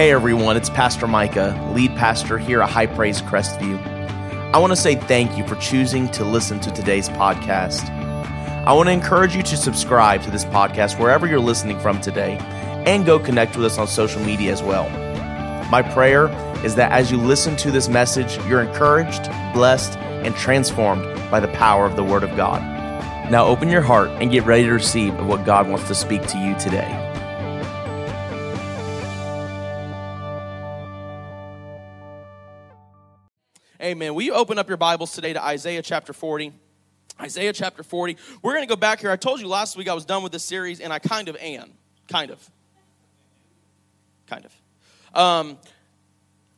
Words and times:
Hey 0.00 0.12
everyone, 0.12 0.56
it's 0.56 0.70
Pastor 0.70 1.06
Micah, 1.06 1.72
lead 1.74 1.94
pastor 1.94 2.38
here 2.38 2.62
at 2.62 2.70
High 2.70 2.86
Praise 2.86 3.20
Crestview. 3.20 3.78
I 4.50 4.56
want 4.56 4.72
to 4.72 4.76
say 4.76 4.94
thank 4.94 5.36
you 5.36 5.46
for 5.46 5.56
choosing 5.56 6.08
to 6.12 6.24
listen 6.24 6.58
to 6.60 6.70
today's 6.70 7.10
podcast. 7.10 7.86
I 8.66 8.72
want 8.72 8.88
to 8.88 8.94
encourage 8.94 9.36
you 9.36 9.42
to 9.42 9.56
subscribe 9.58 10.22
to 10.22 10.30
this 10.30 10.46
podcast 10.46 10.98
wherever 10.98 11.26
you're 11.26 11.38
listening 11.38 11.78
from 11.80 12.00
today 12.00 12.38
and 12.86 13.04
go 13.04 13.18
connect 13.18 13.56
with 13.56 13.66
us 13.66 13.76
on 13.76 13.86
social 13.86 14.22
media 14.22 14.50
as 14.50 14.62
well. 14.62 14.88
My 15.68 15.82
prayer 15.82 16.28
is 16.64 16.76
that 16.76 16.92
as 16.92 17.10
you 17.10 17.18
listen 17.18 17.54
to 17.56 17.70
this 17.70 17.90
message, 17.90 18.38
you're 18.46 18.62
encouraged, 18.62 19.24
blessed, 19.52 19.98
and 19.98 20.34
transformed 20.34 21.04
by 21.30 21.40
the 21.40 21.48
power 21.48 21.84
of 21.84 21.96
the 21.96 22.04
Word 22.04 22.22
of 22.22 22.34
God. 22.38 22.62
Now 23.30 23.44
open 23.44 23.68
your 23.68 23.82
heart 23.82 24.08
and 24.12 24.30
get 24.30 24.46
ready 24.46 24.62
to 24.62 24.72
receive 24.72 25.14
what 25.26 25.44
God 25.44 25.68
wants 25.68 25.88
to 25.88 25.94
speak 25.94 26.26
to 26.28 26.38
you 26.38 26.58
today. 26.58 27.09
Amen. 33.90 34.14
Will 34.14 34.22
you 34.22 34.34
open 34.34 34.56
up 34.56 34.68
your 34.68 34.76
Bibles 34.76 35.10
today 35.10 35.32
to 35.32 35.42
Isaiah 35.42 35.82
chapter 35.82 36.12
40? 36.12 36.52
Isaiah 37.20 37.52
chapter 37.52 37.82
40. 37.82 38.16
We're 38.40 38.52
going 38.52 38.62
to 38.62 38.68
go 38.68 38.76
back 38.76 39.00
here. 39.00 39.10
I 39.10 39.16
told 39.16 39.40
you 39.40 39.48
last 39.48 39.76
week 39.76 39.88
I 39.88 39.94
was 39.94 40.04
done 40.04 40.22
with 40.22 40.30
this 40.30 40.44
series, 40.44 40.78
and 40.78 40.92
I 40.92 41.00
kind 41.00 41.28
of 41.28 41.34
am. 41.40 41.72
Kind 42.06 42.30
of. 42.30 42.50
Kind 44.28 44.44
of. 44.46 45.18
Um, 45.20 45.58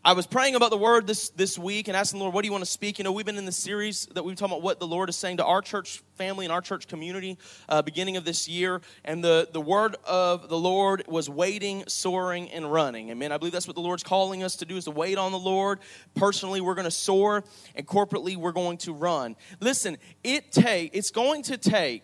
I 0.04 0.14
was 0.14 0.26
praying 0.26 0.56
about 0.56 0.70
the 0.70 0.76
word 0.76 1.06
this, 1.06 1.28
this 1.30 1.56
week 1.56 1.86
and 1.86 1.96
asking 1.96 2.18
the 2.18 2.24
Lord, 2.24 2.34
what 2.34 2.42
do 2.42 2.48
you 2.48 2.52
want 2.52 2.64
to 2.64 2.70
speak? 2.70 2.98
You 2.98 3.04
know, 3.04 3.12
we've 3.12 3.24
been 3.24 3.38
in 3.38 3.44
the 3.44 3.52
series 3.52 4.06
that 4.06 4.24
we've 4.24 4.34
talking 4.34 4.52
about 4.52 4.62
what 4.62 4.80
the 4.80 4.86
Lord 4.86 5.08
is 5.08 5.14
saying 5.14 5.36
to 5.36 5.44
our 5.44 5.62
church 5.62 6.02
family 6.16 6.44
and 6.44 6.52
our 6.52 6.60
church 6.60 6.88
community 6.88 7.38
uh, 7.68 7.82
beginning 7.82 8.16
of 8.16 8.24
this 8.24 8.48
year. 8.48 8.80
And 9.04 9.22
the, 9.22 9.48
the 9.52 9.60
word 9.60 9.94
of 10.04 10.48
the 10.48 10.58
Lord 10.58 11.04
was 11.06 11.30
waiting, 11.30 11.84
soaring, 11.86 12.50
and 12.50 12.72
running. 12.72 13.10
Amen. 13.10 13.30
I 13.30 13.38
believe 13.38 13.52
that's 13.52 13.68
what 13.68 13.76
the 13.76 13.80
Lord's 13.80 14.02
calling 14.02 14.42
us 14.42 14.56
to 14.56 14.64
do 14.64 14.76
is 14.76 14.86
to 14.86 14.90
wait 14.90 15.18
on 15.18 15.30
the 15.30 15.38
Lord. 15.38 15.78
Personally, 16.16 16.60
we're 16.60 16.74
going 16.74 16.84
to 16.84 16.90
soar, 16.90 17.44
and 17.76 17.86
corporately, 17.86 18.36
we're 18.36 18.50
going 18.50 18.78
to 18.78 18.92
run. 18.92 19.36
Listen, 19.60 19.98
it 20.24 20.50
take 20.50 20.96
it's 20.96 21.12
going 21.12 21.44
to 21.44 21.56
take 21.56 22.02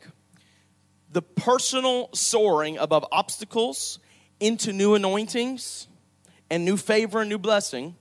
the 1.11 1.23
personal 1.23 2.11
soaring 2.15 2.79
above 2.79 3.05
obstacles 3.11 3.99
into 4.39 4.73
new 4.73 4.95
anointings 4.95 5.89
and 6.51 6.65
new 6.65 6.77
favor 6.77 7.21
and 7.21 7.29
new 7.29 7.39
blessing 7.39 7.97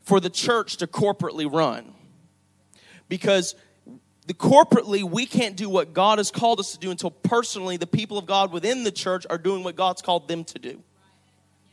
for 0.00 0.20
the 0.20 0.30
church 0.30 0.78
to 0.78 0.86
corporately 0.86 1.50
run. 1.50 1.94
Because 3.08 3.54
the 4.26 4.34
corporately 4.34 5.02
we 5.02 5.26
can't 5.26 5.56
do 5.56 5.68
what 5.68 5.92
God 5.92 6.18
has 6.18 6.30
called 6.30 6.60
us 6.60 6.72
to 6.72 6.78
do 6.78 6.90
until 6.90 7.10
personally 7.10 7.76
the 7.76 7.86
people 7.86 8.18
of 8.18 8.26
God 8.26 8.52
within 8.52 8.84
the 8.84 8.92
church 8.92 9.26
are 9.28 9.38
doing 9.38 9.64
what 9.64 9.76
God's 9.76 10.02
called 10.02 10.28
them 10.28 10.44
to 10.44 10.58
do 10.58 10.82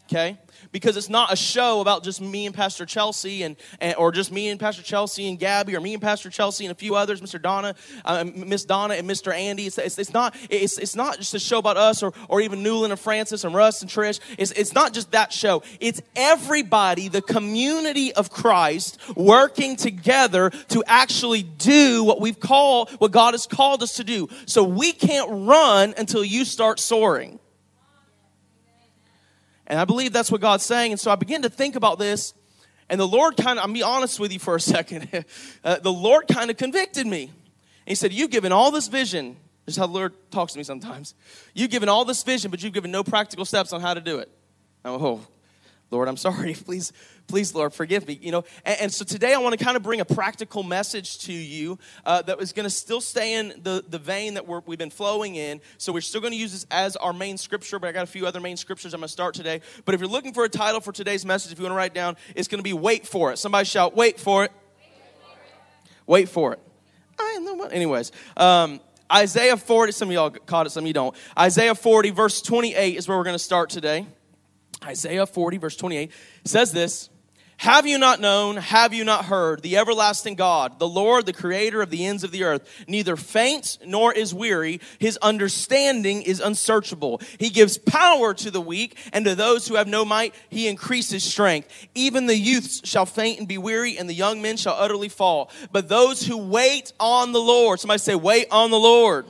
okay? 0.09 0.37
Because 0.71 0.97
it's 0.97 1.09
not 1.09 1.31
a 1.31 1.35
show 1.35 1.81
about 1.81 2.03
just 2.03 2.19
me 2.19 2.45
and 2.45 2.55
Pastor 2.55 2.85
Chelsea 2.85 3.43
and, 3.43 3.55
and 3.79 3.95
or 3.95 4.11
just 4.11 4.31
me 4.31 4.49
and 4.49 4.59
Pastor 4.59 4.81
Chelsea 4.81 5.29
and 5.29 5.37
Gabby 5.37 5.75
or 5.75 5.81
me 5.81 5.93
and 5.93 6.01
Pastor 6.01 6.29
Chelsea 6.29 6.65
and 6.65 6.71
a 6.71 6.75
few 6.75 6.95
others, 6.95 7.21
Mr. 7.21 7.41
Donna, 7.41 7.75
uh, 8.03 8.23
Miss 8.23 8.65
Donna 8.65 8.95
and 8.95 9.09
Mr. 9.09 9.33
Andy. 9.33 9.67
It's, 9.67 9.77
it's, 9.77 9.99
it's, 9.99 10.13
not 10.13 10.35
it's, 10.49 10.77
it's 10.77 10.95
not 10.95 11.17
just 11.17 11.33
a 11.33 11.39
show 11.39 11.59
about 11.59 11.77
us 11.77 12.01
or, 12.01 12.13
or 12.27 12.41
even 12.41 12.63
Newland 12.63 12.91
and 12.91 12.99
Francis 12.99 13.43
and 13.43 13.53
Russ 13.53 13.81
and 13.81 13.89
Trish. 13.89 14.19
It's, 14.37 14.51
it's 14.51 14.73
not 14.73 14.93
just 14.93 15.11
that 15.11 15.31
show. 15.31 15.63
It's 15.79 16.01
everybody, 16.15 17.07
the 17.07 17.21
community 17.21 18.11
of 18.13 18.31
Christ 18.31 18.99
working 19.15 19.75
together 19.75 20.49
to 20.69 20.83
actually 20.87 21.43
do 21.43 22.03
what 22.03 22.19
we've 22.19 22.39
called, 22.39 22.89
what 22.93 23.11
God 23.11 23.33
has 23.33 23.45
called 23.45 23.83
us 23.83 23.95
to 23.95 24.03
do. 24.03 24.27
So 24.45 24.63
we 24.63 24.91
can't 24.91 25.29
run 25.47 25.93
until 25.97 26.23
you 26.23 26.45
start 26.45 26.79
soaring. 26.79 27.39
And 29.69 29.79
I 29.79 29.85
believe 29.85 30.11
that's 30.11 30.31
what 30.31 30.41
God's 30.41 30.65
saying. 30.65 30.91
And 30.91 30.99
so 30.99 31.11
I 31.11 31.15
began 31.15 31.43
to 31.43 31.49
think 31.49 31.75
about 31.75 31.99
this. 31.99 32.33
And 32.89 32.99
the 32.99 33.07
Lord 33.07 33.37
kind 33.37 33.59
of, 33.59 33.65
I'm 33.65 33.71
be 33.71 33.83
honest 33.83 34.19
with 34.19 34.33
you 34.33 34.39
for 34.39 34.55
a 34.55 34.59
second. 34.75 35.25
uh, 35.63 35.77
the 35.77 35.91
Lord 35.91 36.27
kind 36.27 36.49
of 36.49 36.57
convicted 36.57 37.05
me. 37.05 37.23
And 37.23 37.31
He 37.85 37.95
said, 37.95 38.11
You've 38.11 38.31
given 38.31 38.51
all 38.51 38.71
this 38.71 38.87
vision. 38.87 39.37
This 39.65 39.75
is 39.75 39.79
how 39.79 39.85
the 39.85 39.93
Lord 39.93 40.13
talks 40.31 40.53
to 40.53 40.57
me 40.57 40.63
sometimes. 40.63 41.13
You've 41.53 41.69
given 41.69 41.89
all 41.89 42.03
this 42.03 42.23
vision, 42.23 42.49
but 42.49 42.63
you've 42.63 42.73
given 42.73 42.89
no 42.89 43.03
practical 43.03 43.45
steps 43.45 43.71
on 43.71 43.81
how 43.81 43.93
to 43.93 44.01
do 44.01 44.17
it. 44.17 44.31
oh, 44.83 45.21
Lord, 45.91 46.07
I'm 46.07 46.17
sorry. 46.17 46.53
Please, 46.65 46.93
please, 47.27 47.53
Lord, 47.53 47.73
forgive 47.73 48.07
me. 48.07 48.19
You 48.21 48.31
know, 48.31 48.43
and, 48.65 48.81
and 48.81 48.93
so 48.93 49.05
today 49.05 49.33
I 49.33 49.37
want 49.37 49.57
to 49.57 49.63
kind 49.63 49.77
of 49.77 49.83
bring 49.83 50.01
a 50.01 50.05
practical 50.05 50.63
message 50.63 51.19
to 51.19 51.33
you 51.33 51.77
uh, 52.05 52.21
that 52.23 52.39
is 52.41 52.53
going 52.53 52.65
to 52.65 52.69
still 52.69 53.01
stay 53.01 53.35
in 53.35 53.53
the, 53.63 53.83
the 53.87 53.99
vein 53.99 54.35
that 54.35 54.47
we 54.47 54.55
have 54.55 54.79
been 54.79 54.89
flowing 54.89 55.35
in. 55.35 55.61
So 55.77 55.93
we're 55.93 56.01
still 56.01 56.21
going 56.21 56.33
to 56.33 56.39
use 56.39 56.51
this 56.51 56.65
as 56.71 56.95
our 56.95 57.13
main 57.13 57.37
scripture, 57.37 57.79
but 57.79 57.87
I 57.87 57.91
got 57.91 58.03
a 58.03 58.07
few 58.07 58.25
other 58.25 58.39
main 58.39 58.57
scriptures 58.57 58.93
I'm 58.93 58.99
going 58.99 59.07
to 59.07 59.11
start 59.11 59.35
today. 59.35 59.61
But 59.85 59.95
if 59.95 60.01
you're 60.01 60.09
looking 60.09 60.33
for 60.33 60.43
a 60.43 60.49
title 60.49 60.81
for 60.81 60.91
today's 60.91 61.25
message, 61.25 61.51
if 61.51 61.59
you 61.59 61.63
want 61.63 61.73
to 61.73 61.77
write 61.77 61.93
down, 61.93 62.17
it's 62.35 62.47
going 62.47 62.59
to 62.59 62.63
be 62.63 62.73
"Wait 62.73 63.07
for 63.07 63.31
It." 63.31 63.37
Somebody 63.37 63.65
shout, 63.65 63.95
"Wait 63.95 64.19
for 64.19 64.43
it!" 64.45 64.51
Wait 66.05 66.29
for 66.29 66.53
it. 66.53 66.59
I 67.19 67.33
am 67.37 67.45
the 67.45 67.53
one. 67.53 67.71
Anyways. 67.71 68.11
Um, 68.35 68.79
Isaiah 69.11 69.57
40, 69.57 69.91
some 69.91 70.09
of 70.09 70.13
y'all 70.13 70.29
caught 70.29 70.67
it, 70.67 70.69
some 70.69 70.83
of 70.83 70.87
you 70.87 70.93
don't. 70.93 71.15
Isaiah 71.37 71.73
40, 71.73 72.11
verse 72.11 72.43
28 72.43 72.95
is 72.95 73.07
where 73.07 73.17
we're 73.17 73.23
going 73.23 73.33
to 73.33 73.39
start 73.39 73.71
today. 73.71 74.05
Isaiah 74.83 75.25
40, 75.25 75.57
verse 75.57 75.75
28 75.75 76.11
says 76.45 76.71
this 76.71 77.09
Have 77.57 77.85
you 77.85 77.97
not 77.97 78.21
known, 78.21 78.57
have 78.57 78.93
you 78.93 79.03
not 79.03 79.25
heard, 79.25 79.61
the 79.61 79.77
everlasting 79.77 80.35
God, 80.35 80.79
the 80.79 80.87
Lord, 80.87 81.25
the 81.25 81.33
creator 81.33 81.81
of 81.81 81.89
the 81.89 82.05
ends 82.05 82.23
of 82.23 82.31
the 82.31 82.43
earth, 82.43 82.67
neither 82.87 83.15
faints 83.15 83.77
nor 83.85 84.13
is 84.13 84.33
weary, 84.33 84.79
his 84.99 85.17
understanding 85.17 86.21
is 86.21 86.39
unsearchable. 86.39 87.21
He 87.37 87.49
gives 87.49 87.77
power 87.77 88.33
to 88.35 88.49
the 88.49 88.61
weak, 88.61 88.97
and 89.11 89.25
to 89.25 89.35
those 89.35 89.67
who 89.67 89.75
have 89.75 89.87
no 89.87 90.05
might, 90.05 90.33
he 90.49 90.67
increases 90.67 91.23
strength. 91.23 91.69
Even 91.93 92.27
the 92.27 92.37
youths 92.37 92.87
shall 92.87 93.05
faint 93.05 93.39
and 93.39 93.47
be 93.47 93.57
weary, 93.57 93.97
and 93.97 94.09
the 94.09 94.13
young 94.13 94.41
men 94.41 94.55
shall 94.57 94.75
utterly 94.75 95.09
fall. 95.09 95.51
But 95.71 95.89
those 95.89 96.25
who 96.25 96.37
wait 96.37 96.93
on 96.99 97.33
the 97.33 97.41
Lord, 97.41 97.79
somebody 97.79 97.99
say, 97.99 98.15
Wait 98.15 98.47
on 98.51 98.71
the 98.71 98.79
Lord 98.79 99.25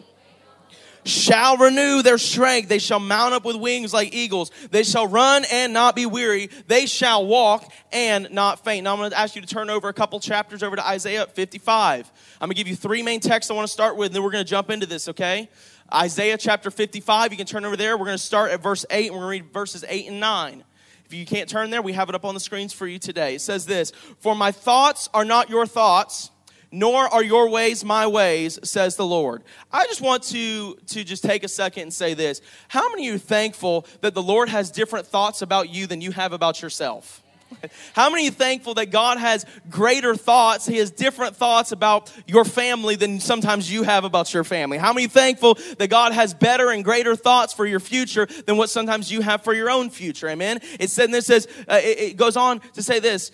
shall 1.10 1.58
renew 1.58 2.02
their 2.02 2.18
strength. 2.18 2.70
They 2.70 2.80
shall 2.80 3.00
mount 3.00 3.34
up 3.34 3.44
with 3.44 3.56
wings 3.56 3.94
like 3.94 4.14
eagles. 4.14 4.52
They 4.72 4.84
shall 4.84 5.08
run 5.08 5.44
and 5.52 5.74
not 5.74 5.96
be 5.96 6.06
weary. 6.06 6.50
They 6.68 6.86
shall 6.86 7.26
walk 7.26 7.72
and 7.92 8.32
not 8.32 8.64
faint. 8.64 8.86
Now 8.86 8.94
I'm 8.94 9.00
going 9.00 9.12
to 9.12 9.20
ask 9.20 9.36
you 9.36 9.42
to 9.42 9.48
turn 9.48 9.70
over 9.70 9.90
a 9.90 9.94
couple 9.94 10.20
chapters 10.20 10.64
over 10.64 10.76
to 10.76 10.88
Isaiah 10.88 11.26
55. 11.26 12.12
I'm 12.40 12.48
going 12.48 12.56
to 12.56 12.56
give 12.56 12.68
you 12.68 12.76
three 12.76 13.04
main 13.04 13.20
texts 13.20 13.52
I 13.52 13.56
want 13.56 13.68
to 13.68 13.74
start 13.74 13.98
with, 13.98 14.08
and 14.08 14.16
then 14.16 14.24
we're 14.24 14.32
going 14.32 14.46
to 14.46 14.50
jump 14.50 14.70
into 14.70 14.86
this, 14.86 15.10
okay? 15.10 15.50
Isaiah 15.94 16.38
chapter 16.38 16.72
55. 16.72 17.32
You 17.32 17.38
can 17.38 17.48
turn 17.48 17.66
over 17.66 17.76
there. 17.76 17.98
We're 17.98 18.06
going 18.06 18.18
to 18.18 18.24
start 18.24 18.52
at 18.52 18.62
verse 18.62 18.86
8, 18.90 19.08
and 19.08 19.16
we're 19.16 19.24
going 19.24 19.40
to 19.40 19.44
read 19.44 19.54
verses 19.54 19.84
8 19.88 20.08
and 20.08 20.20
9. 20.20 20.64
If 21.06 21.14
you 21.16 21.26
can't 21.26 21.50
turn 21.50 21.72
there, 21.72 21.82
we 21.82 21.94
have 21.94 22.08
it 22.10 22.16
up 22.16 22.24
on 22.24 22.36
the 22.36 22.40
screens 22.40 22.72
for 22.72 22.86
you 22.86 23.00
today. 23.00 23.36
It 23.36 23.42
says 23.42 23.66
this 23.66 23.92
For 24.20 24.36
my 24.36 24.52
thoughts 24.52 25.10
are 25.12 25.26
not 25.26 25.50
your 25.50 25.66
thoughts 25.66 26.30
nor 26.72 27.08
are 27.08 27.24
your 27.24 27.50
ways 27.50 27.84
my 27.84 28.06
ways 28.06 28.60
says 28.64 28.96
the 28.96 29.06
lord 29.06 29.44
i 29.72 29.86
just 29.86 30.02
want 30.02 30.24
to 30.24 30.76
to 30.86 31.04
just 31.04 31.24
take 31.24 31.44
a 31.44 31.48
second 31.48 31.84
and 31.84 31.94
say 31.94 32.14
this 32.14 32.42
how 32.68 32.88
many 32.90 33.08
of 33.08 33.14
you 33.14 33.20
thankful 33.20 33.86
that 34.02 34.14
the 34.14 34.24
lord 34.24 34.50
has 34.50 34.72
different 34.72 35.08
thoughts 35.08 35.42
about 35.42 35.70
you 35.70 35.88
than 35.88 36.02
you 36.02 36.12
have 36.12 36.34
about 36.34 36.62
yourself 36.62 37.24
how 37.94 38.10
many 38.10 38.28
are 38.28 38.32
thankful 38.32 38.76
that 38.76 38.92
God 38.92 39.18
has 39.18 39.46
greater 39.70 40.16
thoughts? 40.16 40.66
He 40.66 40.78
has 40.78 40.92
different 40.92 41.36
thoughts 41.36 41.72
about 41.72 42.12
your 42.28 42.46
family 42.46 42.96
than 42.96 43.20
sometimes 43.20 43.72
you 43.72 43.84
have 43.84 44.04
about 44.04 44.34
your 44.34 44.44
family. 44.44 44.78
How 44.78 44.94
many 44.94 45.04
you 45.04 45.10
thankful 45.10 45.58
that 45.78 45.90
God 45.90 46.14
has 46.14 46.34
better 46.34 46.70
and 46.70 46.84
greater 46.84 47.16
thoughts 47.16 47.54
for 47.54 47.66
your 47.66 47.80
future 47.80 48.28
than 48.46 48.58
what 48.58 48.70
sometimes 48.70 49.12
you 49.12 49.22
have 49.22 49.44
for 49.44 49.54
your 49.54 49.70
own 49.70 49.90
future? 49.90 50.30
Amen. 50.30 50.60
It 50.80 50.90
said 50.90 51.12
this 51.12 51.28
says 51.28 51.48
uh, 51.68 51.80
it, 51.82 52.00
it 52.00 52.18
goes 52.18 52.38
on 52.38 52.60
to 52.74 52.84
say 52.84 53.00
this, 53.00 53.32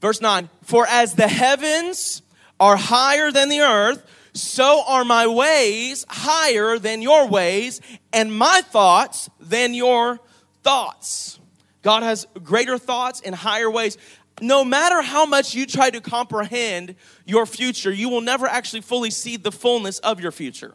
verse 0.00 0.20
nine. 0.20 0.48
For 0.62 0.86
as 0.86 1.14
the 1.14 1.28
heavens 1.28 2.22
are 2.60 2.76
higher 2.76 3.30
than 3.30 3.48
the 3.48 3.60
earth, 3.60 4.04
so 4.32 4.82
are 4.86 5.04
my 5.04 5.26
ways 5.26 6.04
higher 6.08 6.78
than 6.78 7.02
your 7.02 7.28
ways, 7.28 7.80
and 8.12 8.36
my 8.36 8.62
thoughts 8.64 9.30
than 9.40 9.74
your 9.74 10.20
thoughts. 10.62 11.38
God 11.82 12.02
has 12.02 12.26
greater 12.42 12.78
thoughts 12.78 13.20
and 13.20 13.34
higher 13.34 13.70
ways. 13.70 13.98
No 14.40 14.64
matter 14.64 15.02
how 15.02 15.26
much 15.26 15.54
you 15.54 15.66
try 15.66 15.90
to 15.90 16.00
comprehend 16.00 16.96
your 17.24 17.46
future, 17.46 17.92
you 17.92 18.08
will 18.08 18.22
never 18.22 18.46
actually 18.46 18.80
fully 18.80 19.10
see 19.10 19.36
the 19.36 19.52
fullness 19.52 19.98
of 20.00 20.18
your 20.18 20.32
future. 20.32 20.74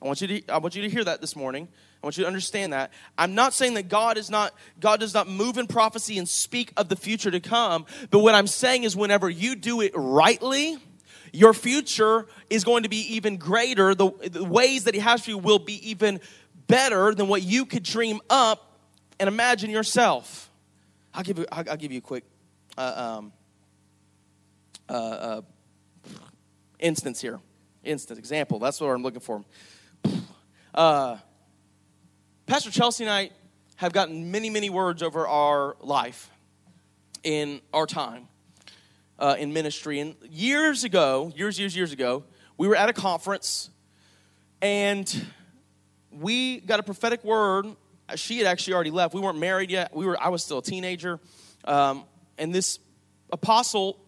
I 0.00 0.06
want 0.06 0.20
you 0.20 0.28
to, 0.28 0.48
I 0.48 0.58
want 0.58 0.76
you 0.76 0.82
to 0.82 0.88
hear 0.88 1.04
that 1.04 1.20
this 1.20 1.36
morning. 1.36 1.68
I 2.02 2.06
want 2.06 2.16
you 2.16 2.24
to 2.24 2.28
understand 2.28 2.72
that. 2.72 2.92
I'm 3.18 3.34
not 3.34 3.54
saying 3.54 3.74
that 3.74 3.88
God 3.88 4.18
is 4.18 4.30
not, 4.30 4.54
God 4.78 5.00
does 5.00 5.14
not 5.14 5.28
move 5.28 5.58
in 5.58 5.66
prophecy 5.66 6.18
and 6.18 6.28
speak 6.28 6.72
of 6.76 6.88
the 6.88 6.96
future 6.96 7.30
to 7.30 7.40
come, 7.40 7.86
but 8.10 8.20
what 8.20 8.34
I'm 8.34 8.46
saying 8.46 8.84
is 8.84 8.94
whenever 8.94 9.28
you 9.28 9.56
do 9.56 9.80
it 9.80 9.92
rightly, 9.94 10.78
your 11.32 11.52
future 11.52 12.26
is 12.48 12.64
going 12.64 12.84
to 12.84 12.88
be 12.88 13.14
even 13.14 13.36
greater. 13.36 13.94
The, 13.94 14.10
the 14.30 14.44
ways 14.44 14.84
that 14.84 14.94
He 14.94 15.00
has 15.00 15.24
for 15.24 15.30
you 15.30 15.38
will 15.38 15.58
be 15.58 15.90
even 15.90 16.20
better 16.66 17.14
than 17.14 17.28
what 17.28 17.42
you 17.42 17.66
could 17.66 17.82
dream 17.82 18.20
up 18.30 18.78
and 19.18 19.28
imagine 19.28 19.70
yourself. 19.70 20.50
I'll 21.14 21.22
give 21.22 21.38
you, 21.38 21.46
I'll, 21.50 21.70
I'll 21.70 21.76
give 21.76 21.92
you 21.92 21.98
a 21.98 22.02
quick 22.02 22.24
uh, 22.76 23.16
um, 23.18 23.32
uh, 24.88 24.92
uh, 24.92 25.42
instance 26.78 27.20
here. 27.20 27.40
Instance, 27.84 28.18
example. 28.18 28.58
That's 28.58 28.80
what 28.80 28.88
I'm 28.88 29.02
looking 29.02 29.20
for. 29.20 29.44
Uh, 30.74 31.16
Pastor 32.46 32.70
Chelsea 32.70 33.02
and 33.02 33.12
I, 33.12 33.30
have 33.74 33.92
gotten 33.92 34.30
many, 34.30 34.50
many 34.50 34.70
words 34.70 35.02
over 35.02 35.26
our 35.26 35.76
life 35.80 36.30
in 37.24 37.60
our 37.74 37.86
time 37.86 38.28
uh, 39.18 39.34
in 39.38 39.52
ministry. 39.52 39.98
And 39.98 40.14
years 40.30 40.84
ago, 40.84 41.32
years, 41.36 41.58
years, 41.58 41.76
years 41.76 41.92
ago, 41.92 42.22
we 42.56 42.68
were 42.68 42.76
at 42.76 42.88
a 42.88 42.92
conference 42.92 43.68
and 44.62 45.26
we 46.10 46.60
got 46.60 46.78
a 46.78 46.82
prophetic 46.82 47.24
word. 47.24 47.66
She 48.14 48.38
had 48.38 48.46
actually 48.46 48.74
already 48.74 48.92
left. 48.92 49.12
We 49.12 49.20
weren't 49.20 49.38
married 49.40 49.70
yet. 49.70 49.94
We 49.94 50.06
were. 50.06 50.18
I 50.18 50.28
was 50.28 50.44
still 50.44 50.58
a 50.58 50.62
teenager, 50.62 51.18
um, 51.64 52.04
and 52.38 52.54
this 52.54 52.78
apostle 53.32 53.98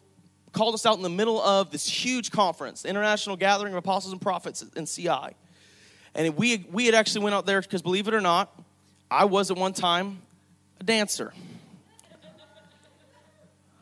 called 0.52 0.74
us 0.74 0.86
out 0.86 0.96
in 0.96 1.02
the 1.02 1.10
middle 1.10 1.42
of 1.42 1.72
this 1.72 1.88
huge 1.88 2.30
conference, 2.30 2.82
the 2.82 2.88
International 2.88 3.36
Gathering 3.36 3.72
of 3.72 3.78
Apostles 3.78 4.12
and 4.12 4.20
Prophets 4.20 4.64
in 4.76 4.86
CI. 4.86 5.34
And 6.14 6.36
we 6.36 6.66
we 6.70 6.86
had 6.86 6.94
actually 6.94 7.24
went 7.24 7.34
out 7.34 7.46
there 7.46 7.60
because, 7.60 7.82
believe 7.82 8.08
it 8.08 8.14
or 8.14 8.20
not, 8.20 8.52
I 9.10 9.24
was 9.24 9.50
at 9.50 9.56
one 9.56 9.72
time 9.72 10.22
a 10.80 10.84
dancer. 10.84 11.32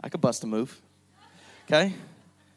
I 0.03 0.09
could 0.09 0.21
bust 0.21 0.45
a 0.45 0.47
move. 0.47 0.81
Okay? 1.67 1.93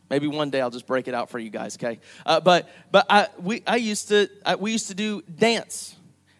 Maybe 0.10 0.28
one 0.28 0.50
day 0.50 0.62
I'll 0.62 0.70
just 0.70 0.88
break 0.88 1.08
it 1.08 1.14
out 1.14 1.30
for 1.30 1.40
you 1.40 1.50
guys, 1.50 1.78
okay? 1.78 2.00
Uh, 2.26 2.40
but 2.40 2.70
but 2.92 3.06
I, 3.10 3.28
we, 3.40 3.64
I 3.66 3.78
used 3.78 4.10
to, 4.10 4.30
I, 4.46 4.56
we 4.56 4.72
used 4.72 4.88
to 4.88 4.96
do 4.96 5.22
dance. 5.24 5.96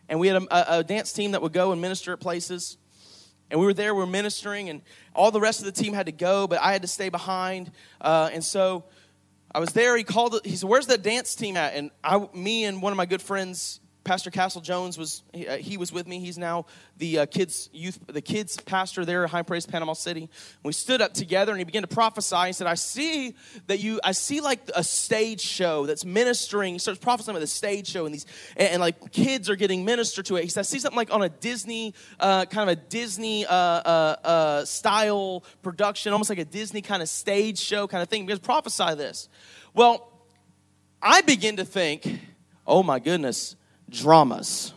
And 0.08 0.20
we 0.20 0.28
had 0.28 0.42
a, 0.42 0.80
a, 0.80 0.84
dance 0.84 1.14
team 1.14 1.32
that 1.32 1.42
would 1.44 1.54
go 1.54 1.72
and 1.72 1.80
minister 1.80 2.14
at 2.14 2.20
places. 2.20 2.78
And 3.52 3.60
we 3.60 3.66
were 3.66 3.76
there, 3.76 3.94
we 3.94 4.02
were 4.02 4.08
ministering, 4.08 4.70
and 4.70 4.82
all 5.14 5.30
the 5.30 5.40
rest 5.40 5.60
of 5.60 5.66
the 5.66 5.72
team 5.72 5.94
had 5.94 6.08
to 6.08 6.12
go, 6.12 6.48
but 6.48 6.60
I 6.62 6.72
had 6.74 6.82
to 6.82 6.88
stay 6.88 7.10
behind. 7.10 7.72
Uh, 8.02 8.30
and 8.34 8.44
so 8.44 8.86
I 9.52 9.60
was 9.60 9.74
there. 9.74 9.98
He 9.98 10.04
called, 10.04 10.40
he 10.44 10.56
said, 10.56 10.70
Where's 10.70 10.88
that 10.88 11.02
dance 11.02 11.36
team 11.36 11.58
at? 11.58 11.74
And 11.74 11.92
I, 12.04 12.28
me 12.34 12.66
and 12.66 12.82
one 12.82 12.94
of 12.94 12.98
my 12.98 13.06
good 13.06 13.22
friends 13.22 13.80
Pastor 14.04 14.32
Castle 14.32 14.62
Jones 14.62 14.98
was 14.98 15.24
he, 15.34 15.48
uh, 15.48 15.58
he 15.58 15.78
was 15.78 15.92
with 15.92 16.08
me. 16.08 16.20
He's 16.20 16.38
now 16.38 16.66
the 16.98 17.20
uh, 17.20 17.26
kids 17.26 17.70
youth 17.74 18.00
the 18.08 18.22
kids 18.22 18.58
pastor 18.58 19.04
there 19.04 19.26
at 19.26 19.30
High 19.30 19.42
Praise 19.42 19.66
Panama 19.66 19.94
City. 19.94 20.30
We 20.64 20.72
stood 20.72 21.02
up 21.02 21.14
together 21.14 21.52
and 21.52 21.60
he 21.60 21.66
began 21.66 21.82
to 21.82 21.88
prophesy. 21.88 22.48
He 22.48 22.54
said, 22.54 22.66
"I 22.66 22.76
see 22.76 23.36
that 23.68 23.80
you 23.80 24.00
I 24.04 24.14
see 24.14 24.40
like 24.40 24.62
a 24.74 24.84
stage 24.84 25.42
show 25.42 25.86
that's 25.86 26.06
ministering." 26.06 26.74
He 26.74 26.80
starts 26.80 27.00
prophesying 27.00 27.36
about 27.36 27.42
the 27.42 27.48
stage 27.48 27.88
show 27.88 28.06
and 28.06 28.16
these 28.16 28.26
and, 28.56 28.70
and, 28.70 28.82
like 28.82 29.12
kids 29.12 29.50
are 29.50 29.56
getting 29.56 29.84
ministered 29.84 30.26
to 30.28 30.38
it. 30.38 30.44
He 30.44 30.50
said, 30.50 30.62
"I 30.62 30.64
see 30.64 30.80
something 30.80 30.98
like 30.98 31.14
on 31.14 31.22
a 31.22 31.30
Disney 31.30 31.94
uh, 32.20 32.46
kind 32.46 32.70
of 32.70 32.78
a 32.78 32.82
Disney 32.82 33.46
uh, 33.46 33.54
uh, 33.54 34.16
uh, 34.24 34.66
style 34.66 35.44
production, 35.62 36.14
almost 36.14 36.30
like 36.30 36.40
a 36.40 36.46
Disney 36.46 36.82
kind 36.82 37.02
of 37.02 37.10
stage 37.10 37.60
show 37.60 37.86
kind 37.86 38.02
of 38.02 38.08
thing." 38.08 38.26
Because 38.26 38.40
prophesy 38.40 38.96
this. 38.96 39.28
Well, 39.74 40.10
I 41.02 41.22
begin 41.22 41.58
to 41.58 41.66
think, 41.66 42.22
"Oh 42.66 42.82
my 42.82 43.00
goodness." 43.00 43.58
Dramas. 43.90 44.74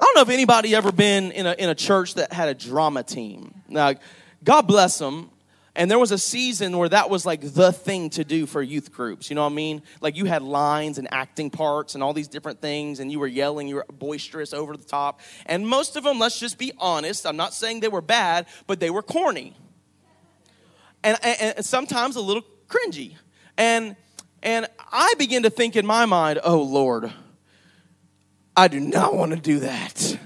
I 0.00 0.04
don't 0.04 0.16
know 0.16 0.22
if 0.22 0.30
anybody 0.30 0.74
ever 0.74 0.90
been 0.90 1.30
in 1.30 1.46
a, 1.46 1.52
in 1.52 1.68
a 1.68 1.74
church 1.74 2.14
that 2.14 2.32
had 2.32 2.48
a 2.48 2.54
drama 2.54 3.02
team. 3.02 3.54
Now, 3.68 3.94
God 4.42 4.62
bless 4.62 4.98
them. 4.98 5.30
And 5.74 5.90
there 5.90 5.98
was 5.98 6.12
a 6.12 6.18
season 6.18 6.76
where 6.76 6.88
that 6.90 7.08
was 7.08 7.24
like 7.24 7.40
the 7.40 7.72
thing 7.72 8.10
to 8.10 8.24
do 8.24 8.44
for 8.44 8.60
youth 8.60 8.92
groups. 8.92 9.30
You 9.30 9.36
know 9.36 9.44
what 9.44 9.52
I 9.52 9.54
mean? 9.54 9.82
Like 10.02 10.16
you 10.16 10.26
had 10.26 10.42
lines 10.42 10.98
and 10.98 11.08
acting 11.10 11.48
parts 11.50 11.94
and 11.94 12.02
all 12.02 12.12
these 12.12 12.28
different 12.28 12.60
things, 12.60 13.00
and 13.00 13.10
you 13.10 13.18
were 13.18 13.26
yelling, 13.26 13.68
you 13.68 13.76
were 13.76 13.86
boisterous 13.90 14.52
over 14.52 14.76
the 14.76 14.84
top. 14.84 15.20
And 15.46 15.66
most 15.66 15.96
of 15.96 16.04
them, 16.04 16.18
let's 16.18 16.38
just 16.38 16.58
be 16.58 16.72
honest, 16.78 17.24
I'm 17.24 17.36
not 17.36 17.54
saying 17.54 17.80
they 17.80 17.88
were 17.88 18.02
bad, 18.02 18.46
but 18.66 18.80
they 18.80 18.90
were 18.90 19.02
corny. 19.02 19.56
And, 21.02 21.16
and, 21.22 21.56
and 21.56 21.64
sometimes 21.64 22.16
a 22.16 22.20
little 22.20 22.44
cringy. 22.68 23.14
And, 23.56 23.96
and 24.42 24.66
I 24.90 25.14
begin 25.16 25.44
to 25.44 25.50
think 25.50 25.74
in 25.74 25.86
my 25.86 26.04
mind, 26.04 26.40
oh 26.44 26.60
Lord, 26.60 27.12
I 28.56 28.68
do 28.68 28.80
not 28.80 29.14
want 29.14 29.32
to 29.32 29.38
do 29.38 29.60
that. 29.60 30.18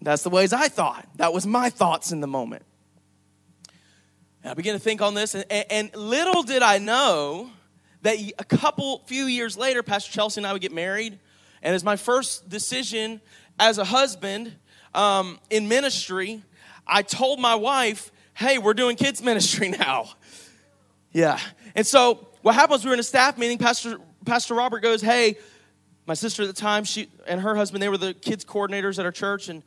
That's 0.00 0.22
the 0.22 0.30
ways 0.30 0.52
I 0.52 0.68
thought. 0.68 1.06
That 1.16 1.32
was 1.32 1.46
my 1.46 1.70
thoughts 1.70 2.12
in 2.12 2.20
the 2.20 2.26
moment. 2.26 2.64
And 4.42 4.50
I 4.50 4.54
began 4.54 4.74
to 4.74 4.78
think 4.78 5.02
on 5.02 5.14
this, 5.14 5.34
and, 5.34 5.44
and 5.50 5.94
little 5.94 6.42
did 6.42 6.62
I 6.62 6.78
know 6.78 7.50
that 8.02 8.16
a 8.38 8.44
couple, 8.44 9.02
few 9.06 9.24
years 9.24 9.56
later, 9.56 9.82
Pastor 9.82 10.12
Chelsea 10.12 10.40
and 10.40 10.46
I 10.46 10.52
would 10.52 10.62
get 10.62 10.72
married. 10.72 11.18
And 11.62 11.74
as 11.74 11.82
my 11.82 11.96
first 11.96 12.48
decision 12.48 13.20
as 13.58 13.78
a 13.78 13.84
husband 13.84 14.54
um, 14.94 15.38
in 15.50 15.68
ministry, 15.68 16.42
I 16.86 17.02
told 17.02 17.40
my 17.40 17.56
wife, 17.56 18.12
hey, 18.34 18.58
we're 18.58 18.74
doing 18.74 18.96
kids 18.96 19.22
ministry 19.22 19.68
now. 19.78 20.10
Yeah. 21.12 21.38
And 21.74 21.86
so 21.86 22.28
what 22.42 22.54
happens, 22.54 22.84
we 22.84 22.88
were 22.88 22.94
in 22.94 23.00
a 23.00 23.04
staff 23.04 23.36
meeting. 23.36 23.58
Pastor, 23.58 23.98
Pastor 24.24 24.54
Robert 24.54 24.80
goes, 24.80 25.02
hey, 25.02 25.36
my 26.08 26.14
sister 26.14 26.42
at 26.42 26.48
the 26.48 26.54
time, 26.54 26.84
she 26.84 27.06
and 27.26 27.38
her 27.42 27.54
husband, 27.54 27.82
they 27.82 27.90
were 27.90 27.98
the 27.98 28.14
kids 28.14 28.42
coordinators 28.42 28.98
at 28.98 29.04
our 29.04 29.12
church, 29.12 29.50
and 29.50 29.62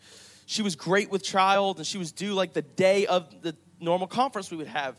she 0.47 0.63
was 0.63 0.75
great 0.75 1.11
with 1.11 1.23
child, 1.23 1.77
and 1.77 1.85
she 1.85 1.99
was 1.99 2.11
due 2.11 2.33
like 2.33 2.53
the 2.53 2.63
day 2.63 3.05
of 3.05 3.43
the 3.43 3.55
normal 3.79 4.07
conference 4.07 4.49
we 4.49 4.57
would 4.57 4.67
have. 4.67 4.95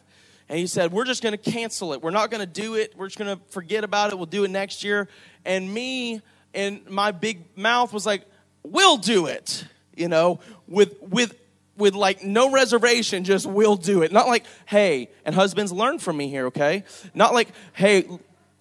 And 0.48 0.56
he 0.56 0.68
said, 0.68 0.92
We're 0.92 1.04
just 1.04 1.20
going 1.20 1.36
to 1.36 1.50
cancel 1.50 1.94
it. 1.94 2.00
We're 2.00 2.10
not 2.10 2.30
going 2.30 2.42
to 2.42 2.46
do 2.46 2.76
it. 2.76 2.96
We're 2.96 3.08
just 3.08 3.18
going 3.18 3.36
to 3.36 3.42
forget 3.50 3.82
about 3.82 4.12
it. 4.12 4.16
We'll 4.16 4.26
do 4.26 4.44
it 4.44 4.52
next 4.52 4.84
year. 4.84 5.08
And 5.44 5.74
me 5.74 6.20
and 6.54 6.88
my 6.88 7.10
big 7.10 7.56
mouth 7.56 7.92
was 7.92 8.06
like, 8.06 8.24
We'll 8.62 8.98
do 8.98 9.26
it, 9.26 9.64
you 9.96 10.06
know, 10.06 10.38
with, 10.68 11.02
with, 11.02 11.36
with 11.76 11.96
like 11.96 12.22
no 12.22 12.52
reservation, 12.52 13.24
just 13.24 13.46
we'll 13.46 13.74
do 13.74 14.02
it. 14.02 14.12
Not 14.12 14.28
like, 14.28 14.44
hey, 14.66 15.08
and 15.24 15.34
husbands 15.34 15.72
learn 15.72 15.98
from 15.98 16.18
me 16.18 16.28
here, 16.28 16.46
okay? 16.46 16.84
Not 17.14 17.34
like, 17.34 17.48
hey, 17.72 18.06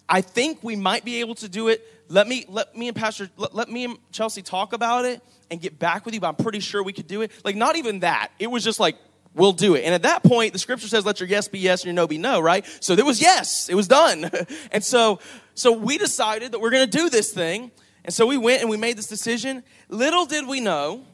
I 0.09 0.21
think 0.21 0.63
we 0.63 0.75
might 0.75 1.05
be 1.05 1.19
able 1.19 1.35
to 1.35 1.47
do 1.47 1.67
it 1.67 1.87
let 2.11 2.27
me 2.27 2.45
let 2.49 2.75
me 2.75 2.87
and 2.87 2.95
pastor 2.95 3.29
let, 3.37 3.55
let, 3.55 3.69
me 3.69 3.85
and 3.85 3.97
chelsea 4.11 4.41
talk 4.41 4.73
about 4.73 5.05
it 5.05 5.21
and 5.49 5.61
get 5.61 5.79
back 5.79 6.05
with 6.05 6.13
you 6.13 6.19
but 6.19 6.27
i'm 6.27 6.35
pretty 6.35 6.59
sure 6.59 6.83
we 6.83 6.93
could 6.93 7.07
do 7.07 7.21
it. 7.21 7.31
Like 7.43 7.55
not 7.55 7.75
even 7.75 8.01
that. 8.01 8.31
It 8.39 8.47
was 8.47 8.63
just 8.63 8.79
like 8.79 8.97
we'll 9.33 9.53
do 9.53 9.75
it. 9.75 9.83
And 9.83 9.93
at 9.93 10.03
that 10.03 10.23
point 10.23 10.53
the 10.53 10.59
scripture 10.59 10.87
says 10.87 11.05
let 11.05 11.19
your 11.19 11.29
yes 11.29 11.47
be 11.47 11.59
yes 11.59 11.81
and 11.81 11.87
your 11.87 11.93
no 11.93 12.07
be 12.07 12.17
no 12.17 12.39
right? 12.39 12.65
So 12.81 12.95
there 12.95 13.05
was 13.05 13.21
yes. 13.21 13.69
It 13.69 13.75
was 13.75 13.87
done. 13.87 14.29
And 14.71 14.83
so 14.83 15.19
so 15.53 15.71
we 15.71 15.97
decided 15.97 16.51
that 16.51 16.59
we're 16.59 16.69
going 16.69 16.89
to 16.89 16.97
do 16.97 17.09
this 17.09 17.31
thing. 17.31 17.71
And 18.03 18.13
so 18.13 18.25
we 18.25 18.37
went 18.37 18.61
and 18.61 18.69
we 18.69 18.77
made 18.77 18.97
this 18.97 19.07
decision. 19.07 19.63
Little 19.89 20.25
did 20.25 20.47
we 20.47 20.59
know 20.59 21.05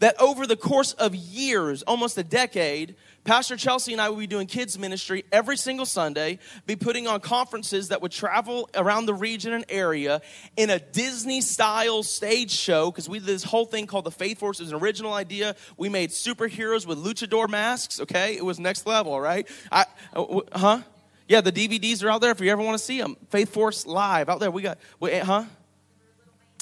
that 0.00 0.20
over 0.20 0.46
the 0.46 0.56
course 0.56 0.92
of 0.94 1.14
years 1.14 1.82
almost 1.82 2.18
a 2.18 2.24
decade 2.24 2.96
Pastor 3.24 3.56
Chelsea 3.56 3.92
and 3.92 4.00
I 4.00 4.08
will 4.08 4.16
be 4.16 4.26
doing 4.26 4.46
kids 4.46 4.78
ministry 4.78 5.24
every 5.30 5.56
single 5.56 5.84
Sunday, 5.84 6.38
be 6.66 6.74
putting 6.74 7.06
on 7.06 7.20
conferences 7.20 7.88
that 7.88 8.00
would 8.00 8.12
travel 8.12 8.68
around 8.74 9.06
the 9.06 9.14
region 9.14 9.52
and 9.52 9.64
area 9.68 10.22
in 10.56 10.70
a 10.70 10.78
Disney 10.78 11.42
style 11.42 12.02
stage 12.02 12.50
show 12.50 12.90
because 12.90 13.08
we 13.08 13.18
did 13.18 13.26
this 13.26 13.44
whole 13.44 13.66
thing 13.66 13.86
called 13.86 14.06
the 14.06 14.10
Faith 14.10 14.38
Force. 14.38 14.58
It 14.58 14.64
was 14.64 14.72
an 14.72 14.78
original 14.78 15.12
idea. 15.12 15.54
We 15.76 15.88
made 15.90 16.10
superheroes 16.10 16.86
with 16.86 16.98
luchador 16.98 17.48
masks, 17.48 18.00
okay? 18.00 18.36
It 18.36 18.44
was 18.44 18.58
next 18.58 18.86
level, 18.86 19.20
right? 19.20 19.46
I, 19.70 19.84
uh, 20.14 20.40
huh? 20.52 20.82
Yeah, 21.28 21.42
the 21.42 21.52
DVDs 21.52 22.02
are 22.02 22.10
out 22.10 22.22
there 22.22 22.32
if 22.32 22.40
you 22.40 22.50
ever 22.50 22.62
want 22.62 22.78
to 22.78 22.84
see 22.84 23.00
them. 23.00 23.16
Faith 23.28 23.52
Force 23.52 23.86
Live 23.86 24.28
out 24.28 24.40
there. 24.40 24.50
We 24.50 24.62
got, 24.62 24.78
huh? 25.00 25.44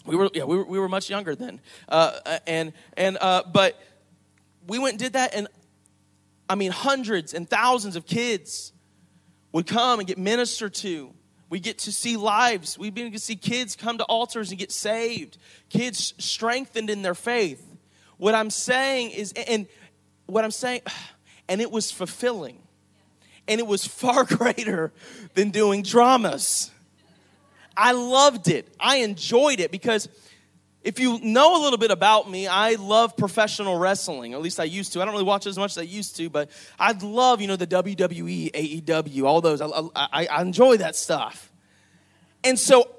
We 0.08 0.16
were, 0.16 0.28
yeah, 0.34 0.44
we 0.44 0.56
were, 0.56 0.64
we 0.64 0.78
were 0.78 0.88
much 0.88 1.08
younger 1.08 1.36
then. 1.36 1.60
Uh, 1.88 2.18
and, 2.46 2.72
and, 2.96 3.16
uh, 3.20 3.44
but, 3.52 3.80
we 4.66 4.78
went 4.78 4.92
and 4.92 4.98
did 5.00 5.14
that 5.14 5.34
and 5.34 5.48
I 6.48 6.54
mean, 6.54 6.70
hundreds 6.70 7.34
and 7.34 7.48
thousands 7.48 7.96
of 7.96 8.06
kids 8.06 8.72
would 9.52 9.66
come 9.66 9.98
and 9.98 10.08
get 10.08 10.18
ministered 10.18 10.74
to. 10.74 11.12
We 11.50 11.60
get 11.60 11.78
to 11.80 11.92
see 11.92 12.16
lives. 12.16 12.78
We've 12.78 12.94
begin 12.94 13.12
to 13.12 13.18
see 13.18 13.36
kids 13.36 13.76
come 13.76 13.98
to 13.98 14.04
altars 14.04 14.50
and 14.50 14.58
get 14.58 14.72
saved, 14.72 15.38
kids 15.68 16.14
strengthened 16.18 16.90
in 16.90 17.02
their 17.02 17.14
faith. 17.14 17.64
What 18.16 18.34
I'm 18.34 18.50
saying 18.50 19.10
is, 19.12 19.32
and 19.32 19.66
what 20.26 20.44
I'm 20.44 20.50
saying, 20.50 20.82
and 21.48 21.60
it 21.60 21.70
was 21.70 21.90
fulfilling. 21.90 22.62
And 23.46 23.60
it 23.60 23.66
was 23.66 23.86
far 23.86 24.24
greater 24.24 24.92
than 25.34 25.50
doing 25.50 25.82
dramas. 25.82 26.70
I 27.78 27.92
loved 27.92 28.48
it. 28.48 28.68
I 28.80 28.96
enjoyed 28.96 29.60
it 29.60 29.70
because 29.70 30.08
if 30.82 30.98
you 30.98 31.20
know 31.20 31.60
a 31.60 31.62
little 31.62 31.78
bit 31.78 31.92
about 31.92 32.28
me, 32.28 32.48
I 32.48 32.74
love 32.74 33.16
professional 33.16 33.78
wrestling. 33.78 34.34
At 34.34 34.42
least 34.42 34.58
I 34.58 34.64
used 34.64 34.92
to. 34.94 35.00
I 35.00 35.04
don't 35.04 35.12
really 35.14 35.24
watch 35.24 35.46
as 35.46 35.56
much 35.56 35.72
as 35.72 35.78
I 35.78 35.82
used 35.82 36.16
to, 36.16 36.28
but 36.28 36.50
I 36.78 36.92
love, 36.92 37.40
you 37.40 37.46
know, 37.46 37.56
the 37.56 37.68
WWE, 37.68 38.50
AEW, 38.84 39.24
all 39.24 39.40
those. 39.40 39.60
I, 39.60 39.68
I, 39.94 40.26
I 40.26 40.42
enjoy 40.42 40.78
that 40.78 40.96
stuff. 40.96 41.52
And 42.42 42.58
so 42.58 42.90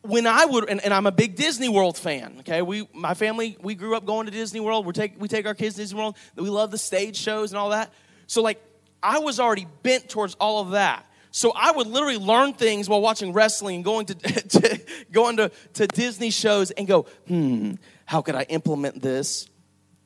when 0.00 0.26
I 0.26 0.46
would, 0.46 0.70
and, 0.70 0.82
and, 0.82 0.94
I'm 0.94 1.06
a 1.06 1.12
big 1.12 1.34
Disney 1.36 1.68
World 1.68 1.98
fan. 1.98 2.36
Okay, 2.40 2.62
we, 2.62 2.88
my 2.94 3.14
family, 3.14 3.58
we 3.60 3.74
grew 3.74 3.94
up 3.94 4.06
going 4.06 4.26
to 4.26 4.32
Disney 4.32 4.60
World. 4.60 4.86
We 4.86 4.92
take 4.92 5.20
we 5.20 5.28
take 5.28 5.46
our 5.46 5.54
kids 5.54 5.74
to 5.76 5.82
Disney 5.82 5.98
World. 5.98 6.16
We 6.34 6.48
love 6.48 6.70
the 6.70 6.78
stage 6.78 7.16
shows 7.16 7.52
and 7.52 7.58
all 7.58 7.70
that. 7.70 7.92
So 8.26 8.42
like, 8.42 8.62
I 9.02 9.18
was 9.18 9.38
already 9.38 9.66
bent 9.82 10.08
towards 10.08 10.34
all 10.34 10.62
of 10.62 10.70
that. 10.70 11.06
So 11.34 11.50
I 11.50 11.72
would 11.72 11.88
literally 11.88 12.16
learn 12.16 12.52
things 12.52 12.88
while 12.88 13.00
watching 13.00 13.32
wrestling 13.32 13.74
and 13.74 13.84
going 13.84 14.06
to, 14.06 14.14
to 14.60 14.80
going 15.10 15.38
to, 15.38 15.50
to 15.72 15.88
Disney 15.88 16.30
shows 16.30 16.70
and 16.70 16.86
go, 16.86 17.06
hmm, 17.26 17.72
how 18.06 18.22
could 18.22 18.36
I 18.36 18.44
implement 18.44 19.02
this 19.02 19.48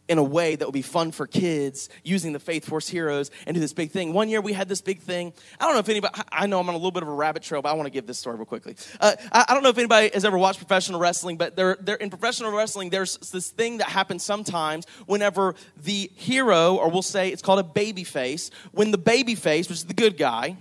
in 0.08 0.16
a 0.16 0.22
way 0.22 0.56
that 0.56 0.66
would 0.66 0.72
be 0.72 0.80
fun 0.80 1.12
for 1.12 1.26
kids 1.26 1.90
using 2.02 2.32
the 2.32 2.38
Faith 2.38 2.64
Force 2.64 2.88
heroes 2.88 3.30
and 3.46 3.54
do 3.54 3.60
this 3.60 3.74
big 3.74 3.90
thing. 3.90 4.14
One 4.14 4.30
year 4.30 4.40
we 4.40 4.54
had 4.54 4.70
this 4.70 4.80
big 4.80 5.00
thing. 5.00 5.34
I 5.60 5.66
don't 5.66 5.74
know 5.74 5.80
if 5.80 5.88
anybody, 5.90 6.18
I 6.32 6.46
know 6.46 6.60
I'm 6.60 6.68
on 6.70 6.74
a 6.74 6.78
little 6.78 6.92
bit 6.92 7.02
of 7.02 7.10
a 7.10 7.12
rabbit 7.12 7.42
trail, 7.42 7.60
but 7.60 7.68
I 7.68 7.72
want 7.74 7.84
to 7.88 7.90
give 7.90 8.06
this 8.06 8.18
story 8.18 8.36
real 8.36 8.46
quickly. 8.46 8.76
Uh, 8.98 9.14
I, 9.30 9.52
don't 9.52 9.62
know 9.62 9.68
if 9.68 9.76
anybody 9.76 10.10
has 10.14 10.24
ever 10.24 10.38
watched 10.38 10.60
professional 10.60 10.98
wrestling, 10.98 11.36
but 11.36 11.56
they're, 11.56 11.76
they're, 11.78 11.96
in 11.96 12.08
professional 12.08 12.56
wrestling, 12.56 12.88
there's 12.88 13.18
this 13.18 13.50
thing 13.50 13.78
that 13.78 13.90
happens 13.90 14.24
sometimes 14.24 14.86
whenever 15.04 15.56
the 15.76 16.10
hero, 16.14 16.76
or 16.76 16.90
we'll 16.90 17.02
say 17.02 17.28
it's 17.28 17.42
called 17.42 17.58
a 17.58 17.64
baby 17.64 18.04
face, 18.04 18.50
when 18.72 18.92
the 18.92 18.98
baby 18.98 19.34
face, 19.34 19.68
which 19.68 19.76
is 19.76 19.84
the 19.84 19.92
good 19.92 20.16
guy, 20.16 20.56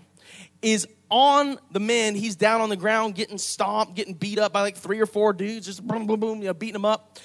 is 0.62 0.88
on 1.10 1.58
the 1.72 1.80
men. 1.80 2.16
He's 2.16 2.36
down 2.36 2.62
on 2.62 2.70
the 2.70 2.76
ground 2.76 3.16
getting 3.16 3.38
stomped, 3.38 3.96
getting 3.96 4.14
beat 4.14 4.40
up 4.40 4.54
by 4.54 4.62
like 4.62 4.76
three 4.76 5.00
or 5.00 5.06
four 5.06 5.34
dudes, 5.34 5.66
just 5.66 5.86
boom, 5.86 6.08
boom, 6.08 6.20
boom, 6.20 6.40
you 6.40 6.48
know, 6.48 6.54
beating 6.54 6.76
him 6.76 6.86
up 6.86 7.20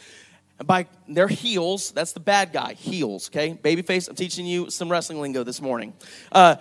by 0.65 0.87
their 1.09 1.29
heels. 1.29 1.91
That's 1.93 2.12
the 2.12 2.21
bad 2.21 2.53
guy, 2.53 2.75
heels, 2.75 3.29
okay? 3.29 3.59
Babyface, 3.61 4.09
I'm 4.09 4.15
teaching 4.15 4.47
you 4.47 4.71
some 4.71 4.91
wrestling 4.91 5.21
lingo 5.21 5.43
this 5.43 5.61
morning. 5.61 5.95
Uh, 6.31 6.57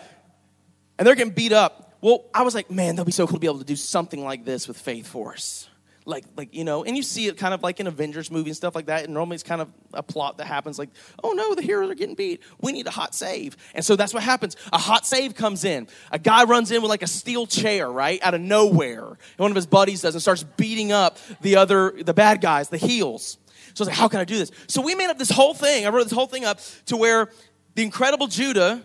and 0.97 1.07
they're 1.07 1.15
getting 1.15 1.33
beat 1.33 1.53
up. 1.53 1.95
Well, 2.01 2.25
I 2.33 2.41
was 2.41 2.55
like, 2.55 2.71
man, 2.71 2.95
that'll 2.95 3.05
be 3.05 3.11
so 3.11 3.27
cool 3.27 3.35
to 3.35 3.39
be 3.39 3.47
able 3.47 3.59
to 3.59 3.65
do 3.65 3.75
something 3.75 4.23
like 4.23 4.43
this 4.43 4.67
with 4.67 4.77
Faith 4.77 5.07
Force. 5.07 5.69
Like, 6.05 6.25
like 6.35 6.55
you 6.55 6.63
know, 6.63 6.83
and 6.83 6.97
you 6.97 7.03
see 7.03 7.27
it 7.27 7.37
kind 7.37 7.53
of 7.53 7.61
like 7.61 7.79
in 7.79 7.87
Avengers 7.87 8.31
movie 8.31 8.49
and 8.49 8.57
stuff 8.57 8.73
like 8.73 8.87
that. 8.87 9.05
And 9.05 9.13
normally 9.13 9.35
it's 9.35 9.43
kind 9.43 9.61
of 9.61 9.69
a 9.93 10.01
plot 10.01 10.37
that 10.39 10.47
happens 10.47 10.79
like, 10.79 10.89
oh 11.23 11.33
no, 11.33 11.53
the 11.53 11.61
heroes 11.61 11.91
are 11.91 11.95
getting 11.95 12.15
beat. 12.15 12.41
We 12.59 12.71
need 12.71 12.87
a 12.87 12.91
hot 12.91 13.13
save. 13.13 13.55
And 13.75 13.85
so 13.85 13.95
that's 13.95 14.13
what 14.13 14.23
happens. 14.23 14.55
A 14.73 14.77
hot 14.77 15.05
save 15.05 15.35
comes 15.35 15.63
in. 15.63 15.87
A 16.11 16.17
guy 16.17 16.45
runs 16.45 16.71
in 16.71 16.81
with 16.81 16.89
like 16.89 17.03
a 17.03 17.07
steel 17.07 17.45
chair, 17.45 17.89
right, 17.89 18.19
out 18.23 18.33
of 18.33 18.41
nowhere. 18.41 19.05
And 19.05 19.17
one 19.37 19.51
of 19.51 19.55
his 19.55 19.67
buddies 19.67 20.01
does 20.01 20.15
and 20.15 20.21
starts 20.21 20.43
beating 20.43 20.91
up 20.91 21.19
the 21.41 21.57
other, 21.57 21.91
the 21.91 22.13
bad 22.13 22.41
guys, 22.41 22.69
the 22.69 22.77
heels. 22.77 23.37
So 23.73 23.83
I 23.83 23.85
was 23.85 23.87
like, 23.89 23.97
how 23.97 24.07
can 24.07 24.19
I 24.19 24.25
do 24.25 24.37
this? 24.37 24.51
So 24.67 24.81
we 24.81 24.95
made 24.95 25.09
up 25.09 25.17
this 25.17 25.29
whole 25.29 25.53
thing. 25.53 25.85
I 25.85 25.89
wrote 25.89 26.03
this 26.03 26.11
whole 26.11 26.27
thing 26.27 26.45
up 26.45 26.59
to 26.87 26.97
where 26.97 27.29
the 27.75 27.83
incredible 27.83 28.27
Judah 28.27 28.81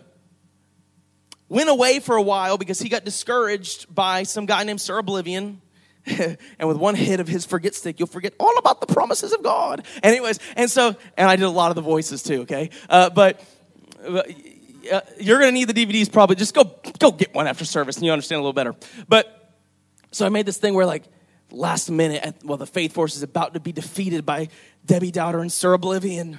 went 1.49 1.69
away 1.69 2.01
for 2.01 2.17
a 2.17 2.23
while 2.23 2.59
because 2.59 2.79
he 2.79 2.89
got 2.89 3.05
discouraged 3.05 3.93
by 3.93 4.23
some 4.23 4.47
guy 4.47 4.65
named 4.65 4.81
Sir 4.81 4.99
Oblivion. 4.99 5.61
and 6.59 6.69
with 6.69 6.77
one 6.77 6.95
hit 6.95 7.21
of 7.21 7.29
his 7.29 7.45
forget 7.45 7.75
stick, 7.75 7.99
you'll 7.99 8.07
forget 8.07 8.35
all 8.39 8.57
about 8.59 8.81
the 8.81 8.87
promises 8.87 9.33
of 9.33 9.43
God. 9.43 9.85
Anyways, 10.03 10.39
and 10.57 10.71
so, 10.71 10.97
and 11.17 11.29
I 11.29 11.37
did 11.37 11.45
a 11.45 11.51
lot 11.51 11.71
of 11.71 11.75
the 11.75 11.83
voices 11.83 12.23
too, 12.23 12.43
okay? 12.43 12.71
Uh, 12.89 13.11
but, 13.11 13.43
but 14.03 14.31
uh, 14.91 15.01
you're 15.19 15.39
gonna 15.39 15.53
need 15.53 15.69
the 15.69 15.75
DVDs 15.75 16.11
probably. 16.13 16.37
Just 16.37 16.55
go, 16.55 16.73
go 16.99 17.11
get 17.11 17.35
one 17.35 17.47
after 17.47 17.65
service 17.65 17.97
and 17.97 18.07
you 18.07 18.13
understand 18.13 18.39
a 18.39 18.43
little 18.43 18.53
better. 18.53 18.75
But, 19.09 19.53
so 20.13 20.25
I 20.25 20.29
made 20.29 20.47
this 20.47 20.59
thing 20.59 20.75
where 20.75 20.87
like, 20.87 21.05
last 21.51 21.91
minute, 21.91 22.37
well, 22.45 22.59
the 22.59 22.67
Faith 22.67 22.93
Force 22.93 23.17
is 23.17 23.23
about 23.23 23.55
to 23.55 23.61
be 23.61 23.73
defeated 23.73 24.25
by 24.25 24.49
Debbie 24.85 25.11
Downer 25.11 25.41
and 25.41 25.53
Sir 25.53 25.73
Oblivion. 25.73 26.39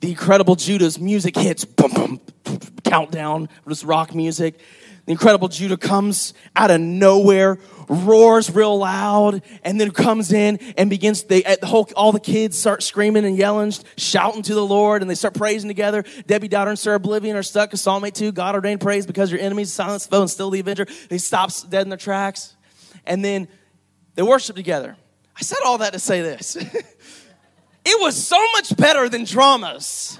The 0.00 0.10
incredible 0.10 0.56
Judah's 0.56 0.98
music 0.98 1.36
hits, 1.36 1.66
boom, 1.66 1.92
boom, 1.92 2.20
countdown, 2.90 3.48
this 3.66 3.84
rock 3.84 4.14
music. 4.14 4.58
The 5.06 5.12
incredible 5.12 5.48
Judah 5.48 5.76
comes 5.76 6.34
out 6.54 6.70
of 6.70 6.80
nowhere, 6.80 7.58
roars 7.88 8.54
real 8.54 8.78
loud, 8.78 9.42
and 9.64 9.80
then 9.80 9.90
comes 9.92 10.32
in 10.32 10.58
and 10.76 10.90
begins. 10.90 11.24
They, 11.24 11.42
the 11.42 11.66
whole, 11.66 11.88
all 11.96 12.12
the 12.12 12.20
kids 12.20 12.58
start 12.58 12.82
screaming 12.82 13.24
and 13.24 13.36
yelling, 13.36 13.72
shouting 13.96 14.42
to 14.42 14.54
the 14.54 14.64
Lord, 14.64 15.02
and 15.02 15.10
they 15.10 15.14
start 15.14 15.34
praising 15.34 15.68
together. 15.68 16.04
Debbie 16.26 16.48
Downer 16.48 16.70
and 16.70 16.78
Sir 16.78 16.94
Oblivion 16.94 17.36
are 17.36 17.42
stuck. 17.42 17.74
Psalm 17.76 18.04
82, 18.04 18.32
God 18.32 18.54
ordained 18.54 18.80
praise 18.80 19.06
because 19.06 19.30
your 19.30 19.40
enemies 19.40 19.72
silence 19.72 20.06
foe 20.06 20.20
and 20.20 20.30
still 20.30 20.50
the 20.50 20.60
avenger. 20.60 20.86
They 21.08 21.18
stop 21.18 21.50
dead 21.68 21.82
in 21.82 21.88
their 21.88 21.98
tracks, 21.98 22.56
and 23.06 23.24
then 23.24 23.48
they 24.16 24.22
worship 24.22 24.56
together. 24.56 24.96
I 25.36 25.42
said 25.42 25.58
all 25.64 25.78
that 25.78 25.92
to 25.94 25.98
say 25.98 26.20
this. 26.20 26.56
it 27.84 28.00
was 28.00 28.26
so 28.26 28.38
much 28.54 28.76
better 28.76 29.08
than 29.08 29.24
dramas. 29.24 30.18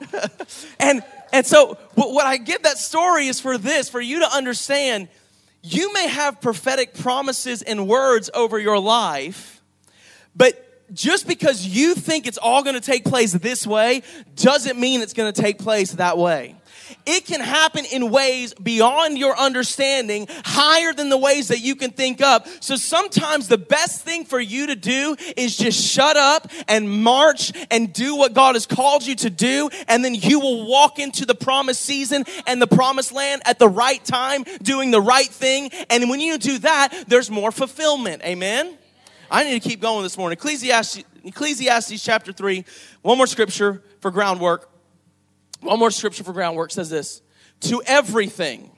and 0.80 1.02
and 1.32 1.46
so 1.46 1.74
what 1.94 2.26
I 2.26 2.36
give 2.36 2.62
that 2.62 2.78
story 2.78 3.26
is 3.26 3.40
for 3.40 3.58
this, 3.58 3.88
for 3.88 4.00
you 4.00 4.20
to 4.20 4.34
understand 4.34 5.08
you 5.62 5.92
may 5.92 6.08
have 6.08 6.40
prophetic 6.40 6.94
promises 6.94 7.62
and 7.62 7.86
words 7.86 8.30
over 8.32 8.58
your 8.58 8.78
life, 8.78 9.62
but 10.34 10.64
just 10.94 11.26
because 11.26 11.66
you 11.66 11.94
think 11.94 12.26
it's 12.26 12.38
all 12.38 12.62
going 12.62 12.74
to 12.74 12.80
take 12.80 13.04
place 13.04 13.32
this 13.32 13.66
way 13.66 14.02
doesn't 14.36 14.78
mean 14.78 15.02
it's 15.02 15.12
going 15.12 15.30
to 15.30 15.42
take 15.42 15.58
place 15.58 15.92
that 15.92 16.16
way 16.16 16.56
it 17.08 17.24
can 17.24 17.40
happen 17.40 17.86
in 17.86 18.10
ways 18.10 18.52
beyond 18.54 19.16
your 19.16 19.36
understanding, 19.36 20.26
higher 20.44 20.92
than 20.92 21.08
the 21.08 21.16
ways 21.16 21.48
that 21.48 21.60
you 21.60 21.74
can 21.74 21.90
think 21.90 22.20
up. 22.20 22.46
So 22.60 22.76
sometimes 22.76 23.48
the 23.48 23.56
best 23.56 24.02
thing 24.02 24.26
for 24.26 24.38
you 24.38 24.66
to 24.66 24.76
do 24.76 25.16
is 25.36 25.56
just 25.56 25.82
shut 25.82 26.18
up 26.18 26.50
and 26.68 27.02
march 27.02 27.52
and 27.70 27.92
do 27.92 28.14
what 28.16 28.34
God 28.34 28.56
has 28.56 28.66
called 28.66 29.06
you 29.06 29.14
to 29.16 29.30
do. 29.30 29.70
And 29.88 30.04
then 30.04 30.14
you 30.14 30.38
will 30.38 30.68
walk 30.68 30.98
into 30.98 31.24
the 31.24 31.34
promised 31.34 31.80
season 31.80 32.24
and 32.46 32.60
the 32.60 32.66
promised 32.66 33.12
land 33.12 33.40
at 33.46 33.58
the 33.58 33.68
right 33.68 34.04
time, 34.04 34.44
doing 34.62 34.90
the 34.90 35.00
right 35.00 35.28
thing. 35.28 35.70
And 35.88 36.10
when 36.10 36.20
you 36.20 36.36
do 36.36 36.58
that, 36.58 37.04
there's 37.08 37.30
more 37.30 37.50
fulfillment. 37.50 38.22
Amen. 38.22 38.76
I 39.30 39.44
need 39.44 39.62
to 39.62 39.68
keep 39.68 39.80
going 39.80 40.02
this 40.02 40.18
morning. 40.18 40.36
Ecclesiastes, 40.36 41.04
Ecclesiastes 41.24 42.02
chapter 42.02 42.32
3, 42.32 42.64
one 43.00 43.16
more 43.16 43.26
scripture 43.26 43.82
for 44.00 44.10
groundwork. 44.10 44.68
One 45.60 45.78
more 45.78 45.90
scripture 45.90 46.24
for 46.24 46.32
groundwork 46.32 46.70
says 46.70 46.90
this 46.90 47.22
To 47.60 47.82
everything, 47.86 48.70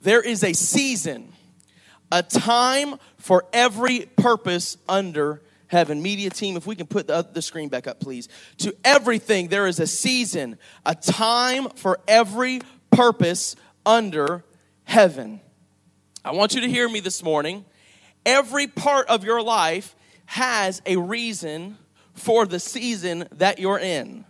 there 0.00 0.22
is 0.22 0.42
a 0.42 0.52
season, 0.52 1.32
a 2.10 2.22
time 2.22 2.96
for 3.18 3.44
every 3.52 4.06
purpose 4.16 4.76
under 4.88 5.42
heaven. 5.68 6.02
Media 6.02 6.30
team, 6.30 6.56
if 6.56 6.66
we 6.66 6.76
can 6.76 6.86
put 6.86 7.06
the, 7.06 7.22
the 7.32 7.42
screen 7.42 7.68
back 7.68 7.86
up, 7.86 8.00
please. 8.00 8.28
To 8.58 8.74
everything, 8.84 9.48
there 9.48 9.66
is 9.66 9.80
a 9.80 9.86
season, 9.86 10.58
a 10.84 10.94
time 10.94 11.68
for 11.70 12.00
every 12.06 12.60
purpose 12.90 13.56
under 13.84 14.44
heaven. 14.84 15.40
I 16.24 16.32
want 16.32 16.54
you 16.54 16.60
to 16.62 16.68
hear 16.68 16.88
me 16.88 17.00
this 17.00 17.22
morning. 17.22 17.64
Every 18.24 18.66
part 18.66 19.08
of 19.08 19.24
your 19.24 19.42
life 19.42 19.94
has 20.26 20.82
a 20.84 20.96
reason 20.96 21.78
for 22.14 22.46
the 22.46 22.58
season 22.58 23.28
that 23.32 23.58
you're 23.58 23.78
in. 23.78 24.24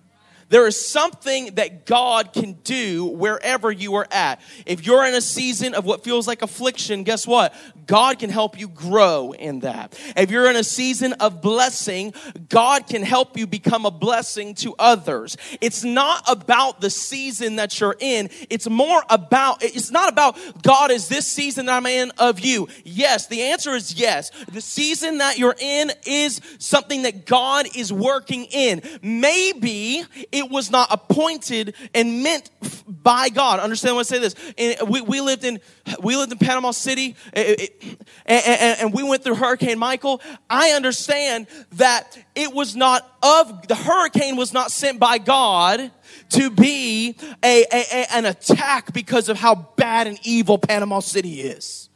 There 0.49 0.67
is 0.67 0.89
something 0.89 1.55
that 1.57 1.87
God 1.87 2.33
can 2.33 2.53
do 2.65 3.07
wherever 3.07 3.73
you 3.73 3.97
are 3.97 4.07
at. 4.11 4.41
If 4.65 4.87
you're 4.87 5.05
in 5.05 5.15
a 5.15 5.21
season 5.21 5.75
of 5.75 5.85
what 5.85 6.05
feels 6.05 6.27
like 6.27 6.43
affliction, 6.43 7.03
guess 7.03 7.27
what? 7.27 7.55
God 7.87 8.19
can 8.19 8.31
help 8.31 8.59
you 8.59 8.69
grow 8.69 9.33
in 9.33 9.61
that. 9.61 9.99
If 10.17 10.31
you're 10.31 10.51
in 10.51 10.57
a 10.57 10.65
season 10.65 11.15
of 11.15 11.41
blessing, 11.41 12.15
God 12.49 12.87
can 12.87 13.03
help 13.03 13.37
you 13.37 13.47
become 13.47 13.87
a 13.87 13.91
blessing 13.91 14.55
to 14.57 14.75
others. 14.79 15.37
It's 15.61 15.85
not 15.85 16.23
about 16.29 16.81
the 16.81 16.91
season 16.91 17.57
that 17.57 17.79
you're 17.81 17.97
in. 17.99 18.31
It's 18.51 18.69
more 18.69 19.03
about, 19.09 19.63
it's 19.63 19.91
not 19.91 20.13
about 20.13 20.37
God 20.63 20.91
is 20.91 21.09
this 21.09 21.27
season 21.27 21.67
that 21.67 21.77
I'm 21.77 21.87
in 21.87 22.13
of 22.19 22.41
you. 22.41 22.69
Yes, 22.85 23.27
the 23.27 23.43
answer 23.43 23.75
is 23.75 23.95
yes. 23.95 24.31
The 24.51 24.61
season 24.61 25.19
that 25.19 25.39
you're 25.39 25.57
in 25.59 25.93
is 26.07 26.41
something 26.59 27.03
that 27.03 27.27
God 27.27 27.67
is 27.77 27.93
working 27.93 28.45
in. 28.45 28.83
Maybe 29.03 30.05
it 30.37 30.51
was 30.51 30.71
not 30.71 30.89
appointed 30.91 31.75
and 31.95 32.23
meant 32.23 32.51
by 32.87 33.31
God. 33.31 33.59
Understand 33.59 33.97
when 33.97 34.01
I 34.01 34.05
say 34.05 34.19
this? 34.19 34.35
And 34.59 34.91
we, 34.91 35.01
we 35.01 35.21
lived 35.23 35.45
in 35.45 35.61
we 36.03 36.15
lived 36.15 36.31
in 36.31 36.39
Panama 36.39 36.73
City, 36.73 37.17
eh, 37.33 37.55
eh, 37.59 37.67
eh, 37.81 37.95
and, 38.27 38.45
and, 38.47 38.81
and 38.81 38.93
we 38.93 39.03
went 39.03 39.25
through 39.25 39.37
Hurricane 39.37 39.79
Michael. 39.79 40.21
I 40.51 40.73
understand 40.73 41.47
that 41.73 42.19
it 42.35 42.53
was 42.53 42.77
not 42.77 43.11
of 43.23 43.67
the 43.67 43.75
hurricane 43.75 44.37
was 44.37 44.53
not 44.53 44.71
sent 44.71 45.01
by 45.01 45.17
God 45.17 45.91
to 46.31 46.51
be 46.51 47.17
a, 47.43 47.65
a, 47.73 47.85
a, 47.93 48.07
an 48.15 48.27
attack 48.27 48.93
because 48.93 49.31
of 49.31 49.39
how 49.39 49.55
bad 49.55 50.07
and 50.07 50.19
evil 50.23 50.59
Panama 50.59 51.01
City 51.01 51.41
is. 51.41 51.89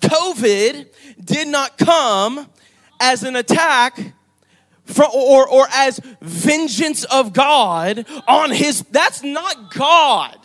COVID 0.00 0.86
did 1.22 1.48
not 1.48 1.76
come 1.76 2.48
as 2.98 3.24
an 3.24 3.36
attack 3.36 4.14
for, 4.88 5.04
or, 5.04 5.48
or 5.48 5.66
as 5.72 6.00
vengeance 6.20 7.04
of 7.04 7.32
God 7.32 8.06
on 8.26 8.50
his, 8.50 8.82
that's 8.90 9.22
not 9.22 9.72
God. 9.74 10.36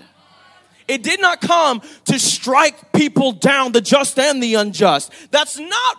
It 0.87 1.01
did 1.01 1.21
not 1.21 1.39
come 1.39 1.81
to 2.05 2.19
strike 2.19 2.91
people 2.91 3.31
down, 3.31 3.71
the 3.71 3.81
just 3.81 4.19
and 4.19 4.43
the 4.43 4.55
unjust. 4.55 5.11
That's 5.31 5.57
not, 5.57 5.97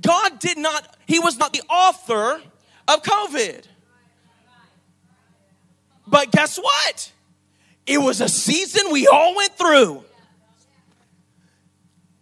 God 0.00 0.38
did 0.38 0.56
not, 0.56 0.96
He 1.06 1.18
was 1.18 1.38
not 1.38 1.52
the 1.52 1.62
author 1.68 2.40
of 2.88 3.02
COVID. 3.02 3.64
But 6.06 6.32
guess 6.32 6.58
what? 6.58 7.12
It 7.86 7.98
was 7.98 8.20
a 8.20 8.28
season 8.28 8.90
we 8.90 9.06
all 9.06 9.36
went 9.36 9.56
through. 9.56 10.04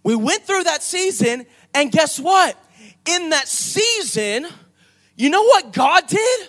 We 0.02 0.16
went 0.16 0.44
through 0.44 0.64
that 0.64 0.82
season, 0.82 1.46
and 1.74 1.92
guess 1.92 2.18
what? 2.18 2.56
In 3.06 3.30
that 3.30 3.46
season, 3.46 4.46
you 5.18 5.28
know 5.30 5.42
what 5.42 5.72
God 5.72 6.06
did? 6.06 6.48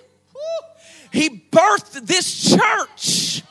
He 1.12 1.30
birthed 1.52 2.06
this 2.06 2.56
church 2.56 3.44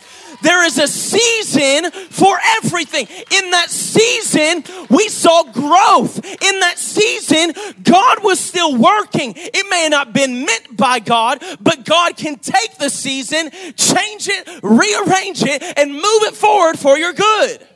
There 0.42 0.64
is 0.64 0.78
a 0.78 0.86
season 0.86 1.90
for 1.90 2.38
everything. 2.58 3.08
In 3.32 3.50
that 3.50 3.70
season, 3.70 4.62
we 4.88 5.08
saw 5.08 5.42
growth. 5.42 6.24
In 6.24 6.60
that 6.60 6.78
season, 6.78 7.52
God 7.82 8.22
was 8.22 8.38
still 8.38 8.76
working. 8.76 9.32
It 9.36 9.66
may 9.68 9.88
not 9.90 10.06
have 10.06 10.14
been 10.14 10.44
meant 10.44 10.76
by 10.76 11.00
God, 11.00 11.42
but 11.60 11.84
God 11.84 12.16
can 12.16 12.36
take 12.36 12.78
the 12.78 12.88
season, 12.88 13.50
change 13.74 14.28
it, 14.28 14.60
rearrange 14.62 15.42
it, 15.42 15.62
and 15.76 15.92
move 15.92 16.22
it 16.22 16.34
forward 16.34 16.78
for 16.78 16.96
your 16.96 17.12
good. 17.12 17.66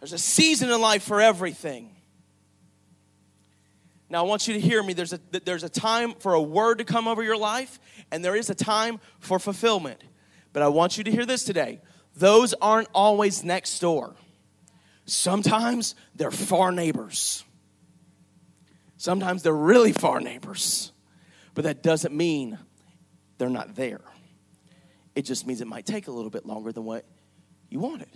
There's 0.00 0.12
a 0.12 0.18
season 0.18 0.70
in 0.70 0.80
life 0.80 1.02
for 1.02 1.22
everything. 1.22 1.89
Now, 4.10 4.24
I 4.24 4.26
want 4.26 4.48
you 4.48 4.54
to 4.54 4.60
hear 4.60 4.82
me. 4.82 4.92
There's 4.92 5.12
a, 5.12 5.20
there's 5.44 5.62
a 5.62 5.68
time 5.68 6.14
for 6.14 6.34
a 6.34 6.42
word 6.42 6.78
to 6.78 6.84
come 6.84 7.06
over 7.06 7.22
your 7.22 7.36
life, 7.36 7.78
and 8.10 8.24
there 8.24 8.34
is 8.34 8.50
a 8.50 8.56
time 8.56 8.98
for 9.20 9.38
fulfillment. 9.38 10.02
But 10.52 10.64
I 10.64 10.68
want 10.68 10.98
you 10.98 11.04
to 11.04 11.10
hear 11.12 11.24
this 11.24 11.44
today. 11.44 11.80
Those 12.16 12.52
aren't 12.54 12.88
always 12.92 13.44
next 13.44 13.78
door. 13.78 14.16
Sometimes 15.06 15.94
they're 16.16 16.32
far 16.32 16.72
neighbors. 16.72 17.44
Sometimes 18.96 19.44
they're 19.44 19.54
really 19.54 19.92
far 19.92 20.20
neighbors. 20.20 20.90
But 21.54 21.64
that 21.64 21.82
doesn't 21.82 22.14
mean 22.14 22.58
they're 23.38 23.48
not 23.48 23.76
there. 23.76 24.02
It 25.14 25.22
just 25.22 25.46
means 25.46 25.60
it 25.60 25.68
might 25.68 25.86
take 25.86 26.08
a 26.08 26.10
little 26.10 26.30
bit 26.30 26.46
longer 26.46 26.72
than 26.72 26.84
what 26.84 27.04
you 27.68 27.78
wanted. 27.78 28.10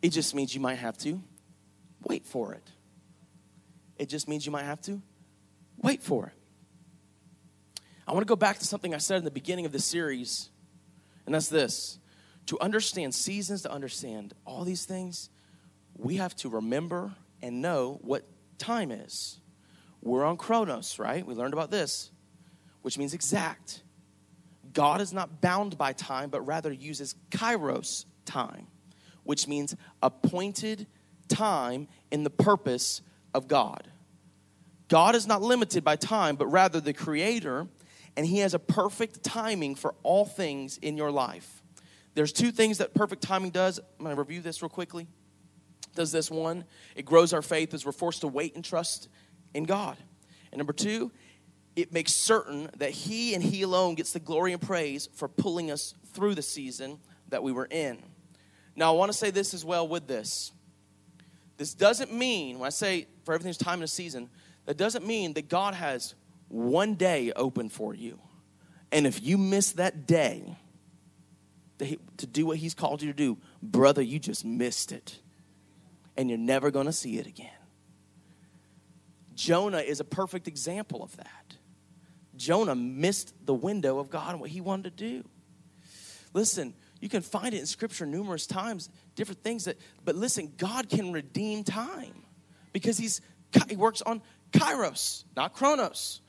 It 0.00 0.08
just 0.08 0.34
means 0.34 0.54
you 0.54 0.60
might 0.60 0.76
have 0.76 0.96
to 0.98 1.22
wait 2.02 2.26
for 2.26 2.54
it. 2.54 2.70
It 3.98 4.08
just 4.08 4.26
means 4.26 4.46
you 4.46 4.52
might 4.52 4.64
have 4.64 4.80
to 4.82 5.02
wait 5.82 6.02
for 6.02 6.26
it. 6.26 6.32
I 8.06 8.12
want 8.12 8.22
to 8.22 8.30
go 8.30 8.36
back 8.36 8.58
to 8.58 8.66
something 8.66 8.94
I 8.94 8.98
said 8.98 9.18
in 9.18 9.24
the 9.24 9.30
beginning 9.30 9.66
of 9.66 9.72
the 9.72 9.78
series 9.78 10.50
and 11.26 11.34
that's 11.34 11.48
this 11.48 11.98
to 12.46 12.60
understand 12.60 13.14
seasons, 13.14 13.62
to 13.62 13.72
understand 13.72 14.34
all 14.44 14.64
these 14.64 14.84
things, 14.84 15.30
we 15.96 16.16
have 16.16 16.36
to 16.36 16.48
remember 16.48 17.14
and 17.42 17.62
know 17.62 17.98
what 18.02 18.26
time 18.58 18.90
is. 18.90 19.40
We're 20.02 20.24
on 20.24 20.36
Chronos, 20.36 20.98
right? 20.98 21.26
We 21.26 21.34
learned 21.34 21.54
about 21.54 21.70
this, 21.70 22.10
which 22.82 22.98
means 22.98 23.14
exact. 23.14 23.82
God 24.72 25.00
is 25.00 25.12
not 25.12 25.40
bound 25.40 25.78
by 25.78 25.94
time, 25.94 26.28
but 26.28 26.42
rather 26.42 26.70
uses 26.70 27.14
kairos 27.30 28.04
time, 28.26 28.66
which 29.22 29.48
means 29.48 29.74
appointed 30.02 30.86
time 31.28 31.88
in 32.10 32.24
the 32.24 32.30
purpose 32.30 33.00
of 33.32 33.48
God. 33.48 33.88
God 34.88 35.14
is 35.14 35.26
not 35.26 35.42
limited 35.42 35.82
by 35.84 35.96
time, 35.96 36.36
but 36.36 36.46
rather 36.46 36.80
the 36.80 36.92
creator 36.92 37.68
and 38.16 38.26
He 38.26 38.38
has 38.38 38.54
a 38.54 38.58
perfect 38.58 39.22
timing 39.22 39.74
for 39.74 39.94
all 40.02 40.24
things 40.24 40.78
in 40.78 40.96
your 40.96 41.10
life. 41.10 41.62
There's 42.14 42.32
two 42.32 42.52
things 42.52 42.78
that 42.78 42.94
perfect 42.94 43.22
timing 43.22 43.50
does. 43.50 43.78
I'm 43.78 44.04
going 44.04 44.14
to 44.14 44.20
review 44.20 44.40
this 44.40 44.62
real 44.62 44.68
quickly. 44.68 45.08
Does 45.94 46.12
this 46.12 46.30
one? 46.30 46.64
It 46.94 47.04
grows 47.04 47.32
our 47.32 47.42
faith 47.42 47.74
as 47.74 47.84
we're 47.84 47.92
forced 47.92 48.20
to 48.20 48.28
wait 48.28 48.54
and 48.54 48.64
trust 48.64 49.08
in 49.52 49.64
God. 49.64 49.96
And 50.52 50.58
number 50.58 50.72
two, 50.72 51.10
it 51.74 51.92
makes 51.92 52.12
certain 52.12 52.70
that 52.76 52.90
He 52.90 53.34
and 53.34 53.42
He 53.42 53.62
alone 53.62 53.96
gets 53.96 54.12
the 54.12 54.20
glory 54.20 54.52
and 54.52 54.62
praise 54.62 55.08
for 55.14 55.28
pulling 55.28 55.70
us 55.70 55.94
through 56.12 56.36
the 56.36 56.42
season 56.42 56.98
that 57.28 57.42
we 57.42 57.50
were 57.50 57.66
in. 57.68 57.98
Now, 58.76 58.92
I 58.92 58.96
want 58.96 59.10
to 59.10 59.18
say 59.18 59.30
this 59.30 59.54
as 59.54 59.64
well 59.64 59.86
with 59.86 60.06
this. 60.06 60.52
This 61.56 61.74
doesn't 61.74 62.12
mean, 62.12 62.58
when 62.58 62.66
I 62.66 62.70
say 62.70 63.06
for 63.24 63.34
everything's 63.34 63.56
time 63.56 63.74
and 63.74 63.84
a 63.84 63.88
season, 63.88 64.28
that 64.66 64.76
doesn't 64.76 65.06
mean 65.06 65.34
that 65.34 65.48
God 65.48 65.74
has 65.74 66.14
one 66.48 66.94
day 66.94 67.32
open 67.34 67.68
for 67.68 67.94
you. 67.94 68.18
And 68.92 69.06
if 69.06 69.22
you 69.22 69.38
miss 69.38 69.72
that 69.72 70.06
day 70.06 70.56
to 71.78 72.26
do 72.26 72.46
what 72.46 72.58
he's 72.58 72.74
called 72.74 73.02
you 73.02 73.12
to 73.12 73.16
do, 73.16 73.38
brother, 73.62 74.02
you 74.02 74.18
just 74.18 74.44
missed 74.44 74.92
it. 74.92 75.18
And 76.16 76.28
you're 76.28 76.38
never 76.38 76.70
going 76.70 76.86
to 76.86 76.92
see 76.92 77.18
it 77.18 77.26
again. 77.26 77.50
Jonah 79.34 79.78
is 79.78 79.98
a 79.98 80.04
perfect 80.04 80.46
example 80.46 81.02
of 81.02 81.16
that. 81.16 81.56
Jonah 82.36 82.74
missed 82.74 83.34
the 83.44 83.54
window 83.54 83.98
of 83.98 84.10
God 84.10 84.30
and 84.30 84.40
what 84.40 84.50
he 84.50 84.60
wanted 84.60 84.96
to 84.96 85.04
do. 85.08 85.24
Listen, 86.32 86.74
you 87.00 87.08
can 87.08 87.22
find 87.22 87.54
it 87.54 87.58
in 87.58 87.66
scripture 87.66 88.06
numerous 88.06 88.46
times, 88.46 88.88
different 89.14 89.42
things 89.42 89.64
that, 89.64 89.76
but 90.04 90.14
listen, 90.14 90.52
God 90.56 90.88
can 90.88 91.12
redeem 91.12 91.64
time 91.64 92.14
because 92.72 92.96
he's, 92.96 93.20
he 93.68 93.76
works 93.76 94.02
on 94.02 94.22
kairos, 94.54 95.24
not 95.36 95.52
chronos. 95.54 96.20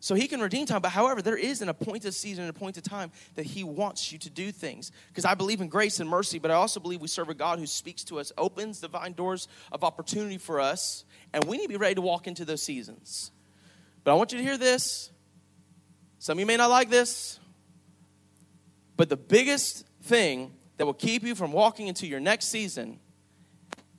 So 0.00 0.16
he 0.16 0.26
can 0.26 0.40
redeem 0.40 0.66
time, 0.66 0.82
but 0.82 0.88
however, 0.88 1.22
there 1.22 1.36
is 1.36 1.62
an 1.62 1.68
appointed 1.68 2.12
season, 2.12 2.42
an 2.42 2.50
appointed 2.50 2.82
time 2.82 3.12
that 3.36 3.46
he 3.46 3.62
wants 3.62 4.10
you 4.10 4.18
to 4.18 4.30
do 4.30 4.50
things. 4.50 4.90
Because 5.06 5.24
I 5.24 5.34
believe 5.34 5.60
in 5.60 5.68
grace 5.68 6.00
and 6.00 6.10
mercy, 6.10 6.40
but 6.40 6.50
I 6.50 6.54
also 6.54 6.80
believe 6.80 7.00
we 7.00 7.06
serve 7.06 7.28
a 7.28 7.34
God 7.34 7.60
who 7.60 7.66
speaks 7.68 8.02
to 8.04 8.18
us, 8.18 8.32
opens 8.36 8.80
divine 8.80 9.12
doors 9.12 9.46
of 9.70 9.84
opportunity 9.84 10.38
for 10.38 10.58
us, 10.58 11.04
and 11.32 11.44
we 11.44 11.56
need 11.56 11.64
to 11.64 11.68
be 11.68 11.76
ready 11.76 11.94
to 11.94 12.00
walk 12.00 12.26
into 12.26 12.44
those 12.44 12.62
seasons. 12.62 13.30
But 14.02 14.10
I 14.10 14.14
want 14.14 14.32
you 14.32 14.38
to 14.38 14.44
hear 14.44 14.58
this. 14.58 15.12
Some 16.18 16.38
of 16.38 16.40
you 16.40 16.46
may 16.46 16.56
not 16.56 16.70
like 16.70 16.90
this, 16.90 17.38
but 18.96 19.08
the 19.08 19.16
biggest 19.16 19.86
thing 20.02 20.52
that 20.78 20.86
will 20.86 20.94
keep 20.94 21.22
you 21.22 21.36
from 21.36 21.52
walking 21.52 21.86
into 21.86 22.08
your 22.08 22.18
next 22.18 22.46
season 22.48 22.98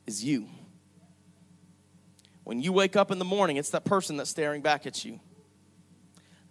is 0.06 0.22
you. 0.22 0.48
When 2.44 2.60
you 2.60 2.72
wake 2.72 2.94
up 2.94 3.10
in 3.10 3.18
the 3.18 3.24
morning, 3.24 3.56
it's 3.56 3.70
that 3.70 3.84
person 3.84 4.16
that's 4.16 4.30
staring 4.30 4.62
back 4.62 4.86
at 4.86 5.04
you. 5.04 5.18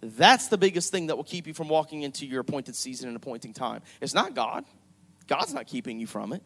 That's 0.00 0.48
the 0.48 0.58
biggest 0.58 0.90
thing 0.90 1.06
that 1.06 1.16
will 1.16 1.24
keep 1.24 1.46
you 1.46 1.54
from 1.54 1.68
walking 1.68 2.02
into 2.02 2.26
your 2.26 2.40
appointed 2.40 2.76
season 2.76 3.08
and 3.08 3.16
appointing 3.16 3.54
time. 3.54 3.80
It's 4.00 4.12
not 4.12 4.34
God. 4.34 4.64
God's 5.26 5.54
not 5.54 5.66
keeping 5.66 5.98
you 5.98 6.06
from 6.06 6.32
it. 6.32 6.42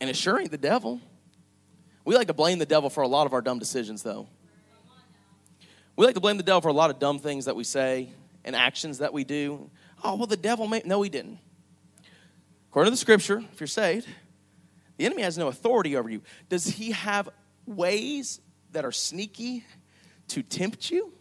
And 0.00 0.08
it 0.08 0.16
sure 0.16 0.40
ain't 0.40 0.50
the 0.50 0.56
devil. 0.56 1.00
We 2.04 2.14
like 2.14 2.28
to 2.28 2.34
blame 2.34 2.58
the 2.58 2.66
devil 2.66 2.88
for 2.88 3.02
a 3.02 3.08
lot 3.08 3.26
of 3.26 3.32
our 3.34 3.42
dumb 3.42 3.58
decisions, 3.58 4.02
though. 4.02 4.28
We 5.96 6.06
like 6.06 6.14
to 6.14 6.20
blame 6.20 6.36
the 6.36 6.42
devil 6.42 6.60
for 6.60 6.68
a 6.68 6.72
lot 6.72 6.90
of 6.90 6.98
dumb 6.98 7.18
things 7.18 7.44
that 7.44 7.56
we 7.56 7.64
say 7.64 8.10
and 8.44 8.56
actions 8.56 8.98
that 8.98 9.12
we 9.12 9.24
do. 9.24 9.70
Oh, 10.02 10.16
well, 10.16 10.26
the 10.26 10.36
devil 10.36 10.66
may. 10.66 10.82
No, 10.84 11.02
he 11.02 11.10
didn't. 11.10 11.38
According 12.70 12.88
to 12.88 12.92
the 12.92 12.96
scripture, 12.98 13.42
if 13.52 13.60
you're 13.60 13.66
saved, 13.66 14.08
the 14.96 15.06
enemy 15.06 15.22
has 15.22 15.38
no 15.38 15.48
authority 15.48 15.96
over 15.96 16.10
you. 16.10 16.22
Does 16.48 16.66
he 16.66 16.92
have 16.92 17.28
ways 17.66 18.40
that 18.72 18.84
are 18.84 18.92
sneaky 18.92 19.64
to 20.28 20.42
tempt 20.42 20.90
you? 20.90 21.12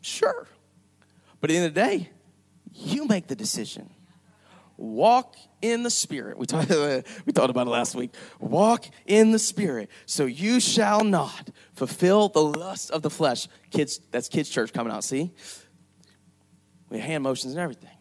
Sure. 0.00 0.46
But 1.40 1.50
at 1.50 1.52
the 1.52 1.56
end 1.58 1.66
of 1.66 1.74
the 1.74 1.80
day, 1.80 2.10
you 2.72 3.06
make 3.06 3.26
the 3.26 3.36
decision. 3.36 3.90
Walk 4.76 5.36
in 5.62 5.82
the 5.82 5.90
Spirit. 5.90 6.38
We 6.38 6.46
talked, 6.46 6.68
we 7.26 7.32
talked 7.32 7.50
about 7.50 7.66
it 7.66 7.70
last 7.70 7.94
week. 7.94 8.14
Walk 8.38 8.84
in 9.06 9.32
the 9.32 9.38
Spirit, 9.38 9.90
so 10.04 10.26
you 10.26 10.60
shall 10.60 11.02
not 11.02 11.50
fulfill 11.74 12.28
the 12.28 12.42
lust 12.42 12.90
of 12.90 13.02
the 13.02 13.10
flesh. 13.10 13.48
Kids, 13.70 14.00
that's 14.10 14.28
kids' 14.28 14.50
church 14.50 14.72
coming 14.72 14.92
out, 14.92 15.04
see? 15.04 15.32
We 16.90 16.98
hand 16.98 17.24
motions 17.24 17.54
and 17.54 17.60
everything. 17.60 17.95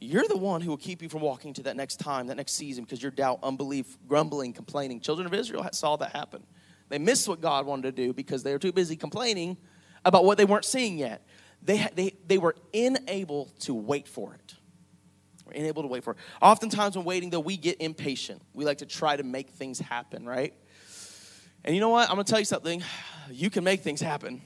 You're 0.00 0.28
the 0.28 0.36
one 0.36 0.60
who 0.60 0.70
will 0.70 0.76
keep 0.76 1.02
you 1.02 1.08
from 1.08 1.22
walking 1.22 1.52
to 1.54 1.62
that 1.64 1.76
next 1.76 1.96
time, 1.96 2.28
that 2.28 2.36
next 2.36 2.52
season, 2.52 2.84
because 2.84 3.02
your 3.02 3.10
doubt, 3.10 3.40
unbelief, 3.42 3.98
grumbling, 4.06 4.52
complaining. 4.52 5.00
Children 5.00 5.26
of 5.26 5.34
Israel 5.34 5.68
saw 5.72 5.96
that 5.96 6.12
happen. 6.12 6.44
They 6.88 6.98
missed 6.98 7.28
what 7.28 7.40
God 7.40 7.66
wanted 7.66 7.96
to 7.96 8.06
do 8.06 8.12
because 8.12 8.42
they 8.42 8.52
were 8.52 8.58
too 8.58 8.72
busy 8.72 8.96
complaining 8.96 9.56
about 10.04 10.24
what 10.24 10.38
they 10.38 10.44
weren't 10.44 10.64
seeing 10.64 10.98
yet. 10.98 11.26
They, 11.62 11.86
they, 11.94 12.12
they 12.26 12.38
were 12.38 12.54
unable 12.72 13.46
to 13.60 13.74
wait 13.74 14.06
for 14.06 14.34
it. 14.34 14.54
We're 15.44 15.54
unable 15.54 15.82
to 15.82 15.88
wait 15.88 16.04
for 16.04 16.12
it. 16.12 16.18
Oftentimes, 16.40 16.96
when 16.96 17.04
waiting, 17.04 17.30
though, 17.30 17.40
we 17.40 17.56
get 17.56 17.80
impatient. 17.80 18.40
We 18.54 18.64
like 18.64 18.78
to 18.78 18.86
try 18.86 19.16
to 19.16 19.24
make 19.24 19.50
things 19.50 19.80
happen, 19.80 20.24
right? 20.24 20.54
And 21.64 21.74
you 21.74 21.80
know 21.80 21.88
what? 21.88 22.08
I'm 22.08 22.14
going 22.14 22.24
to 22.24 22.30
tell 22.30 22.38
you 22.38 22.44
something. 22.44 22.82
You 23.30 23.50
can 23.50 23.64
make 23.64 23.82
things 23.82 24.00
happen. 24.00 24.40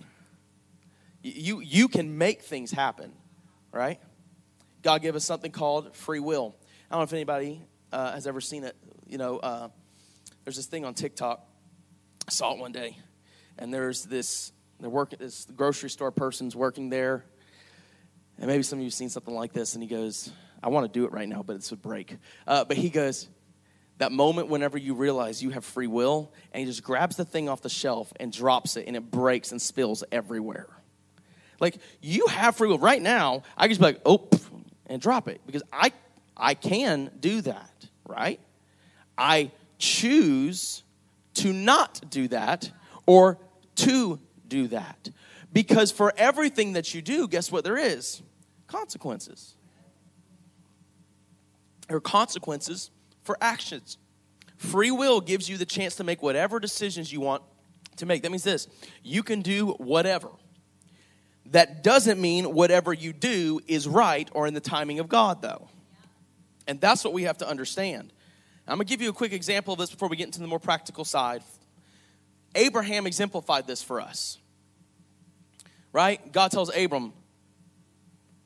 You, 1.22 1.60
you 1.60 1.88
can 1.88 2.16
make 2.16 2.42
things 2.42 2.70
happen, 2.70 3.12
right? 3.70 4.00
God 4.82 5.02
gave 5.02 5.14
us 5.14 5.24
something 5.24 5.52
called 5.52 5.94
free 5.96 6.20
will. 6.20 6.56
I 6.90 6.94
don't 6.94 7.00
know 7.00 7.04
if 7.04 7.12
anybody 7.12 7.62
uh, 7.92 8.12
has 8.12 8.26
ever 8.26 8.40
seen 8.40 8.64
it. 8.64 8.76
You 9.06 9.18
know, 9.18 9.38
uh, 9.38 9.68
there's 10.44 10.56
this 10.56 10.66
thing 10.66 10.84
on 10.84 10.94
TikTok. 10.94 11.46
I 12.26 12.30
saw 12.30 12.52
it 12.52 12.58
one 12.58 12.72
day, 12.72 12.98
and 13.58 13.72
there's 13.72 14.04
this 14.04 14.52
they're 14.80 14.90
working, 14.90 15.20
this 15.20 15.46
grocery 15.56 15.90
store 15.90 16.10
person's 16.10 16.56
working 16.56 16.90
there. 16.90 17.24
And 18.38 18.48
maybe 18.48 18.64
some 18.64 18.78
of 18.78 18.82
you 18.82 18.86
have 18.86 18.94
seen 18.94 19.08
something 19.08 19.34
like 19.34 19.52
this, 19.52 19.74
and 19.74 19.82
he 19.82 19.88
goes, 19.88 20.30
I 20.62 20.68
want 20.68 20.92
to 20.92 20.98
do 20.98 21.04
it 21.04 21.12
right 21.12 21.28
now, 21.28 21.42
but 21.42 21.54
this 21.54 21.70
would 21.70 21.82
break. 21.82 22.16
Uh, 22.46 22.64
but 22.64 22.76
he 22.76 22.90
goes, 22.90 23.28
that 23.98 24.10
moment 24.10 24.48
whenever 24.48 24.78
you 24.78 24.94
realize 24.94 25.40
you 25.42 25.50
have 25.50 25.64
free 25.64 25.86
will, 25.86 26.32
and 26.50 26.60
he 26.60 26.66
just 26.66 26.82
grabs 26.82 27.16
the 27.16 27.24
thing 27.24 27.48
off 27.48 27.62
the 27.62 27.68
shelf 27.68 28.12
and 28.18 28.32
drops 28.32 28.76
it, 28.76 28.88
and 28.88 28.96
it 28.96 29.10
breaks 29.10 29.52
and 29.52 29.62
spills 29.62 30.02
everywhere. 30.10 30.68
Like, 31.60 31.78
you 32.00 32.26
have 32.26 32.56
free 32.56 32.68
will. 32.68 32.78
Right 32.78 33.00
now, 33.00 33.44
I 33.56 33.64
can 33.64 33.70
just 33.70 33.80
be 33.80 33.86
like, 33.86 34.00
oh, 34.04 34.28
and 34.86 35.00
drop 35.00 35.28
it, 35.28 35.40
because 35.46 35.62
I, 35.72 35.92
I 36.36 36.54
can 36.54 37.10
do 37.20 37.40
that, 37.42 37.86
right? 38.06 38.40
I 39.16 39.50
choose 39.78 40.82
to 41.34 41.52
not 41.52 42.10
do 42.10 42.28
that 42.28 42.70
or 43.06 43.38
to 43.76 44.18
do 44.46 44.68
that. 44.68 45.10
Because 45.52 45.90
for 45.90 46.12
everything 46.16 46.74
that 46.74 46.94
you 46.94 47.02
do, 47.02 47.28
guess 47.28 47.52
what 47.52 47.64
there 47.64 47.76
is? 47.76 48.22
Consequences. 48.66 49.54
There 51.88 51.96
are 51.96 52.00
consequences 52.00 52.90
for 53.22 53.36
actions. 53.40 53.98
Free 54.56 54.90
will 54.90 55.20
gives 55.20 55.48
you 55.48 55.58
the 55.58 55.66
chance 55.66 55.96
to 55.96 56.04
make 56.04 56.22
whatever 56.22 56.58
decisions 56.60 57.12
you 57.12 57.20
want 57.20 57.42
to 57.96 58.06
make. 58.06 58.22
That 58.22 58.30
means 58.30 58.44
this 58.44 58.68
you 59.02 59.22
can 59.22 59.42
do 59.42 59.72
whatever. 59.72 60.28
That 61.52 61.82
doesn't 61.82 62.20
mean 62.20 62.54
whatever 62.54 62.92
you 62.92 63.12
do 63.12 63.60
is 63.66 63.86
right 63.86 64.28
or 64.32 64.46
in 64.46 64.54
the 64.54 64.60
timing 64.60 64.98
of 64.98 65.08
God, 65.08 65.42
though. 65.42 65.68
And 66.66 66.80
that's 66.80 67.04
what 67.04 67.12
we 67.12 67.24
have 67.24 67.38
to 67.38 67.48
understand. 67.48 68.12
I'm 68.66 68.76
going 68.76 68.86
to 68.86 68.90
give 68.90 69.02
you 69.02 69.10
a 69.10 69.14
quick 69.14 69.32
example 69.32 69.74
of 69.74 69.78
this 69.78 69.90
before 69.90 70.08
we 70.08 70.16
get 70.16 70.26
into 70.26 70.40
the 70.40 70.46
more 70.46 70.60
practical 70.60 71.04
side. 71.04 71.42
Abraham 72.54 73.06
exemplified 73.06 73.66
this 73.66 73.82
for 73.82 74.00
us. 74.00 74.38
Right? 75.92 76.32
God 76.32 76.50
tells 76.50 76.74
Abram, 76.74 77.12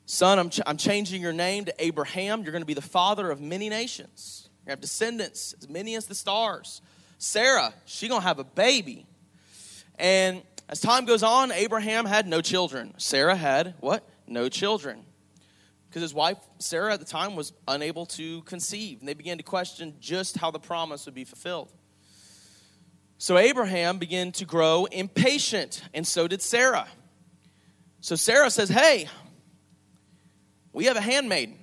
Son, 0.05 0.39
I'm, 0.39 0.49
ch- 0.49 0.61
I'm 0.65 0.77
changing 0.77 1.21
your 1.21 1.33
name 1.33 1.65
to 1.65 1.73
Abraham. 1.79 2.43
You're 2.43 2.51
going 2.51 2.61
to 2.61 2.67
be 2.67 2.73
the 2.73 2.81
father 2.81 3.29
of 3.29 3.39
many 3.39 3.69
nations. 3.69 4.49
You 4.65 4.71
have 4.71 4.81
descendants 4.81 5.53
as 5.61 5.69
many 5.69 5.95
as 5.95 6.07
the 6.07 6.15
stars. 6.15 6.81
Sarah, 7.19 7.73
she's 7.85 8.09
going 8.09 8.21
to 8.21 8.27
have 8.27 8.39
a 8.39 8.43
baby. 8.43 9.05
And 9.97 10.41
as 10.69 10.81
time 10.81 11.05
goes 11.05 11.23
on, 11.23 11.51
Abraham 11.51 12.05
had 12.05 12.27
no 12.27 12.41
children. 12.41 12.93
Sarah 12.97 13.35
had 13.35 13.75
what? 13.79 14.07
No 14.27 14.49
children. 14.49 15.05
Because 15.87 16.01
his 16.01 16.13
wife, 16.13 16.37
Sarah, 16.59 16.93
at 16.93 16.99
the 16.99 17.05
time 17.05 17.35
was 17.35 17.53
unable 17.67 18.05
to 18.07 18.41
conceive. 18.41 18.99
And 18.99 19.07
they 19.07 19.13
began 19.13 19.37
to 19.37 19.43
question 19.43 19.95
just 20.01 20.37
how 20.37 20.51
the 20.51 20.59
promise 20.59 21.05
would 21.05 21.15
be 21.15 21.23
fulfilled. 21.23 21.71
So 23.17 23.37
Abraham 23.37 23.97
began 23.97 24.31
to 24.33 24.45
grow 24.45 24.85
impatient, 24.85 25.81
and 25.93 26.05
so 26.05 26.27
did 26.27 26.41
Sarah. 26.41 26.87
So 28.01 28.15
Sarah 28.15 28.51
says, 28.51 28.69
Hey, 28.69 29.07
we 30.73 30.85
have 30.85 30.97
a 30.97 31.01
handmaiden. 31.01 31.57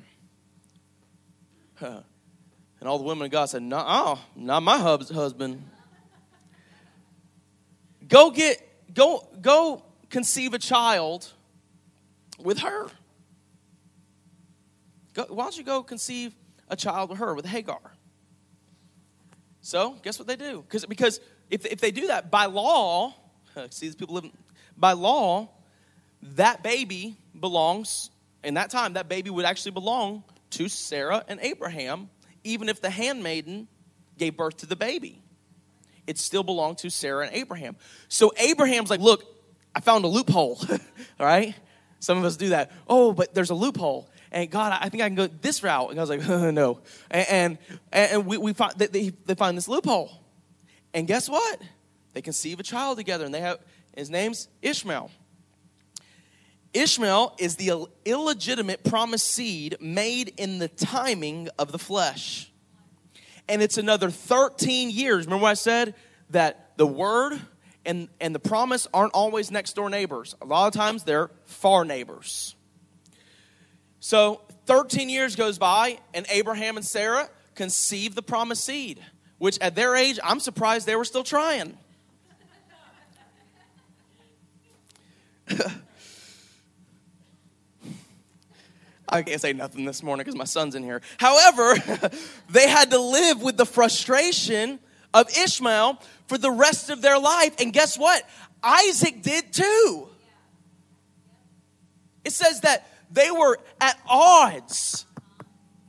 And 1.80 2.88
all 2.88 2.98
the 2.98 3.04
women 3.04 3.26
of 3.26 3.30
God 3.30 3.46
said, 3.46 3.62
No, 3.62 4.18
not 4.34 4.62
my 4.62 4.78
husband. 4.78 5.62
Go 8.08 8.30
get, 8.30 8.63
go, 8.94 9.28
go 9.40 9.84
conceive 10.10 10.54
a 10.54 10.58
child 10.58 11.30
with 12.38 12.60
her. 12.60 12.88
Go, 15.14 15.26
why 15.28 15.44
don't 15.44 15.56
you 15.56 15.64
go 15.64 15.82
conceive 15.82 16.34
a 16.68 16.76
child 16.76 17.10
with 17.10 17.18
her, 17.18 17.34
with 17.34 17.46
Hagar? 17.46 17.80
So, 19.60 19.96
guess 20.02 20.18
what 20.18 20.28
they 20.28 20.36
do? 20.36 20.62
Because 20.62 20.84
because 20.84 21.20
if, 21.50 21.64
if 21.64 21.80
they 21.80 21.90
do 21.90 22.08
that 22.08 22.30
by 22.30 22.46
law, 22.46 23.14
see 23.70 23.86
these 23.86 23.94
people 23.94 24.14
living 24.14 24.32
by 24.76 24.92
law, 24.92 25.48
that 26.22 26.62
baby 26.62 27.16
belongs, 27.38 28.10
in 28.42 28.54
that 28.54 28.70
time, 28.70 28.94
that 28.94 29.08
baby 29.08 29.30
would 29.30 29.44
actually 29.44 29.72
belong 29.72 30.22
to 30.50 30.68
Sarah 30.68 31.24
and 31.28 31.40
Abraham, 31.40 32.10
even 32.42 32.68
if 32.68 32.80
the 32.80 32.90
handmaiden 32.90 33.68
gave 34.18 34.36
birth 34.36 34.58
to 34.58 34.66
the 34.66 34.76
baby. 34.76 35.23
It 36.06 36.18
still 36.18 36.42
belonged 36.42 36.78
to 36.78 36.90
Sarah 36.90 37.26
and 37.26 37.34
Abraham. 37.34 37.76
So 38.08 38.32
Abraham's 38.36 38.90
like, 38.90 39.00
look, 39.00 39.24
I 39.74 39.80
found 39.80 40.04
a 40.04 40.08
loophole, 40.08 40.60
all 40.70 41.26
right? 41.26 41.54
Some 42.00 42.18
of 42.18 42.24
us 42.24 42.36
do 42.36 42.50
that. 42.50 42.70
Oh, 42.86 43.12
but 43.12 43.34
there's 43.34 43.50
a 43.50 43.54
loophole. 43.54 44.08
And 44.30 44.50
God, 44.50 44.76
I 44.78 44.88
think 44.88 45.02
I 45.02 45.08
can 45.08 45.14
go 45.14 45.26
this 45.26 45.62
route. 45.62 45.90
And 45.90 45.98
I 45.98 46.02
was 46.02 46.10
like, 46.10 46.28
oh, 46.28 46.50
no. 46.52 46.80
And, 47.10 47.28
and, 47.28 47.58
and 47.92 48.26
we, 48.26 48.36
we 48.36 48.52
find, 48.52 48.74
they, 48.76 49.10
they 49.10 49.34
find 49.34 49.56
this 49.56 49.68
loophole. 49.68 50.10
And 50.92 51.06
guess 51.06 51.28
what? 51.28 51.60
They 52.12 52.22
conceive 52.22 52.60
a 52.60 52.62
child 52.62 52.98
together, 52.98 53.24
and 53.24 53.34
they 53.34 53.40
have, 53.40 53.58
his 53.96 54.10
name's 54.10 54.48
Ishmael. 54.62 55.10
Ishmael 56.72 57.36
is 57.38 57.56
the 57.56 57.86
illegitimate 58.04 58.84
promised 58.84 59.30
seed 59.30 59.76
made 59.80 60.34
in 60.36 60.58
the 60.58 60.68
timing 60.68 61.48
of 61.58 61.72
the 61.72 61.78
flesh. 61.78 62.50
And 63.48 63.62
it's 63.62 63.78
another 63.78 64.10
13 64.10 64.90
years. 64.90 65.26
Remember 65.26 65.42
what 65.42 65.50
I 65.50 65.54
said? 65.54 65.94
That 66.30 66.76
the 66.76 66.86
word 66.86 67.40
and, 67.84 68.08
and 68.20 68.34
the 68.34 68.38
promise 68.38 68.86
aren't 68.94 69.12
always 69.12 69.50
next 69.50 69.74
door 69.74 69.90
neighbors. 69.90 70.34
A 70.40 70.46
lot 70.46 70.66
of 70.66 70.72
times 70.72 71.04
they're 71.04 71.30
far 71.44 71.84
neighbors. 71.84 72.56
So 74.00 74.40
13 74.66 75.08
years 75.08 75.36
goes 75.36 75.58
by, 75.58 75.98
and 76.12 76.26
Abraham 76.30 76.76
and 76.76 76.84
Sarah 76.84 77.28
conceive 77.54 78.14
the 78.14 78.22
promised 78.22 78.64
seed, 78.64 79.00
which 79.38 79.58
at 79.60 79.74
their 79.74 79.94
age, 79.96 80.18
I'm 80.22 80.40
surprised 80.40 80.86
they 80.86 80.96
were 80.96 81.04
still 81.04 81.24
trying. 81.24 81.76
I 89.08 89.22
can't 89.22 89.40
say 89.40 89.52
nothing 89.52 89.84
this 89.84 90.02
morning 90.02 90.24
because 90.24 90.38
my 90.38 90.44
son's 90.44 90.74
in 90.74 90.82
here. 90.82 91.02
However, 91.18 91.74
they 92.50 92.68
had 92.68 92.90
to 92.90 92.98
live 92.98 93.42
with 93.42 93.56
the 93.56 93.66
frustration 93.66 94.78
of 95.12 95.28
Ishmael 95.36 96.00
for 96.26 96.38
the 96.38 96.50
rest 96.50 96.90
of 96.90 97.02
their 97.02 97.18
life. 97.18 97.54
And 97.60 97.72
guess 97.72 97.98
what? 97.98 98.28
Isaac 98.62 99.22
did 99.22 99.52
too. 99.52 100.08
It 102.24 102.32
says 102.32 102.62
that 102.62 102.88
they 103.10 103.30
were 103.30 103.58
at 103.80 103.98
odds 104.08 105.04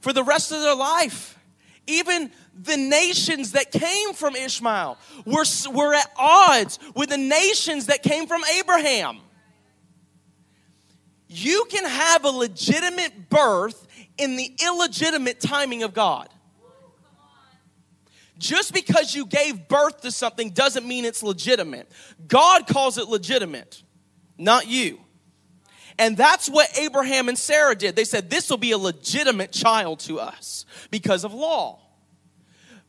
for 0.01 0.13
the 0.13 0.23
rest 0.23 0.51
of 0.51 0.61
their 0.61 0.75
life. 0.75 1.39
Even 1.87 2.31
the 2.61 2.77
nations 2.77 3.53
that 3.53 3.71
came 3.71 4.13
from 4.13 4.35
Ishmael 4.35 4.97
were, 5.25 5.45
were 5.71 5.93
at 5.93 6.11
odds 6.17 6.79
with 6.95 7.09
the 7.09 7.17
nations 7.17 7.87
that 7.87 8.03
came 8.03 8.27
from 8.27 8.43
Abraham. 8.59 9.19
You 11.37 11.65
can 11.69 11.83
have 11.83 12.23
a 12.23 12.29
legitimate 12.29 13.29
birth 13.29 13.87
in 14.17 14.37
the 14.37 14.55
illegitimate 14.63 15.41
timing 15.41 15.83
of 15.83 15.93
God. 15.93 16.29
Just 18.37 18.73
because 18.73 19.13
you 19.13 19.25
gave 19.25 19.67
birth 19.67 20.01
to 20.01 20.11
something 20.11 20.51
doesn't 20.51 20.85
mean 20.85 21.03
it's 21.03 21.23
legitimate. 21.23 21.91
God 22.27 22.67
calls 22.67 22.97
it 22.97 23.07
legitimate, 23.07 23.83
not 24.37 24.67
you. 24.67 24.99
And 25.97 26.15
that's 26.15 26.49
what 26.49 26.69
Abraham 26.77 27.27
and 27.27 27.37
Sarah 27.37 27.75
did. 27.75 27.95
They 27.95 28.03
said, 28.05 28.29
This 28.29 28.49
will 28.49 28.57
be 28.57 28.71
a 28.71 28.77
legitimate 28.77 29.51
child 29.51 29.99
to 30.01 30.19
us 30.19 30.65
because 30.89 31.25
of 31.25 31.33
law. 31.33 31.84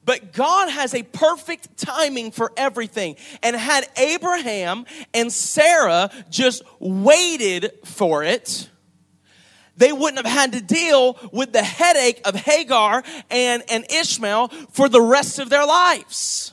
But 0.06 0.32
God 0.32 0.70
has 0.70 0.94
a 0.94 1.02
perfect 1.02 1.76
timing 1.76 2.30
for 2.30 2.52
everything. 2.56 3.16
And 3.42 3.54
had 3.54 3.86
Abraham 3.98 4.86
and 5.12 5.30
Sarah 5.30 6.10
just 6.30 6.62
waited 6.78 7.72
for 7.84 8.22
it, 8.22 8.70
they 9.76 9.92
wouldn't 9.92 10.24
have 10.24 10.32
had 10.32 10.52
to 10.52 10.62
deal 10.62 11.18
with 11.32 11.52
the 11.52 11.62
headache 11.62 12.22
of 12.24 12.34
Hagar 12.34 13.02
and, 13.30 13.62
and 13.68 13.84
Ishmael 13.90 14.48
for 14.70 14.88
the 14.88 15.02
rest 15.02 15.38
of 15.38 15.50
their 15.50 15.66
lives. 15.66 16.52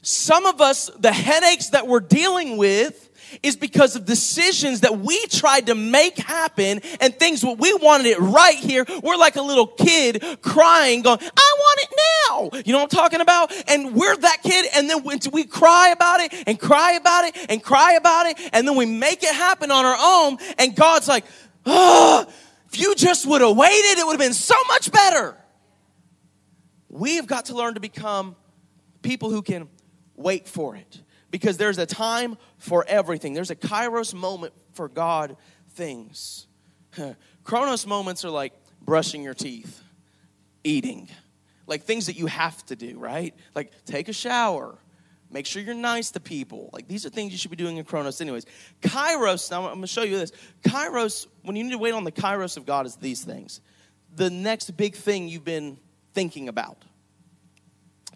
Some 0.00 0.46
of 0.46 0.60
us, 0.60 0.88
the 0.98 1.12
headaches 1.12 1.70
that 1.70 1.86
we're 1.86 2.00
dealing 2.00 2.56
with 2.56 3.05
is 3.42 3.56
because 3.56 3.96
of 3.96 4.04
decisions 4.04 4.80
that 4.80 4.98
we 4.98 5.24
tried 5.26 5.66
to 5.66 5.74
make 5.74 6.16
happen 6.18 6.80
and 7.00 7.14
things 7.14 7.44
what 7.44 7.58
we 7.58 7.72
wanted 7.74 8.06
it 8.06 8.18
right 8.18 8.56
here. 8.56 8.84
We're 9.02 9.16
like 9.16 9.36
a 9.36 9.42
little 9.42 9.66
kid 9.66 10.24
crying, 10.42 11.02
going, 11.02 11.18
I 11.20 11.54
want 11.58 11.80
it 11.80 11.88
now. 11.96 12.60
You 12.64 12.72
know 12.72 12.78
what 12.78 12.94
I'm 12.94 12.98
talking 12.98 13.20
about? 13.20 13.52
And 13.68 13.94
we're 13.94 14.16
that 14.16 14.38
kid, 14.42 14.66
and 14.74 14.88
then 14.88 15.02
we 15.32 15.44
cry 15.44 15.90
about 15.90 16.20
it 16.20 16.34
and 16.46 16.58
cry 16.58 16.92
about 16.92 17.24
it 17.24 17.36
and 17.48 17.62
cry 17.62 17.94
about 17.94 18.26
it, 18.26 18.38
and 18.52 18.66
then 18.66 18.76
we 18.76 18.86
make 18.86 19.22
it 19.22 19.34
happen 19.34 19.70
on 19.70 19.84
our 19.84 19.96
own, 19.98 20.38
and 20.58 20.74
God's 20.74 21.08
like, 21.08 21.24
oh, 21.64 22.26
if 22.68 22.78
you 22.78 22.94
just 22.94 23.26
would 23.26 23.40
have 23.40 23.56
waited, 23.56 23.98
it 23.98 24.06
would 24.06 24.12
have 24.12 24.20
been 24.20 24.34
so 24.34 24.56
much 24.68 24.90
better. 24.90 25.36
We've 26.88 27.26
got 27.26 27.46
to 27.46 27.54
learn 27.54 27.74
to 27.74 27.80
become 27.80 28.36
people 29.02 29.30
who 29.30 29.42
can 29.42 29.68
wait 30.16 30.48
for 30.48 30.76
it 30.76 31.00
because 31.36 31.58
there's 31.58 31.76
a 31.76 31.84
time 31.84 32.38
for 32.56 32.82
everything. 32.88 33.34
There's 33.34 33.50
a 33.50 33.56
kairos 33.56 34.14
moment 34.14 34.54
for 34.72 34.88
God 34.88 35.36
things. 35.72 36.46
Chronos 37.44 37.86
moments 37.86 38.24
are 38.24 38.30
like 38.30 38.54
brushing 38.80 39.22
your 39.22 39.34
teeth, 39.34 39.82
eating, 40.64 41.10
like 41.66 41.82
things 41.82 42.06
that 42.06 42.16
you 42.16 42.24
have 42.24 42.64
to 42.66 42.76
do, 42.76 42.98
right? 42.98 43.34
Like 43.54 43.70
take 43.84 44.08
a 44.08 44.14
shower, 44.14 44.78
make 45.30 45.44
sure 45.44 45.60
you're 45.60 45.74
nice 45.74 46.10
to 46.12 46.20
people. 46.20 46.70
Like 46.72 46.88
these 46.88 47.04
are 47.04 47.10
things 47.10 47.32
you 47.32 47.38
should 47.38 47.50
be 47.50 47.56
doing 47.58 47.76
in 47.76 47.84
Chronos, 47.84 48.18
anyways. 48.22 48.46
Kairos, 48.80 49.50
now 49.50 49.66
I'm 49.68 49.74
gonna 49.74 49.86
show 49.86 50.04
you 50.04 50.16
this. 50.16 50.32
Kairos, 50.62 51.26
when 51.42 51.54
you 51.54 51.64
need 51.64 51.72
to 51.72 51.78
wait 51.78 51.92
on 51.92 52.04
the 52.04 52.12
Kairos 52.12 52.56
of 52.56 52.64
God, 52.64 52.86
is 52.86 52.96
these 52.96 53.22
things. 53.22 53.60
The 54.14 54.30
next 54.30 54.74
big 54.78 54.94
thing 54.94 55.28
you've 55.28 55.44
been 55.44 55.76
thinking 56.14 56.48
about, 56.48 56.82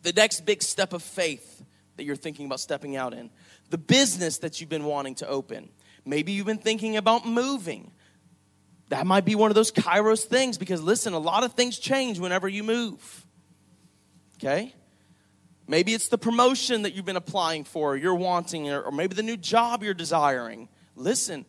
the 0.00 0.14
next 0.14 0.46
big 0.46 0.62
step 0.62 0.94
of 0.94 1.02
faith 1.02 1.59
that 2.00 2.06
you're 2.06 2.16
thinking 2.16 2.46
about 2.46 2.60
stepping 2.60 2.96
out 2.96 3.12
in, 3.12 3.28
the 3.68 3.76
business 3.76 4.38
that 4.38 4.58
you've 4.58 4.70
been 4.70 4.84
wanting 4.84 5.14
to 5.16 5.28
open. 5.28 5.68
Maybe 6.06 6.32
you've 6.32 6.46
been 6.46 6.56
thinking 6.56 6.96
about 6.96 7.26
moving. 7.26 7.92
That 8.88 9.06
might 9.06 9.26
be 9.26 9.34
one 9.34 9.50
of 9.50 9.54
those 9.54 9.70
kairos 9.70 10.24
things 10.24 10.56
because 10.56 10.80
listen, 10.80 11.12
a 11.12 11.18
lot 11.18 11.44
of 11.44 11.52
things 11.52 11.78
change 11.78 12.18
whenever 12.18 12.48
you 12.48 12.64
move. 12.64 13.26
Okay? 14.38 14.74
Maybe 15.68 15.92
it's 15.92 16.08
the 16.08 16.16
promotion 16.16 16.82
that 16.82 16.94
you've 16.94 17.04
been 17.04 17.16
applying 17.16 17.64
for, 17.64 17.98
you're 17.98 18.14
wanting, 18.14 18.70
or 18.70 18.90
maybe 18.90 19.14
the 19.14 19.22
new 19.22 19.36
job 19.36 19.82
you're 19.82 19.92
desiring. 19.92 20.70
Listen, 20.96 21.44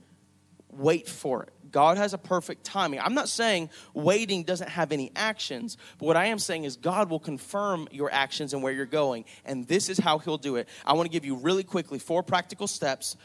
wait 0.70 1.08
for 1.08 1.44
it. 1.44 1.54
God 1.72 1.98
has 1.98 2.14
a 2.14 2.18
perfect 2.18 2.64
timing. 2.64 3.00
I'm 3.00 3.14
not 3.14 3.30
saying 3.30 3.70
waiting 3.94 4.44
doesn't 4.44 4.70
have 4.70 4.92
any 4.92 5.12
actions, 5.16 5.78
but 5.98 6.06
what 6.06 6.18
I 6.18 6.26
am 6.26 6.40
saying 6.40 6.66
is 6.66 6.76
God 6.76 7.10
will 7.10 7.20
confirm 7.20 7.88
your 7.92 8.12
actions 8.12 8.54
and 8.54 8.62
where 8.62 8.74
you're 8.74 8.86
going. 8.86 9.26
And 9.46 9.68
this 9.68 9.90
is 9.90 9.98
how 9.98 10.20
He'll 10.20 10.38
do 10.38 10.58
it. 10.58 10.68
I 10.86 10.94
want 10.94 11.06
to 11.08 11.12
give 11.12 11.26
you 11.26 11.36
really 11.36 11.64
quickly 11.64 12.00
four 12.00 12.24
practical 12.24 12.68
steps 12.68 13.16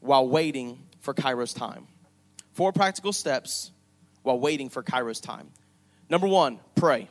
while 0.00 0.28
waiting 0.28 0.82
for 1.00 1.14
kairos 1.14 1.56
time. 1.56 1.86
Four 2.52 2.72
practical 2.72 3.12
steps 3.12 3.70
while 4.22 4.40
waiting 4.40 4.68
for 4.68 4.82
kairos 4.82 5.22
time. 5.22 5.50
Number 6.08 6.26
one, 6.26 6.58
pray. 6.74 7.08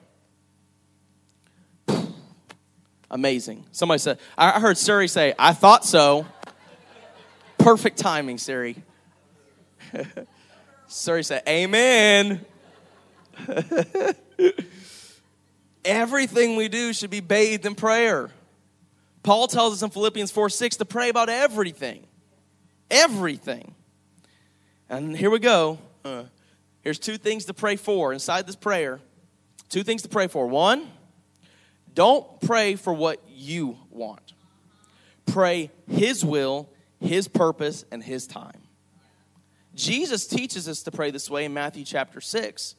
Amazing. 3.11 3.65
Somebody 3.71 3.99
said, 3.99 4.19
I 4.37 4.59
heard 4.59 4.77
Siri 4.77 5.07
say, 5.07 5.33
I 5.37 5.53
thought 5.53 5.85
so. 5.85 6.25
Perfect 7.57 7.97
timing, 7.97 8.37
Siri. 8.37 8.83
Siri 10.87 11.23
said, 11.23 11.43
Amen. 11.47 12.45
Everything 15.85 16.55
we 16.55 16.67
do 16.67 16.93
should 16.93 17.09
be 17.11 17.19
bathed 17.19 17.65
in 17.65 17.75
prayer. 17.75 18.29
Paul 19.23 19.47
tells 19.47 19.73
us 19.73 19.81
in 19.81 19.89
Philippians 19.89 20.31
4 20.31 20.49
6 20.49 20.77
to 20.77 20.85
pray 20.85 21.09
about 21.09 21.29
everything. 21.29 22.05
Everything. 22.89 23.73
And 24.89 25.17
here 25.17 25.29
we 25.29 25.39
go. 25.39 25.79
Uh, 26.03 26.25
here's 26.81 26.99
two 26.99 27.17
things 27.17 27.45
to 27.45 27.53
pray 27.53 27.75
for 27.75 28.13
inside 28.13 28.45
this 28.45 28.55
prayer. 28.55 28.99
Two 29.69 29.83
things 29.83 30.03
to 30.03 30.09
pray 30.09 30.27
for. 30.27 30.45
One, 30.47 30.87
don't 31.93 32.39
pray 32.41 32.75
for 32.75 32.93
what 32.93 33.19
you 33.27 33.77
want, 33.89 34.33
pray 35.25 35.71
His 35.87 36.23
will, 36.23 36.69
His 36.99 37.27
purpose, 37.27 37.83
and 37.91 38.03
His 38.03 38.27
time. 38.27 38.64
Jesus 39.75 40.25
teaches 40.25 40.69
us 40.69 40.83
to 40.83 40.91
pray 40.91 41.11
this 41.11 41.29
way 41.29 41.43
in 41.43 41.53
Matthew 41.53 41.83
chapter 41.83 42.21
6. 42.21 42.75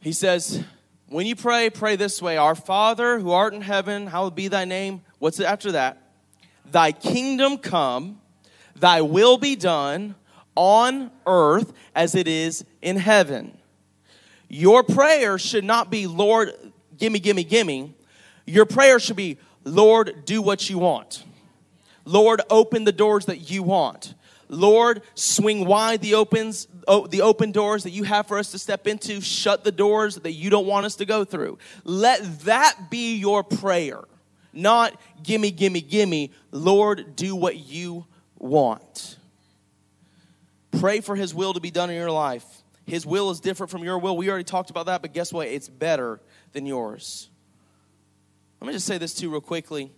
He 0.00 0.12
says, 0.12 0.64
When 1.08 1.26
you 1.26 1.36
pray, 1.36 1.68
pray 1.68 1.96
this 1.96 2.22
way 2.22 2.38
Our 2.38 2.54
Father 2.54 3.20
who 3.20 3.30
art 3.30 3.52
in 3.52 3.60
heaven, 3.60 4.06
hallowed 4.06 4.34
be 4.34 4.48
thy 4.48 4.64
name. 4.64 5.02
What's 5.18 5.38
after 5.40 5.72
that? 5.72 6.10
Thy 6.70 6.92
kingdom 6.92 7.58
come, 7.58 8.20
thy 8.74 9.02
will 9.02 9.36
be 9.36 9.54
done 9.54 10.14
on 10.54 11.10
earth 11.26 11.72
as 11.94 12.14
it 12.14 12.26
is 12.26 12.64
in 12.80 12.96
heaven. 12.96 13.58
Your 14.48 14.82
prayer 14.82 15.38
should 15.38 15.64
not 15.64 15.90
be, 15.90 16.06
Lord, 16.06 16.52
gimme, 16.96 17.18
gimme, 17.20 17.44
gimme. 17.44 17.94
Your 18.46 18.66
prayer 18.66 18.98
should 18.98 19.16
be, 19.16 19.38
Lord, 19.64 20.24
do 20.24 20.40
what 20.40 20.68
you 20.70 20.78
want. 20.78 21.24
Lord, 22.04 22.40
open 22.50 22.84
the 22.84 22.92
doors 22.92 23.26
that 23.26 23.50
you 23.50 23.62
want. 23.62 24.14
Lord, 24.52 25.00
swing 25.14 25.64
wide 25.64 26.02
the 26.02 26.14
opens, 26.14 26.68
the 27.08 27.22
open 27.22 27.52
doors 27.52 27.84
that 27.84 27.90
you 27.90 28.04
have 28.04 28.26
for 28.26 28.38
us 28.38 28.50
to 28.50 28.58
step 28.58 28.86
into. 28.86 29.22
Shut 29.22 29.64
the 29.64 29.72
doors 29.72 30.16
that 30.16 30.32
you 30.32 30.50
don't 30.50 30.66
want 30.66 30.84
us 30.84 30.96
to 30.96 31.06
go 31.06 31.24
through. 31.24 31.56
Let 31.84 32.40
that 32.40 32.90
be 32.90 33.16
your 33.16 33.42
prayer, 33.42 34.02
not 34.52 34.94
gimme, 35.22 35.50
gimme, 35.50 35.80
gimme. 35.80 36.32
Lord, 36.50 37.16
do 37.16 37.34
what 37.34 37.56
you 37.56 38.04
want. 38.38 39.16
Pray 40.78 41.00
for 41.00 41.16
His 41.16 41.34
will 41.34 41.54
to 41.54 41.60
be 41.60 41.70
done 41.70 41.88
in 41.88 41.96
your 41.96 42.10
life. 42.10 42.44
His 42.84 43.06
will 43.06 43.30
is 43.30 43.40
different 43.40 43.70
from 43.70 43.82
your 43.84 43.98
will. 43.98 44.18
We 44.18 44.28
already 44.28 44.44
talked 44.44 44.68
about 44.68 44.84
that, 44.84 45.00
but 45.00 45.14
guess 45.14 45.32
what? 45.32 45.48
It's 45.48 45.68
better 45.70 46.20
than 46.52 46.66
yours. 46.66 47.30
Let 48.60 48.66
me 48.66 48.74
just 48.74 48.86
say 48.86 48.98
this 48.98 49.14
too, 49.14 49.30
real 49.30 49.40
quickly. 49.40 49.92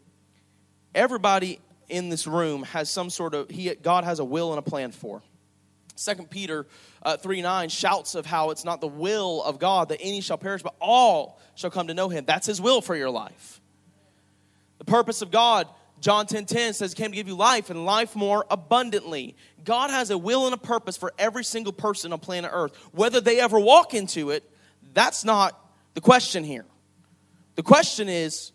Everybody 0.95 1.59
in 1.89 2.09
this 2.09 2.27
room 2.27 2.63
has 2.65 2.91
some 2.91 3.11
sort 3.11 3.35
of 3.35 3.51
he 3.51 3.75
God 3.75 4.05
has 4.05 4.19
a 4.19 4.25
will 4.25 4.51
and 4.51 4.59
a 4.59 4.63
plan 4.63 4.91
for. 4.93 5.23
Second 5.97 6.29
Peter 6.31 6.67
uh, 7.03 7.17
3 7.17 7.43
9 7.43 7.69
shouts 7.69 8.15
of 8.15 8.27
how 8.27 8.51
it's 8.51 8.65
not 8.65 8.81
the 8.81 8.89
will 8.89 9.43
of 9.43 9.59
God 9.59 9.91
that 9.91 10.01
any 10.01 10.21
shall 10.21 10.39
perish, 10.39 10.63
but 10.63 10.75
all 10.81 11.41
shall 11.55 11.71
come 11.71 11.87
to 11.87 11.95
know 11.95 12.09
him. 12.09 12.25
That's 12.25 12.47
his 12.47 12.61
will 12.61 12.81
for 12.81 12.97
your 12.97 13.11
life. 13.11 13.61
The 14.79 14.85
purpose 14.85 15.23
of 15.23 15.31
God, 15.31 15.69
John 16.01 16.27
10 16.27 16.47
10 16.47 16.75
says, 16.75 16.95
came 16.95 17.11
to 17.11 17.17
give 17.17 17.29
you 17.29 17.37
life 17.37 17.71
and 17.71 17.85
life 17.85 18.17
more 18.17 18.45
abundantly. 18.51 19.37
God 19.65 19.91
has 19.91 20.11
a 20.11 20.19
will 20.19 20.47
and 20.47 20.55
a 20.55 20.59
purpose 20.59 20.97
for 20.97 21.13
every 21.19 21.45
single 21.45 21.73
person 21.73 22.13
on 22.13 22.19
planet 22.19 22.51
Earth. 22.53 22.77
Whether 22.93 23.21
they 23.21 23.41
ever 23.41 23.59
walk 23.59 23.95
into 23.95 24.31
it, 24.31 24.49
that's 24.93 25.25
not 25.25 25.59
the 25.95 26.01
question 26.01 26.45
here. 26.45 26.67
The 27.55 27.63
question 27.63 28.09
is, 28.09 28.53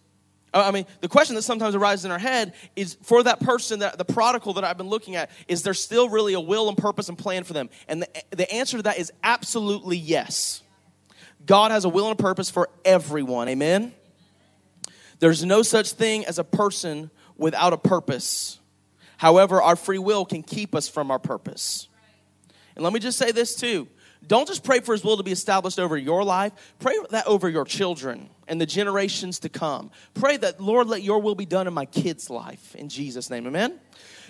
I 0.54 0.72
mean, 0.72 0.86
the 1.02 1.08
question 1.08 1.36
that 1.36 1.44
sometimes 1.44 1.76
arises 1.76 2.06
in 2.06 2.12
our 2.12 2.20
head 2.20 2.54
is 2.76 2.98
for 3.04 3.22
that 3.24 3.40
person, 3.40 3.80
that 3.80 3.98
the 3.98 4.06
prodigal 4.06 4.54
that 4.54 4.64
I've 4.64 4.78
been 4.78 4.90
looking 4.90 5.16
at, 5.16 5.30
is 5.48 5.62
there 5.62 5.76
still 5.76 6.10
really 6.10 6.34
a 6.34 6.40
will 6.40 6.70
and 6.70 6.78
purpose 6.78 7.08
and 7.08 7.18
plan 7.18 7.44
for 7.44 7.54
them? 7.54 7.70
And 7.88 8.02
the, 8.02 8.08
the 8.32 8.52
answer 8.52 8.78
to 8.78 8.84
that 8.84 8.98
is 8.98 9.12
absolutely 9.24 9.98
yes. 9.98 10.64
God 11.46 11.72
has 11.72 11.86
a 11.86 11.90
will 11.90 12.10
and 12.10 12.20
a 12.20 12.22
purpose 12.22 12.50
for 12.50 12.70
everyone. 12.84 13.48
Amen? 13.50 13.94
There's 15.20 15.46
no 15.46 15.62
such 15.62 15.92
thing 15.92 16.26
as 16.26 16.40
a 16.40 16.44
person 16.44 17.12
without 17.38 17.74
a 17.74 17.78
purpose. 17.78 18.60
However, 19.18 19.62
our 19.62 19.76
free 19.76 20.00
will 20.00 20.26
can 20.26 20.44
keep 20.44 20.74
us 20.74 20.88
from 20.88 21.12
our 21.12 21.20
purpose. 21.20 21.88
And 22.76 22.84
let 22.84 22.94
me 22.94 23.00
just 23.00 23.18
say 23.18 23.32
this 23.32 23.56
too 23.56 23.88
don't 24.26 24.48
just 24.48 24.64
pray 24.64 24.80
for 24.82 24.92
his 24.92 25.04
will 25.04 25.18
to 25.18 25.24
be 25.24 25.32
established 25.32 25.80
over 25.80 25.98
your 25.98 26.24
life, 26.24 26.54
pray 26.80 26.94
that 27.12 27.26
over 27.26 27.48
your 27.48 27.66
children 27.66 28.30
and 28.50 28.60
the 28.60 28.66
generations 28.66 29.40
to 29.40 29.50
come. 29.50 29.92
Pray 30.14 30.36
that, 30.38 30.60
Lord, 30.60 30.88
let 30.88 31.04
your 31.04 31.22
will 31.22 31.36
be 31.36 31.46
done 31.46 31.68
in 31.68 31.74
my 31.74 31.86
kids' 31.86 32.30
life. 32.30 32.76
In 32.76 32.90
Jesus' 32.90 33.30
name, 33.30 33.48
amen. 33.48 33.80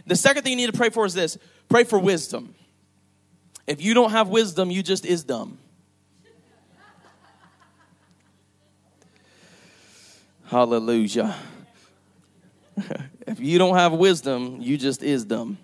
The 0.06 0.16
second 0.16 0.44
thing 0.44 0.52
you 0.52 0.58
need 0.58 0.72
to 0.72 0.78
pray 0.78 0.90
for 0.90 1.06
is 1.06 1.14
this 1.14 1.38
pray 1.70 1.84
for 1.84 1.98
wisdom. 1.98 2.54
If 3.66 3.82
you 3.82 3.94
don't 3.94 4.12
have 4.12 4.28
wisdom, 4.28 4.70
you 4.70 4.84
just 4.84 5.06
is 5.06 5.24
dumb. 5.24 5.58
Hallelujah. 10.46 11.36
if 13.28 13.40
you 13.40 13.58
don't 13.58 13.76
have 13.76 13.94
wisdom, 13.94 14.58
you 14.60 14.78
just 14.78 15.04
is 15.04 15.26
dumb. 15.26 15.58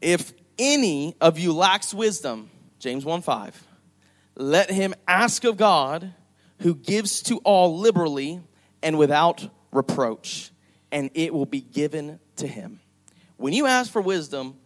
If 0.00 0.32
any 0.58 1.16
of 1.20 1.38
you 1.38 1.52
lacks 1.52 1.92
wisdom, 1.92 2.50
James 2.78 3.04
1 3.04 3.22
5. 3.22 3.66
Let 4.36 4.70
him 4.70 4.94
ask 5.06 5.44
of 5.44 5.56
God, 5.56 6.12
who 6.64 6.74
gives 6.74 7.22
to 7.22 7.36
all 7.44 7.78
liberally 7.78 8.40
and 8.82 8.96
without 8.98 9.46
reproach, 9.70 10.50
and 10.90 11.10
it 11.12 11.34
will 11.34 11.44
be 11.44 11.60
given 11.60 12.18
to 12.36 12.46
him. 12.46 12.80
When 13.36 13.52
you 13.52 13.66
ask 13.66 13.92
for 13.92 14.00
wisdom, 14.00 14.56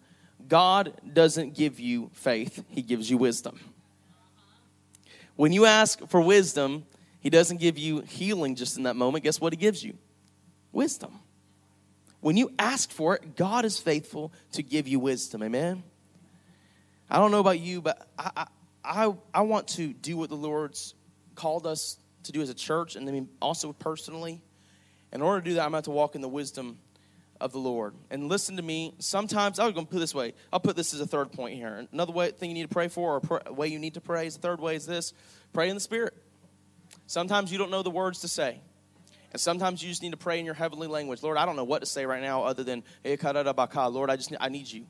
God 0.46 0.92
doesn't 1.12 1.56
give 1.56 1.80
you 1.80 2.10
faith, 2.14 2.64
He 2.68 2.82
gives 2.82 3.10
you 3.10 3.18
wisdom. 3.18 3.58
When 5.34 5.52
you 5.52 5.64
ask 5.64 6.06
for 6.06 6.20
wisdom, 6.20 6.84
He 7.18 7.30
doesn't 7.30 7.56
give 7.56 7.76
you 7.76 8.02
healing 8.02 8.54
just 8.54 8.76
in 8.76 8.84
that 8.84 8.94
moment. 8.94 9.24
Guess 9.24 9.40
what 9.40 9.52
He 9.52 9.56
gives 9.56 9.82
you? 9.82 9.98
Wisdom. 10.70 11.18
When 12.20 12.36
you 12.36 12.52
ask 12.60 12.92
for 12.92 13.16
it, 13.16 13.34
God 13.34 13.64
is 13.64 13.80
faithful 13.80 14.32
to 14.52 14.62
give 14.62 14.86
you 14.86 15.00
wisdom. 15.00 15.42
Amen? 15.42 15.82
I 17.10 17.18
don't 17.18 17.32
know 17.32 17.40
about 17.40 17.58
you, 17.58 17.82
but 17.82 18.08
I, 18.16 18.46
I, 18.84 19.12
I 19.34 19.40
want 19.40 19.66
to 19.70 19.92
do 19.92 20.16
what 20.16 20.28
the 20.28 20.36
Lord's 20.36 20.94
called 21.38 21.66
us 21.66 21.98
to 22.24 22.32
do 22.32 22.42
as 22.42 22.50
a 22.50 22.54
church 22.54 22.96
and 22.96 23.06
then 23.06 23.28
also 23.40 23.72
personally. 23.72 24.42
In 25.12 25.22
order 25.22 25.40
to 25.40 25.50
do 25.50 25.54
that, 25.54 25.64
I'm 25.64 25.70
going 25.70 25.82
to, 25.82 25.86
to 25.86 25.90
walk 25.92 26.14
in 26.16 26.20
the 26.20 26.28
wisdom 26.28 26.78
of 27.40 27.52
the 27.52 27.58
Lord. 27.58 27.94
And 28.10 28.28
listen 28.28 28.56
to 28.56 28.62
me. 28.62 28.94
Sometimes, 28.98 29.58
I'm 29.58 29.72
going 29.72 29.86
to 29.86 29.90
put 29.90 30.00
this 30.00 30.14
way. 30.14 30.34
I'll 30.52 30.60
put 30.60 30.76
this 30.76 30.92
as 30.92 31.00
a 31.00 31.06
third 31.06 31.32
point 31.32 31.54
here. 31.56 31.86
Another 31.92 32.12
way, 32.12 32.32
thing 32.32 32.50
you 32.50 32.54
need 32.54 32.68
to 32.68 32.74
pray 32.74 32.88
for, 32.88 33.16
or 33.16 33.20
pray, 33.20 33.40
way 33.50 33.68
you 33.68 33.78
need 33.78 33.94
to 33.94 34.00
pray, 34.00 34.26
is 34.26 34.34
the 34.34 34.42
third 34.42 34.60
way 34.60 34.74
is 34.74 34.84
this 34.84 35.14
pray 35.52 35.68
in 35.68 35.76
the 35.76 35.80
Spirit. 35.80 36.14
Sometimes 37.06 37.50
you 37.50 37.56
don't 37.56 37.70
know 37.70 37.82
the 37.82 37.90
words 37.90 38.20
to 38.20 38.28
say. 38.28 38.60
And 39.30 39.40
sometimes 39.40 39.82
you 39.82 39.88
just 39.88 40.02
need 40.02 40.10
to 40.10 40.16
pray 40.16 40.38
in 40.38 40.44
your 40.44 40.54
heavenly 40.54 40.88
language. 40.88 41.22
Lord, 41.22 41.38
I 41.38 41.46
don't 41.46 41.56
know 41.56 41.64
what 41.64 41.80
to 41.80 41.86
say 41.86 42.04
right 42.04 42.22
now 42.22 42.44
other 42.44 42.64
than, 42.64 42.82
eh, 43.04 43.16
Lord, 43.22 44.10
I 44.10 44.16
just 44.16 44.34
I 44.40 44.48
need 44.48 44.70
you. 44.70 44.86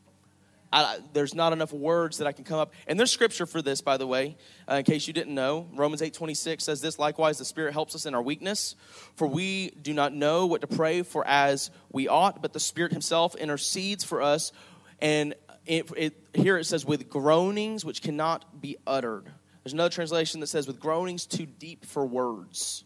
I, 0.72 0.98
there's 1.14 1.34
not 1.34 1.52
enough 1.52 1.72
words 1.72 2.18
that 2.18 2.26
I 2.26 2.32
can 2.32 2.44
come 2.44 2.58
up. 2.58 2.72
And 2.86 2.98
there's 2.98 3.10
scripture 3.10 3.46
for 3.46 3.62
this, 3.62 3.80
by 3.80 3.96
the 3.96 4.06
way, 4.06 4.36
uh, 4.70 4.74
in 4.74 4.84
case 4.84 5.06
you 5.06 5.14
didn't 5.14 5.34
know. 5.34 5.66
Romans 5.74 6.02
8 6.02 6.12
26 6.12 6.62
says 6.62 6.80
this 6.80 6.98
Likewise, 6.98 7.38
the 7.38 7.44
Spirit 7.44 7.72
helps 7.72 7.94
us 7.94 8.04
in 8.04 8.14
our 8.14 8.22
weakness, 8.22 8.74
for 9.16 9.26
we 9.26 9.70
do 9.70 9.94
not 9.94 10.12
know 10.12 10.46
what 10.46 10.60
to 10.60 10.66
pray 10.66 11.02
for 11.02 11.26
as 11.26 11.70
we 11.90 12.06
ought, 12.08 12.42
but 12.42 12.52
the 12.52 12.60
Spirit 12.60 12.92
Himself 12.92 13.34
intercedes 13.34 14.04
for 14.04 14.20
us. 14.20 14.52
And 15.00 15.34
it, 15.64 15.90
it, 15.96 16.14
here 16.34 16.58
it 16.58 16.64
says, 16.64 16.84
with 16.84 17.08
groanings 17.08 17.84
which 17.84 18.02
cannot 18.02 18.60
be 18.60 18.76
uttered. 18.86 19.24
There's 19.62 19.72
another 19.74 19.90
translation 19.94 20.40
that 20.40 20.46
says, 20.48 20.66
with 20.66 20.80
groanings 20.80 21.26
too 21.26 21.46
deep 21.46 21.84
for 21.84 22.04
words. 22.04 22.84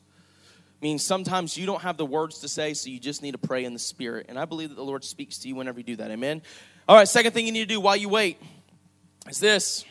Means 0.80 1.04
sometimes 1.04 1.56
you 1.56 1.64
don't 1.64 1.82
have 1.82 1.96
the 1.96 2.04
words 2.04 2.40
to 2.40 2.48
say, 2.48 2.74
so 2.74 2.90
you 2.90 2.98
just 2.98 3.22
need 3.22 3.32
to 3.32 3.38
pray 3.38 3.64
in 3.64 3.72
the 3.72 3.78
Spirit. 3.78 4.26
And 4.28 4.36
I 4.36 4.46
believe 4.46 4.70
that 4.70 4.74
the 4.74 4.84
Lord 4.84 5.04
speaks 5.04 5.38
to 5.38 5.48
you 5.48 5.54
whenever 5.54 5.78
you 5.78 5.84
do 5.84 5.96
that. 5.96 6.10
Amen. 6.10 6.42
All 6.88 6.96
right, 6.96 7.06
second 7.08 7.32
thing 7.32 7.46
you 7.46 7.52
need 7.52 7.68
to 7.68 7.74
do 7.74 7.80
while 7.80 7.96
you 7.96 8.08
wait 8.08 8.38
is 9.28 9.38
this 9.38 9.84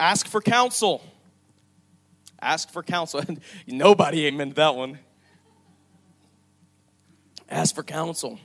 ask 0.00 0.26
for 0.26 0.40
counsel. 0.40 1.02
Ask 2.40 2.70
for 2.70 2.82
counsel. 2.82 3.22
Nobody 3.66 4.26
amen 4.26 4.50
that 4.50 4.74
one. 4.74 4.98
Ask 7.48 7.74
for 7.74 7.82
counsel. 7.82 8.38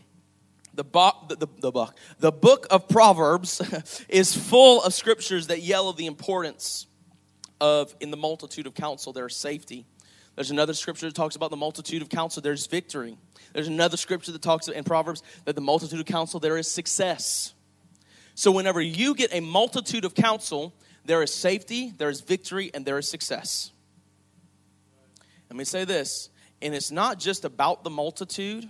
the, 0.75 0.83
bo- 0.83 1.25
the, 1.27 1.35
the, 1.35 1.47
the 1.59 1.71
book 1.71 1.97
the 2.19 2.31
book 2.31 2.67
of 2.69 2.87
proverbs 2.87 3.61
is 4.09 4.35
full 4.35 4.83
of 4.83 4.93
scriptures 4.93 5.47
that 5.47 5.61
yell 5.61 5.89
of 5.89 5.97
the 5.97 6.05
importance 6.05 6.85
of 7.59 7.93
in 7.99 8.11
the 8.11 8.17
multitude 8.17 8.67
of 8.67 8.73
counsel 8.75 9.11
there's 9.11 9.35
safety 9.35 9.85
there's 10.35 10.51
another 10.51 10.73
scripture 10.73 11.07
that 11.07 11.15
talks 11.15 11.35
about 11.35 11.49
the 11.49 11.57
multitude 11.57 12.01
of 12.01 12.07
counsel 12.07 12.41
there's 12.41 12.67
victory 12.67 13.17
there's 13.51 13.67
another 13.67 13.97
scripture 13.97 14.31
that 14.31 14.41
talks 14.41 14.67
in 14.67 14.83
proverbs 14.83 15.23
that 15.45 15.55
the 15.55 15.61
multitude 15.61 15.99
of 15.99 16.05
counsel 16.05 16.39
there 16.39 16.55
is 16.55 16.69
success 16.69 17.53
so 18.39 18.51
whenever 18.51 18.81
you 18.81 19.13
get 19.15 19.33
a 19.33 19.39
multitude 19.39 20.05
of 20.05 20.13
counsel 20.13 20.73
there 21.05 21.23
is 21.23 21.33
safety 21.33 21.93
there 21.97 22.09
is 22.09 22.21
victory 22.21 22.71
and 22.73 22.85
there 22.85 22.97
is 22.97 23.09
success 23.09 23.71
let 25.49 25.57
me 25.57 25.63
say 25.63 25.85
this 25.85 26.29
and 26.61 26.75
it's 26.75 26.91
not 26.91 27.19
just 27.19 27.45
about 27.45 27.83
the 27.83 27.89
multitude 27.89 28.69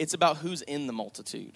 it's 0.00 0.14
about 0.14 0.38
who's 0.38 0.62
in 0.62 0.86
the 0.86 0.94
multitude. 0.94 1.52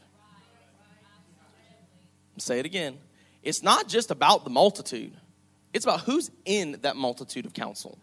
Say 2.37 2.59
it 2.59 2.67
again. 2.67 2.99
It's 3.43 3.63
not 3.63 3.89
just 3.89 4.11
about 4.11 4.45
the 4.45 4.51
multitude, 4.51 5.17
it's 5.73 5.87
about 5.87 6.01
who's 6.01 6.31
in 6.45 6.79
that 6.83 6.95
multitude 6.95 7.47
of 7.47 7.55
counsel. 7.55 7.99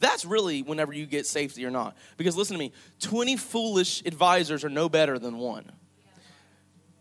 That's 0.00 0.24
really 0.24 0.62
whenever 0.62 0.92
you 0.92 1.06
get 1.06 1.24
safety 1.24 1.64
or 1.64 1.70
not. 1.70 1.96
Because 2.16 2.36
listen 2.36 2.54
to 2.54 2.58
me 2.58 2.72
20 2.98 3.36
foolish 3.36 4.02
advisors 4.04 4.64
are 4.64 4.68
no 4.68 4.88
better 4.88 5.20
than 5.20 5.38
one. 5.38 5.70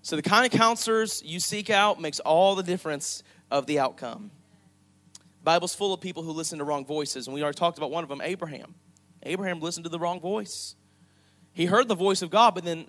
So 0.08 0.16
the 0.16 0.22
kind 0.22 0.46
of 0.46 0.58
counselors 0.58 1.22
you 1.26 1.42
seek 1.42 1.70
out 1.70 2.00
makes 2.00 2.22
all 2.22 2.56
the 2.56 2.64
difference 2.64 3.24
of 3.52 3.66
the 3.66 3.80
outcome. 3.80 4.32
The 5.40 5.44
Bible's 5.44 5.76
full 5.76 5.94
of 5.94 6.00
people 6.00 6.24
who 6.24 6.32
listen 6.32 6.60
to 6.60 6.64
wrong 6.64 6.86
voices, 6.86 7.28
and 7.28 7.34
we 7.34 7.44
already 7.44 7.58
talked 7.58 7.78
about 7.78 7.92
one 7.92 8.04
of 8.04 8.10
them, 8.10 8.22
Abraham. 8.22 8.74
Abraham 9.24 9.60
listened 9.60 9.84
to 9.84 9.90
the 9.90 10.00
wrong 10.00 10.22
voice. 10.22 10.78
He 11.52 11.66
heard 11.66 11.90
the 11.90 11.96
voice 11.96 12.22
of 12.22 12.30
God, 12.30 12.56
but 12.56 12.64
then, 12.64 12.86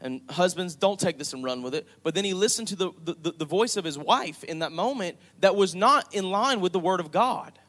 and 0.00 0.22
husbands, 0.28 0.74
don't 0.74 0.98
take 0.98 1.18
this 1.18 1.32
and 1.32 1.44
run 1.44 1.62
with 1.62 1.72
it, 1.72 1.86
but 2.02 2.16
then 2.16 2.24
he 2.24 2.34
listened 2.34 2.66
to 2.66 2.74
the, 2.74 2.90
the, 3.04 3.30
the 3.30 3.44
voice 3.44 3.76
of 3.76 3.84
his 3.84 3.96
wife 3.96 4.42
in 4.42 4.58
that 4.58 4.72
moment 4.72 5.18
that 5.38 5.54
was 5.54 5.76
not 5.76 6.12
in 6.12 6.32
line 6.32 6.60
with 6.60 6.72
the 6.72 6.80
word 6.80 6.98
of 6.98 7.12
God. 7.12 7.60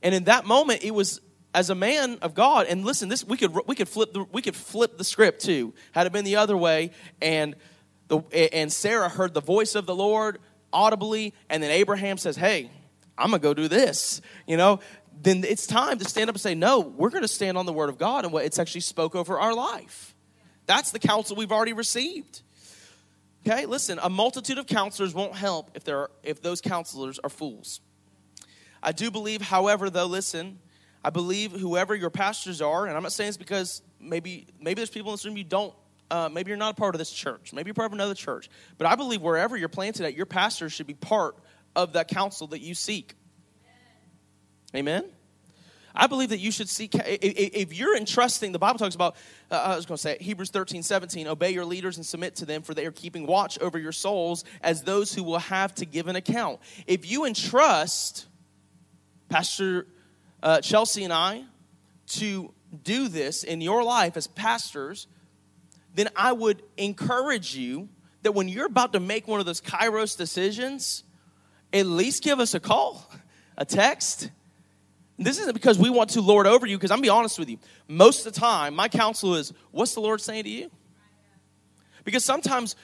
And 0.00 0.14
in 0.14 0.24
that 0.24 0.46
moment, 0.46 0.84
it 0.84 0.92
was 0.92 1.20
as 1.54 1.70
a 1.70 1.74
man 1.74 2.18
of 2.22 2.34
God, 2.34 2.66
and 2.66 2.84
listen, 2.84 3.08
this 3.08 3.24
we 3.24 3.36
could 3.36 3.54
we 3.66 3.74
could 3.74 3.88
flip 3.88 4.12
the 4.12 4.24
we 4.24 4.42
could 4.42 4.56
flip 4.56 4.98
the 4.98 5.04
script 5.04 5.42
too. 5.42 5.74
Had 5.92 6.06
it 6.06 6.12
been 6.12 6.24
the 6.24 6.36
other 6.36 6.56
way, 6.56 6.90
and 7.20 7.56
the 8.08 8.20
and 8.52 8.72
Sarah 8.72 9.08
heard 9.08 9.34
the 9.34 9.40
voice 9.40 9.74
of 9.74 9.86
the 9.86 9.94
Lord 9.94 10.38
audibly, 10.72 11.34
and 11.48 11.62
then 11.62 11.70
Abraham 11.70 12.18
says, 12.18 12.36
"Hey, 12.36 12.70
I'm 13.16 13.30
gonna 13.30 13.38
go 13.40 13.54
do 13.54 13.68
this." 13.68 14.20
You 14.46 14.56
know, 14.56 14.80
then 15.22 15.44
it's 15.44 15.66
time 15.66 15.98
to 15.98 16.04
stand 16.04 16.30
up 16.30 16.36
and 16.36 16.40
say, 16.40 16.54
no, 16.54 16.80
we're 16.80 17.10
to 17.10 17.28
stand 17.28 17.58
on 17.58 17.66
the 17.66 17.72
word 17.72 17.88
of 17.88 17.98
God 17.98 18.24
and 18.24 18.32
what 18.32 18.44
it's 18.44 18.58
actually 18.58 18.82
spoke 18.82 19.14
over 19.14 19.38
our 19.38 19.54
life. 19.54 20.14
That's 20.66 20.92
the 20.92 20.98
counsel 20.98 21.36
we've 21.36 21.52
already 21.52 21.72
received. 21.72 22.42
Okay, 23.46 23.66
listen, 23.66 23.98
a 24.02 24.10
multitude 24.10 24.58
of 24.58 24.66
counselors 24.66 25.14
won't 25.14 25.34
help 25.34 25.70
if, 25.74 25.84
there 25.84 25.98
are, 25.98 26.10
if 26.22 26.42
those 26.42 26.60
counselors 26.60 27.18
are 27.18 27.30
fools. 27.30 27.80
I 28.82 28.92
do 28.92 29.10
believe, 29.10 29.40
however, 29.40 29.90
though, 29.90 30.06
listen, 30.06 30.58
I 31.08 31.10
believe 31.10 31.52
whoever 31.52 31.94
your 31.94 32.10
pastors 32.10 32.60
are, 32.60 32.84
and 32.84 32.94
I'm 32.94 33.02
not 33.02 33.12
saying 33.12 33.28
this 33.28 33.38
because 33.38 33.80
maybe 33.98 34.46
maybe 34.60 34.74
there's 34.74 34.90
people 34.90 35.10
in 35.10 35.14
this 35.14 35.24
room 35.24 35.38
you 35.38 35.42
don't, 35.42 35.72
uh, 36.10 36.28
maybe 36.30 36.50
you're 36.50 36.58
not 36.58 36.72
a 36.72 36.76
part 36.78 36.94
of 36.94 36.98
this 36.98 37.10
church, 37.10 37.54
maybe 37.54 37.68
you're 37.68 37.74
part 37.74 37.86
of 37.86 37.94
another 37.94 38.12
church, 38.12 38.50
but 38.76 38.86
I 38.86 38.94
believe 38.94 39.22
wherever 39.22 39.56
you're 39.56 39.70
planted 39.70 40.04
at, 40.04 40.12
your 40.12 40.26
pastor 40.26 40.68
should 40.68 40.86
be 40.86 40.92
part 40.92 41.34
of 41.74 41.94
that 41.94 42.08
counsel 42.08 42.48
that 42.48 42.60
you 42.60 42.74
seek. 42.74 43.14
Amen? 44.76 45.08
I 45.94 46.08
believe 46.08 46.28
that 46.28 46.40
you 46.40 46.52
should 46.52 46.68
seek, 46.68 46.90
if 46.94 47.72
you're 47.72 47.96
entrusting, 47.96 48.52
the 48.52 48.58
Bible 48.58 48.78
talks 48.78 48.94
about, 48.94 49.16
uh, 49.50 49.54
I 49.54 49.76
was 49.76 49.86
going 49.86 49.96
to 49.96 50.02
say, 50.02 50.18
Hebrews 50.20 50.50
13, 50.50 50.82
17, 50.82 51.26
obey 51.26 51.52
your 51.52 51.64
leaders 51.64 51.96
and 51.96 52.04
submit 52.04 52.36
to 52.36 52.44
them, 52.44 52.60
for 52.60 52.74
they 52.74 52.84
are 52.84 52.92
keeping 52.92 53.26
watch 53.26 53.58
over 53.60 53.78
your 53.78 53.92
souls 53.92 54.44
as 54.60 54.82
those 54.82 55.14
who 55.14 55.22
will 55.22 55.38
have 55.38 55.74
to 55.76 55.86
give 55.86 56.06
an 56.06 56.16
account. 56.16 56.60
If 56.86 57.10
you 57.10 57.24
entrust 57.24 58.26
Pastor 59.30 59.86
uh, 60.42 60.60
Chelsea 60.60 61.04
and 61.04 61.12
I 61.12 61.44
to 62.08 62.52
do 62.82 63.08
this 63.08 63.44
in 63.44 63.60
your 63.60 63.82
life 63.82 64.16
as 64.16 64.26
pastors, 64.26 65.06
then 65.94 66.08
I 66.16 66.32
would 66.32 66.62
encourage 66.76 67.54
you 67.54 67.88
that 68.22 68.32
when 68.32 68.48
you're 68.48 68.66
about 68.66 68.92
to 68.92 69.00
make 69.00 69.26
one 69.26 69.40
of 69.40 69.46
those 69.46 69.60
kairos 69.60 70.16
decisions, 70.16 71.04
at 71.72 71.86
least 71.86 72.22
give 72.22 72.40
us 72.40 72.54
a 72.54 72.60
call, 72.60 73.10
a 73.56 73.64
text 73.64 74.30
this 75.18 75.40
isn't 75.40 75.52
because 75.54 75.78
we 75.78 75.90
want 75.90 76.10
to 76.10 76.20
lord 76.20 76.46
over 76.46 76.64
you, 76.64 76.76
because 76.76 76.92
I'm 76.92 77.00
be 77.00 77.08
honest 77.08 77.38
with 77.38 77.50
you. 77.50 77.58
Most 77.88 78.24
of 78.24 78.32
the 78.32 78.40
time, 78.40 78.74
my 78.74 78.88
counsel 78.88 79.34
is, 79.34 79.52
what's 79.72 79.94
the 79.94 80.00
Lord 80.00 80.20
saying 80.20 80.44
to 80.44 80.50
you? 80.50 80.70
Because 82.04 82.24
sometimes 82.24 82.76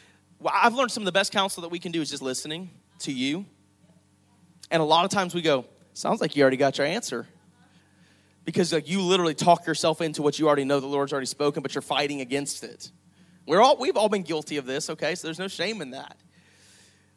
I've 0.44 0.74
learned 0.74 0.90
some 0.90 1.02
of 1.02 1.06
the 1.06 1.12
best 1.12 1.32
counsel 1.32 1.62
that 1.62 1.68
we 1.68 1.78
can 1.78 1.92
do 1.92 2.00
is 2.00 2.10
just 2.10 2.22
listening 2.22 2.70
to 3.00 3.12
you. 3.12 3.46
And 4.70 4.82
a 4.82 4.84
lot 4.84 5.04
of 5.04 5.12
times 5.12 5.32
we 5.32 5.42
go, 5.42 5.64
sounds 5.92 6.20
like 6.20 6.34
you 6.34 6.42
already 6.42 6.56
got 6.56 6.76
your 6.76 6.86
answer. 6.88 7.28
Because 8.44 8.72
like 8.72 8.88
you 8.88 9.00
literally 9.00 9.35
talk 9.35 9.66
yourself 9.66 10.00
into 10.00 10.22
what 10.22 10.38
you 10.38 10.46
already 10.46 10.64
know 10.64 10.80
the 10.80 10.87
Lord's 10.87 11.12
already 11.12 11.26
spoken, 11.26 11.62
but 11.62 11.74
you're 11.74 11.83
fighting 11.83 12.20
against 12.20 12.62
it. 12.62 12.90
We're 13.46 13.61
all 13.61 13.76
we've 13.78 13.96
all 13.96 14.09
been 14.09 14.22
guilty 14.22 14.57
of 14.57 14.66
this, 14.66 14.90
okay? 14.90 15.14
So 15.14 15.26
there's 15.26 15.38
no 15.38 15.48
shame 15.48 15.83
in 15.83 15.90
that. 15.90 16.16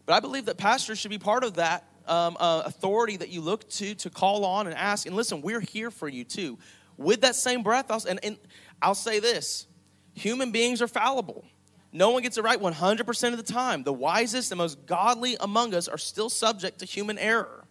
But 0.06 0.14
I 0.14 0.20
believe 0.20 0.46
that 0.46 0.58
pastors 0.58 1.00
should 1.00 1.12
be 1.12 1.18
part 1.18 1.44
of 1.44 1.56
that 1.56 1.86
um, 2.08 2.38
uh, 2.40 2.64
authority 2.66 3.18
that 3.18 3.30
you 3.30 3.42
look 3.42 3.70
to 3.72 3.96
to 3.96 4.10
call 4.10 4.46
on 4.46 4.68
and 4.68 4.76
ask. 4.76 5.06
And 5.06 5.16
listen, 5.16 5.42
we're 5.42 5.60
here 5.60 5.92
for 5.92 6.08
you 6.08 6.24
too. 6.24 6.58
With 6.98 7.22
that 7.22 7.36
same 7.36 7.62
breath, 7.62 7.92
I'll, 7.92 8.02
and, 8.08 8.20
and 8.24 8.38
I'll 8.82 8.96
say 8.96 9.20
this 9.20 9.68
human 10.14 10.52
beings 10.52 10.82
are 10.82 10.88
fallible. 10.88 11.46
No 11.94 12.10
one 12.12 12.22
gets 12.22 12.38
it 12.38 12.44
right 12.44 12.60
100% 12.60 13.32
of 13.32 13.38
the 13.38 13.54
time. 13.54 13.84
The 13.84 13.94
wisest 13.94 14.52
and 14.52 14.58
most 14.58 14.86
godly 14.86 15.38
among 15.40 15.74
us 15.74 15.88
are 15.88 15.98
still 15.98 16.30
subject 16.30 16.80
to 16.80 16.86
human 16.86 17.18
error 17.18 17.66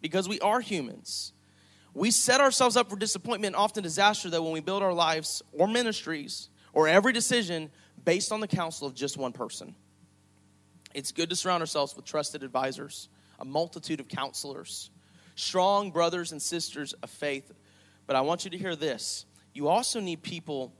because 0.00 0.28
we 0.28 0.40
are 0.40 0.60
humans. 0.60 1.32
We 1.98 2.12
set 2.12 2.40
ourselves 2.40 2.76
up 2.76 2.88
for 2.88 2.94
disappointment, 2.94 3.56
often 3.56 3.82
disaster, 3.82 4.30
though, 4.30 4.42
when 4.42 4.52
we 4.52 4.60
build 4.60 4.84
our 4.84 4.92
lives 4.92 5.42
or 5.52 5.66
ministries 5.66 6.48
or 6.72 6.86
every 6.86 7.12
decision 7.12 7.72
based 8.04 8.30
on 8.30 8.38
the 8.38 8.46
counsel 8.46 8.86
of 8.86 8.94
just 8.94 9.16
one 9.16 9.32
person. 9.32 9.74
It's 10.94 11.10
good 11.10 11.28
to 11.30 11.34
surround 11.34 11.60
ourselves 11.60 11.96
with 11.96 12.04
trusted 12.04 12.44
advisors 12.44 13.08
a 13.40 13.44
multitude 13.44 13.98
of 13.98 14.06
counselors, 14.06 14.90
strong 15.34 15.90
brothers 15.90 16.30
and 16.30 16.40
sisters 16.40 16.92
of 17.02 17.10
faith. 17.10 17.52
But 18.06 18.14
I 18.14 18.20
want 18.20 18.44
you 18.44 18.52
to 18.52 18.58
hear 18.58 18.76
this 18.76 19.26
you 19.52 19.66
also 19.66 19.98
need 19.98 20.22
people 20.22 20.72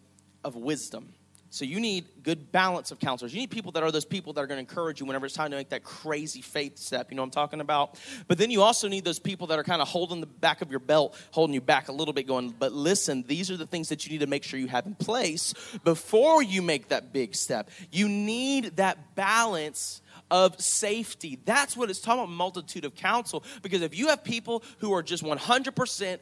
of 0.44 0.54
wisdom. 0.54 1.14
So 1.50 1.64
you 1.64 1.80
need 1.80 2.04
good 2.22 2.52
balance 2.52 2.90
of 2.90 2.98
counselors. 2.98 3.32
You 3.32 3.40
need 3.40 3.50
people 3.50 3.72
that 3.72 3.82
are 3.82 3.90
those 3.90 4.04
people 4.04 4.34
that 4.34 4.40
are 4.42 4.46
going 4.46 4.56
to 4.56 4.70
encourage 4.70 5.00
you 5.00 5.06
whenever 5.06 5.24
it's 5.24 5.34
time 5.34 5.50
to 5.50 5.56
make 5.56 5.70
that 5.70 5.82
crazy 5.82 6.42
faith 6.42 6.78
step. 6.78 7.10
You 7.10 7.16
know 7.16 7.22
what 7.22 7.28
I'm 7.28 7.30
talking 7.30 7.60
about? 7.60 7.98
But 8.26 8.36
then 8.36 8.50
you 8.50 8.62
also 8.62 8.86
need 8.86 9.04
those 9.04 9.18
people 9.18 9.46
that 9.48 9.58
are 9.58 9.64
kind 9.64 9.80
of 9.80 9.88
holding 9.88 10.20
the 10.20 10.26
back 10.26 10.60
of 10.60 10.70
your 10.70 10.80
belt, 10.80 11.16
holding 11.30 11.54
you 11.54 11.62
back 11.62 11.88
a 11.88 11.92
little 11.92 12.12
bit, 12.12 12.26
going, 12.26 12.54
but 12.58 12.72
listen, 12.72 13.24
these 13.26 13.50
are 13.50 13.56
the 13.56 13.66
things 13.66 13.88
that 13.88 14.04
you 14.04 14.12
need 14.12 14.20
to 14.20 14.26
make 14.26 14.44
sure 14.44 14.60
you 14.60 14.68
have 14.68 14.86
in 14.86 14.94
place 14.94 15.54
before 15.84 16.42
you 16.42 16.60
make 16.60 16.88
that 16.88 17.12
big 17.12 17.34
step. 17.34 17.70
You 17.90 18.08
need 18.08 18.76
that 18.76 19.14
balance 19.14 20.02
of 20.30 20.60
safety. 20.60 21.38
That's 21.44 21.76
what 21.76 21.90
it's 21.90 22.00
talking 22.00 22.24
about, 22.24 22.32
multitude 22.32 22.84
of 22.84 22.94
counsel. 22.94 23.42
Because 23.62 23.82
if 23.82 23.96
you 23.96 24.08
have 24.08 24.22
people 24.22 24.62
who 24.78 24.92
are 24.92 25.02
just 25.02 25.24
100% 25.24 26.18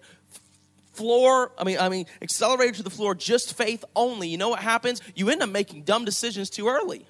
floor, 0.97 1.53
I 1.59 1.65
mean, 1.65 1.79
I 1.79 1.89
mean, 1.89 2.07
accelerated 2.23 2.77
to 2.77 2.83
the 2.83 2.91
floor, 2.91 3.15
just 3.15 3.57
faith 3.57 3.85
only, 3.95 4.29
you 4.29 4.39
know 4.39 4.49
what 4.49 4.61
happens? 4.61 5.01
You 5.15 5.31
end 5.31 5.43
up 5.43 5.51
making 5.51 5.83
dumb 5.83 6.05
decisions 6.05 6.51
too 6.51 6.69
early. 6.69 7.07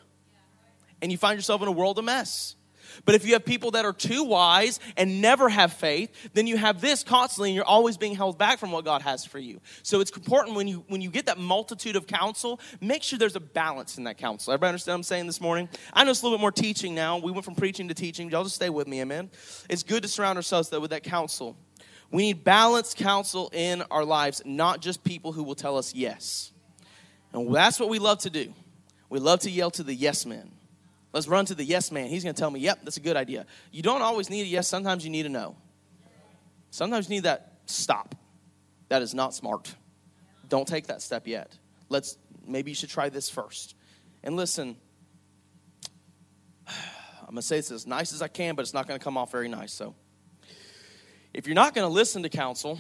And 1.03 1.13
you 1.13 1.19
find 1.19 1.37
yourself 1.37 1.63
in 1.63 1.69
a 1.69 1.73
world 1.73 1.99
of 1.99 2.05
mess. 2.05 2.57
But 3.05 3.15
if 3.15 3.27
you 3.27 3.35
have 3.35 3.45
people 3.45 3.73
that 3.73 3.85
are 3.85 3.93
too 3.93 4.25
wise 4.25 4.81
and 4.97 5.21
never 5.21 5.49
have 5.49 5.73
faith, 5.73 6.11
then 6.33 6.47
you 6.47 6.57
have 6.57 6.81
this 6.81 7.03
constantly 7.05 7.51
and 7.51 7.57
you're 7.57 7.65
always 7.65 7.97
being 7.97 8.15
held 8.15 8.39
back 8.39 8.59
from 8.59 8.73
what 8.73 8.85
God 8.85 9.03
has 9.03 9.25
for 9.25 9.39
you. 9.39 9.61
So 9.83 10.01
it's 10.01 10.11
important 10.11 10.57
when 10.57 10.69
you 10.69 10.85
when 10.89 11.01
you 11.01 11.11
get 11.11 11.27
that 11.27 11.39
multitude 11.39 11.97
of 11.97 12.07
counsel, 12.07 12.61
make 12.81 13.03
sure 13.03 13.19
there's 13.19 13.37
a 13.37 13.41
balance 13.41 13.99
in 13.99 14.05
that 14.05 14.19
counsel. 14.19 14.53
Everybody 14.53 14.71
understand 14.71 14.95
what 14.95 14.99
I'm 14.99 15.03
saying 15.05 15.27
this 15.27 15.41
morning? 15.41 15.69
I 15.93 16.05
know 16.05 16.11
it's 16.11 16.23
a 16.23 16.25
little 16.25 16.39
bit 16.39 16.43
more 16.43 16.53
teaching 16.53 16.95
now. 16.95 17.19
We 17.19 17.33
went 17.33 17.45
from 17.45 17.55
preaching 17.55 17.89
to 17.89 17.95
teaching. 17.95 18.31
Y'all 18.31 18.45
just 18.45 18.57
stay 18.57 18.71
with 18.71 18.87
me, 18.87 19.01
amen. 19.01 19.31
It's 19.69 19.83
good 19.83 20.03
to 20.03 20.09
surround 20.09 20.37
ourselves 20.37 20.69
though 20.71 20.81
with 20.81 20.91
that 20.91 21.03
counsel. 21.03 21.57
We 22.11 22.23
need 22.23 22.45
balanced 22.45 22.97
counsel 22.97 23.51
in 23.53 23.83
our 23.91 24.05
lives, 24.05 24.43
not 24.45 24.81
just 24.81 25.03
people 25.03 25.33
who 25.33 25.43
will 25.43 25.55
tell 25.55 25.77
us 25.77 25.95
yes. 25.95 26.53
And 27.33 27.53
that's 27.55 27.81
what 27.81 27.89
we 27.89 27.99
love 27.99 28.19
to 28.21 28.31
do. 28.31 28.53
We 29.09 29.19
love 29.19 29.41
to 29.41 29.51
yell 29.51 29.71
to 29.73 29.83
the 29.83 29.95
yes 29.95 30.25
men. 30.25 30.51
Let's 31.13 31.29
run 31.29 31.47
to 31.47 31.55
the 31.55 31.65
yes 31.65 31.91
man. 31.91 32.09
He's 32.09 32.23
going 32.23 32.35
to 32.35 32.39
tell 32.39 32.51
me, 32.51 32.61
yep, 32.61 32.81
that's 32.83 32.97
a 32.97 33.01
good 33.01 33.17
idea. 33.17 33.47
You 33.73 33.83
don't 33.83 34.03
always 34.03 34.31
need 34.31 34.43
a 34.43 34.47
yes, 34.47 34.69
sometimes 34.69 35.05
you 35.05 35.11
need 35.11 35.27
a 35.27 35.29
no. 35.29 35.57
Sometimes 36.71 37.09
you 37.09 37.17
need 37.17 37.25
that 37.25 37.55
stop. 37.67 38.15
That 38.89 39.03
is 39.03 39.15
not 39.15 39.35
smart. 39.35 39.75
Don't 40.49 40.69
take 40.69 40.89
that 40.89 41.03
step 41.03 41.27
yet. 41.27 41.57
Let's 41.89 42.19
maybe 42.47 42.71
you 42.71 42.75
should 42.75 42.91
try 42.91 43.09
this 43.09 43.29
first. 43.29 43.75
And 44.23 44.37
listen, 44.37 44.77
I'm 46.69 47.27
going 47.27 47.37
to 47.37 47.43
say 47.43 47.57
this 47.57 47.71
as 47.71 47.87
nice 47.87 48.13
as 48.13 48.23
I 48.23 48.29
can, 48.29 48.55
but 48.55 48.63
it's 48.63 48.75
not 48.75 48.87
going 48.87 48.99
to 48.99 49.03
come 49.03 49.17
off 49.17 49.33
very 49.33 49.49
nice. 49.49 49.73
So 49.73 49.95
if 51.35 51.47
you're 51.47 51.55
not 51.55 51.75
going 51.75 51.87
to 51.87 51.93
listen 51.93 52.23
to 52.23 52.29
counsel, 52.29 52.79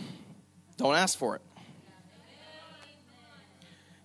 don't 0.76 0.94
ask 0.94 1.18
for 1.18 1.36
it. 1.36 1.42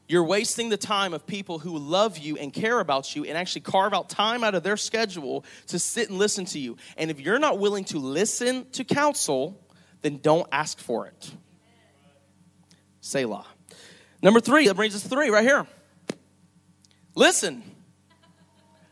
You're 0.08 0.26
wasting 0.26 0.68
the 0.68 0.76
time 0.76 1.14
of 1.14 1.26
people 1.26 1.58
who 1.58 1.78
love 1.78 2.18
you 2.18 2.36
and 2.36 2.52
care 2.52 2.82
about 2.82 3.16
you 3.16 3.24
and 3.24 3.38
actually 3.38 3.62
carve 3.62 3.94
out 3.94 4.10
time 4.10 4.44
out 4.44 4.56
of 4.56 4.62
their 4.62 4.76
schedule 4.76 5.46
to 5.68 5.80
sit 5.80 6.10
and 6.10 6.20
listen 6.20 6.44
to 6.48 6.60
you. 6.60 6.76
And 6.98 7.10
if 7.10 7.22
you're 7.22 7.39
not 7.39 7.60
willing 7.60 7.86
to 7.86 7.98
listen 7.98 8.70
to 8.72 8.84
counsel, 8.84 9.66
then 10.02 10.18
don't 10.18 10.50
ask 10.52 10.80
for 10.80 11.08
it. 11.08 11.32
Selah. 13.00 13.46
Number 14.22 14.42
three, 14.42 14.68
that 14.68 14.76
brings 14.76 14.96
us 14.96 15.04
to 15.04 15.08
three 15.08 15.30
right 15.30 15.46
here. 15.46 15.66
Listen. 17.16 17.64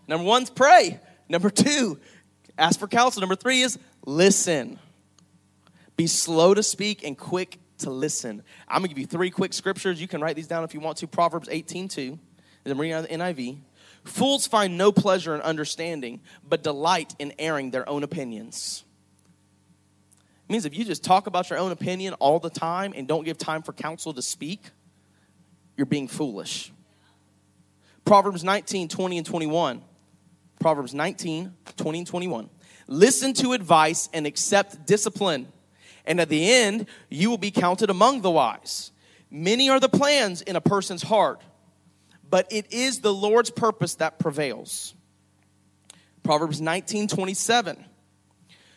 Number 0.07 0.25
one's 0.25 0.49
pray. 0.49 1.01
Number 1.27 1.49
two, 1.49 1.99
ask 2.57 2.79
for 2.79 2.87
counsel. 2.87 3.19
Number 3.19 3.35
three 3.35 3.61
is 3.61 3.77
listen. 4.05 4.79
Be 5.99 6.07
slow 6.07 6.53
to 6.53 6.63
speak 6.63 7.03
and 7.03 7.17
quick 7.17 7.59
to 7.79 7.89
listen. 7.89 8.41
I'm 8.69 8.79
going 8.79 8.87
to 8.87 8.95
give 8.95 8.99
you 8.99 9.05
three 9.05 9.29
quick 9.29 9.51
scriptures. 9.51 9.99
You 9.99 10.07
can 10.07 10.21
write 10.21 10.37
these 10.37 10.47
down 10.47 10.63
if 10.63 10.73
you 10.73 10.79
want 10.79 10.99
to. 10.99 11.07
Proverbs 11.07 11.49
18 11.51 11.89
2. 11.89 12.17
I'm 12.65 12.79
reading 12.79 12.93
out 12.93 13.01
the 13.01 13.09
NIV. 13.09 13.57
Fools 14.05 14.47
find 14.47 14.77
no 14.77 14.93
pleasure 14.93 15.35
in 15.35 15.41
understanding, 15.41 16.21
but 16.47 16.63
delight 16.63 17.15
in 17.19 17.33
airing 17.37 17.71
their 17.71 17.87
own 17.89 18.03
opinions. 18.03 18.85
It 20.47 20.53
means 20.53 20.63
if 20.63 20.73
you 20.73 20.85
just 20.85 21.03
talk 21.03 21.27
about 21.27 21.49
your 21.49 21.59
own 21.59 21.73
opinion 21.73 22.13
all 22.13 22.39
the 22.39 22.49
time 22.49 22.93
and 22.95 23.05
don't 23.05 23.25
give 23.25 23.37
time 23.37 23.61
for 23.61 23.73
counsel 23.73 24.13
to 24.13 24.21
speak, 24.21 24.61
you're 25.75 25.85
being 25.85 26.07
foolish. 26.07 26.71
Proverbs 28.05 28.45
19, 28.45 28.87
20, 28.87 29.17
and 29.17 29.27
21. 29.27 29.81
Proverbs 30.61 30.93
19, 30.93 31.53
20, 31.75 31.97
and 31.97 32.07
21. 32.07 32.49
Listen 32.87 33.33
to 33.33 33.51
advice 33.51 34.07
and 34.13 34.25
accept 34.25 34.85
discipline, 34.87 35.49
and 36.09 36.19
at 36.19 36.27
the 36.27 36.51
end, 36.51 36.87
you 37.07 37.29
will 37.29 37.37
be 37.37 37.51
counted 37.51 37.91
among 37.91 38.21
the 38.21 38.31
wise. 38.31 38.91
Many 39.29 39.69
are 39.69 39.79
the 39.79 39.87
plans 39.87 40.41
in 40.41 40.55
a 40.55 40.61
person's 40.61 41.03
heart, 41.03 41.39
but 42.27 42.51
it 42.51 42.73
is 42.73 43.01
the 43.01 43.13
Lord's 43.13 43.51
purpose 43.51 43.93
that 43.95 44.17
prevails. 44.17 44.95
Proverbs 46.23 46.59
19, 46.59 47.07
27. 47.07 47.85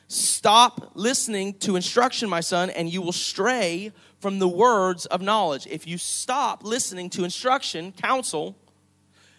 Stop 0.09 0.93
listening 0.95 1.55
to 1.55 1.75
instruction, 1.75 2.29
my 2.29 2.41
son, 2.41 2.69
and 2.69 2.93
you 2.93 3.01
will 3.01 3.13
stray 3.13 3.93
from 4.21 4.39
the 4.39 4.49
words 4.49 5.07
of 5.07 5.23
knowledge. 5.23 5.67
If 5.67 5.87
you 5.87 5.97
stop 5.97 6.63
listening 6.63 7.09
to 7.11 7.25
instruction, 7.25 7.93
counsel, 7.93 8.59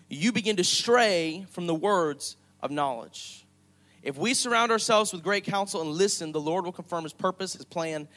you 0.10 0.32
begin 0.32 0.56
to 0.56 0.64
stray 0.64 1.46
from 1.52 1.68
the 1.68 1.76
words 1.76 2.38
of 2.60 2.72
knowledge. 2.72 3.43
If 4.04 4.18
we 4.18 4.34
surround 4.34 4.72
ourselves 4.72 5.14
with 5.14 5.24
great 5.24 5.46
counsel 5.46 5.82
and 5.82 5.90
listen, 5.90 6.34
the 6.34 6.42
Lord 6.42 6.66
will 6.66 6.74
confirm 6.74 7.04
his 7.04 7.14
purpose, 7.14 7.54
his 7.54 7.66
plan, 7.66 8.10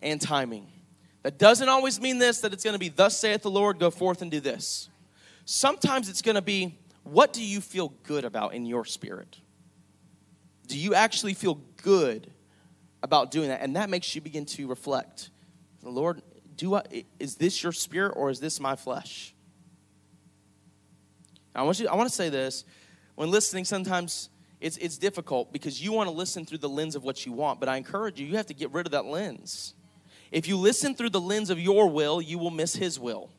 and 0.00 0.20
timing. 0.20 0.66
That 1.22 1.38
doesn't 1.38 1.68
always 1.68 2.00
mean 2.00 2.18
this, 2.18 2.40
that 2.40 2.54
it's 2.54 2.64
going 2.64 2.74
to 2.74 2.78
be, 2.78 2.88
Thus 2.88 3.18
saith 3.18 3.42
the 3.42 3.50
Lord, 3.50 3.78
go 3.78 3.90
forth 3.90 4.22
and 4.22 4.30
do 4.30 4.40
this. 4.40 4.88
Sometimes 5.44 6.08
it's 6.08 6.22
going 6.22 6.36
to 6.36 6.42
be, 6.42 6.78
What 7.04 7.34
do 7.34 7.44
you 7.44 7.60
feel 7.60 7.92
good 8.04 8.24
about 8.24 8.54
in 8.54 8.64
your 8.64 8.84
spirit? 8.84 9.38
Do 10.66 10.78
you 10.78 10.94
actually 10.94 11.34
feel 11.34 11.60
good 11.82 12.32
about 13.02 13.30
doing 13.30 13.48
that? 13.48 13.60
And 13.60 13.76
that 13.76 13.90
makes 13.90 14.14
you 14.14 14.20
begin 14.20 14.46
to 14.46 14.66
reflect. 14.66 15.30
Lord, 15.82 16.22
do 16.56 16.74
I, 16.74 17.04
is 17.20 17.36
this 17.36 17.62
your 17.62 17.72
spirit 17.72 18.14
or 18.16 18.30
is 18.30 18.40
this 18.40 18.58
my 18.58 18.74
flesh? 18.74 19.34
I 21.54 21.62
want 21.62 21.78
you 21.78 21.88
I 21.88 21.94
want 21.94 22.08
to 22.08 22.14
say 22.14 22.28
this. 22.28 22.64
When 23.14 23.30
listening, 23.30 23.64
sometimes 23.64 24.28
it's, 24.60 24.76
it's 24.78 24.98
difficult 24.98 25.52
because 25.52 25.82
you 25.82 25.92
want 25.92 26.08
to 26.08 26.14
listen 26.14 26.44
through 26.44 26.58
the 26.58 26.68
lens 26.68 26.96
of 26.96 27.04
what 27.04 27.26
you 27.26 27.32
want, 27.32 27.60
but 27.60 27.68
I 27.68 27.76
encourage 27.76 28.18
you, 28.20 28.26
you 28.26 28.36
have 28.36 28.46
to 28.46 28.54
get 28.54 28.72
rid 28.72 28.86
of 28.86 28.92
that 28.92 29.04
lens. 29.04 29.74
If 30.32 30.48
you 30.48 30.56
listen 30.56 30.94
through 30.94 31.10
the 31.10 31.20
lens 31.20 31.50
of 31.50 31.60
your 31.60 31.88
will, 31.88 32.20
you 32.20 32.38
will 32.38 32.50
miss 32.50 32.74
His 32.74 32.98
will. 32.98 33.30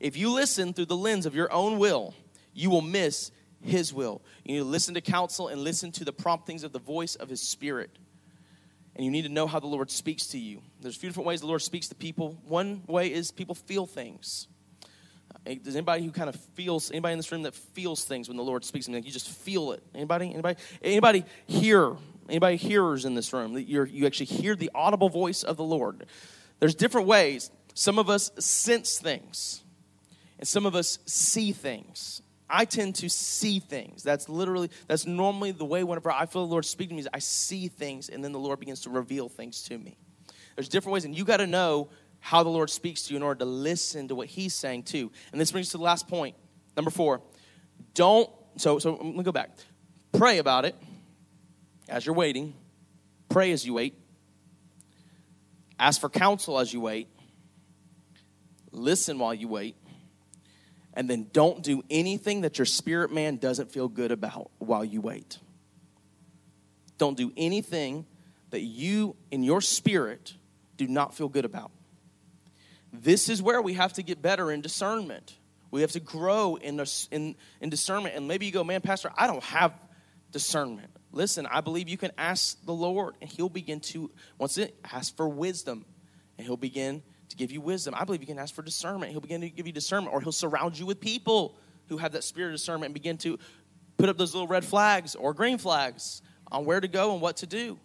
If 0.00 0.16
you 0.16 0.32
listen 0.32 0.72
through 0.72 0.86
the 0.86 0.96
lens 0.96 1.26
of 1.26 1.34
your 1.34 1.52
own 1.52 1.78
will, 1.78 2.14
you 2.54 2.70
will 2.70 2.82
miss 2.82 3.32
his 3.60 3.92
will. 3.92 4.22
You 4.44 4.54
need 4.54 4.60
to 4.60 4.64
listen 4.64 4.94
to 4.94 5.00
counsel 5.00 5.48
and 5.48 5.60
listen 5.60 5.90
to 5.92 6.04
the 6.04 6.12
promptings 6.12 6.64
of 6.64 6.72
the 6.72 6.78
voice 6.78 7.16
of 7.16 7.28
His 7.28 7.40
Spirit. 7.40 7.90
And 8.94 9.04
you 9.04 9.10
need 9.10 9.22
to 9.22 9.28
know 9.28 9.46
how 9.46 9.60
the 9.60 9.66
Lord 9.66 9.90
speaks 9.90 10.28
to 10.28 10.38
you. 10.38 10.62
There's 10.80 10.96
a 10.96 10.98
few 10.98 11.08
different 11.08 11.26
ways 11.26 11.40
the 11.40 11.46
Lord 11.46 11.62
speaks 11.62 11.88
to 11.88 11.94
people. 11.94 12.38
One 12.46 12.82
way 12.86 13.12
is 13.12 13.30
people 13.30 13.54
feel 13.54 13.86
things. 13.86 14.48
Does 15.62 15.76
anybody 15.76 16.04
who 16.04 16.10
kind 16.10 16.28
of 16.28 16.36
feels 16.54 16.90
anybody 16.90 17.12
in 17.12 17.18
this 17.18 17.30
room 17.32 17.42
that 17.44 17.54
feels 17.54 18.04
things 18.04 18.28
when 18.28 18.36
the 18.36 18.42
Lord 18.42 18.64
speaks 18.64 18.86
to 18.86 18.90
them? 18.90 19.00
Like 19.00 19.06
you 19.06 19.12
just 19.12 19.30
feel 19.30 19.72
it. 19.72 19.82
Anybody? 19.94 20.30
Anybody? 20.32 20.56
Anybody 20.82 21.24
hear? 21.46 21.96
Anybody 22.28 22.56
hearers 22.56 23.04
in 23.04 23.14
this 23.14 23.32
room 23.32 23.54
that 23.54 23.62
you 23.62 23.84
you 23.84 24.06
actually 24.06 24.26
hear 24.26 24.54
the 24.54 24.70
audible 24.74 25.08
voice 25.08 25.42
of 25.42 25.56
the 25.56 25.64
Lord? 25.64 26.06
There's 26.60 26.74
different 26.74 27.06
ways. 27.06 27.50
Some 27.74 27.98
of 27.98 28.10
us 28.10 28.30
sense 28.38 28.98
things, 28.98 29.62
and 30.38 30.46
some 30.46 30.66
of 30.66 30.74
us 30.74 30.98
see 31.06 31.52
things. 31.52 32.22
I 32.50 32.64
tend 32.64 32.96
to 32.96 33.08
see 33.08 33.58
things. 33.60 34.02
That's 34.02 34.28
literally, 34.28 34.70
that's 34.86 35.06
normally 35.06 35.50
the 35.50 35.64
way 35.64 35.84
whenever 35.84 36.10
I 36.10 36.26
feel 36.26 36.46
the 36.46 36.50
Lord 36.50 36.64
speaking 36.64 36.90
to 36.90 36.94
me, 36.96 37.00
is 37.00 37.08
I 37.12 37.18
see 37.18 37.68
things 37.68 38.08
and 38.08 38.24
then 38.24 38.32
the 38.32 38.38
Lord 38.38 38.58
begins 38.58 38.80
to 38.82 38.90
reveal 38.90 39.28
things 39.28 39.62
to 39.64 39.78
me. 39.78 39.98
There's 40.56 40.68
different 40.68 40.94
ways, 40.94 41.04
and 41.04 41.16
you 41.16 41.24
got 41.24 41.36
to 41.36 41.46
know 41.46 41.90
how 42.20 42.42
the 42.42 42.48
Lord 42.48 42.70
speaks 42.70 43.04
to 43.04 43.12
you 43.12 43.16
in 43.16 43.22
order 43.22 43.40
to 43.40 43.44
listen 43.44 44.08
to 44.08 44.14
what 44.14 44.28
He's 44.28 44.54
saying 44.54 44.84
too. 44.84 45.10
And 45.32 45.40
this 45.40 45.52
brings 45.52 45.68
us 45.68 45.72
to 45.72 45.78
the 45.78 45.84
last 45.84 46.08
point. 46.08 46.36
Number 46.76 46.90
four, 46.90 47.22
don't, 47.94 48.30
so, 48.56 48.78
so 48.78 48.94
let 48.94 49.04
me 49.16 49.22
go 49.22 49.32
back. 49.32 49.50
Pray 50.12 50.38
about 50.38 50.64
it 50.64 50.74
as 51.88 52.04
you're 52.04 52.14
waiting, 52.14 52.54
pray 53.28 53.52
as 53.52 53.64
you 53.64 53.74
wait, 53.74 53.94
ask 55.78 56.00
for 56.00 56.08
counsel 56.08 56.58
as 56.58 56.72
you 56.72 56.80
wait, 56.80 57.08
listen 58.72 59.18
while 59.18 59.34
you 59.34 59.48
wait 59.48 59.76
and 60.98 61.08
then 61.08 61.28
don't 61.32 61.62
do 61.62 61.80
anything 61.90 62.40
that 62.40 62.58
your 62.58 62.64
spirit 62.64 63.12
man 63.12 63.36
doesn't 63.36 63.70
feel 63.70 63.86
good 63.86 64.10
about 64.10 64.50
while 64.58 64.84
you 64.84 65.00
wait. 65.00 65.38
Don't 66.98 67.16
do 67.16 67.32
anything 67.36 68.04
that 68.50 68.62
you, 68.62 69.14
in 69.30 69.44
your 69.44 69.60
spirit, 69.60 70.34
do 70.76 70.88
not 70.88 71.14
feel 71.14 71.28
good 71.28 71.44
about. 71.44 71.70
This 72.92 73.28
is 73.28 73.42
where 73.42 73.60
we 73.60 73.74
have 73.74 73.92
to 73.94 74.02
get 74.02 74.22
better 74.22 74.50
in 74.50 74.60
discernment. 74.60 75.36
We 75.70 75.82
have 75.82 75.92
to 75.92 76.00
grow 76.00 76.56
in, 76.56 76.82
in, 77.10 77.36
in 77.60 77.70
discernment. 77.70 78.14
And 78.16 78.26
maybe 78.26 78.46
you 78.46 78.52
go, 78.52 78.64
man, 78.64 78.80
Pastor, 78.80 79.10
I 79.16 79.26
don't 79.26 79.42
have 79.44 79.74
discernment. 80.30 80.90
Listen, 81.12 81.46
I 81.46 81.60
believe 81.60 81.88
you 81.88 81.98
can 81.98 82.12
ask 82.16 82.64
the 82.64 82.72
Lord, 82.72 83.14
and 83.20 83.30
He'll 83.30 83.48
begin 83.48 83.80
to, 83.80 84.10
once 84.38 84.58
it, 84.58 84.78
ask 84.92 85.16
for 85.16 85.28
wisdom, 85.28 85.84
and 86.36 86.46
He'll 86.46 86.56
begin 86.56 87.02
to 87.28 87.36
give 87.36 87.50
you 87.50 87.60
wisdom. 87.60 87.94
I 87.96 88.04
believe 88.04 88.20
you 88.20 88.26
can 88.26 88.38
ask 88.38 88.54
for 88.54 88.62
discernment. 88.62 89.12
He'll 89.12 89.20
begin 89.20 89.40
to 89.42 89.50
give 89.50 89.66
you 89.66 89.72
discernment, 89.72 90.14
or 90.14 90.20
he'll 90.20 90.32
surround 90.32 90.78
you 90.78 90.86
with 90.86 91.00
people 91.00 91.56
who 91.88 91.98
have 91.98 92.12
that 92.12 92.24
spirit 92.24 92.48
of 92.48 92.54
discernment 92.54 92.86
and 92.86 92.94
begin 92.94 93.18
to 93.18 93.38
put 93.96 94.08
up 94.08 94.16
those 94.16 94.34
little 94.34 94.48
red 94.48 94.64
flags 94.64 95.14
or 95.14 95.34
green 95.34 95.58
flags 95.58 96.22
on 96.50 96.64
where 96.64 96.80
to 96.80 96.88
go 96.88 97.12
and 97.12 97.20
what 97.20 97.38
to 97.38 97.46
do. 97.46 97.78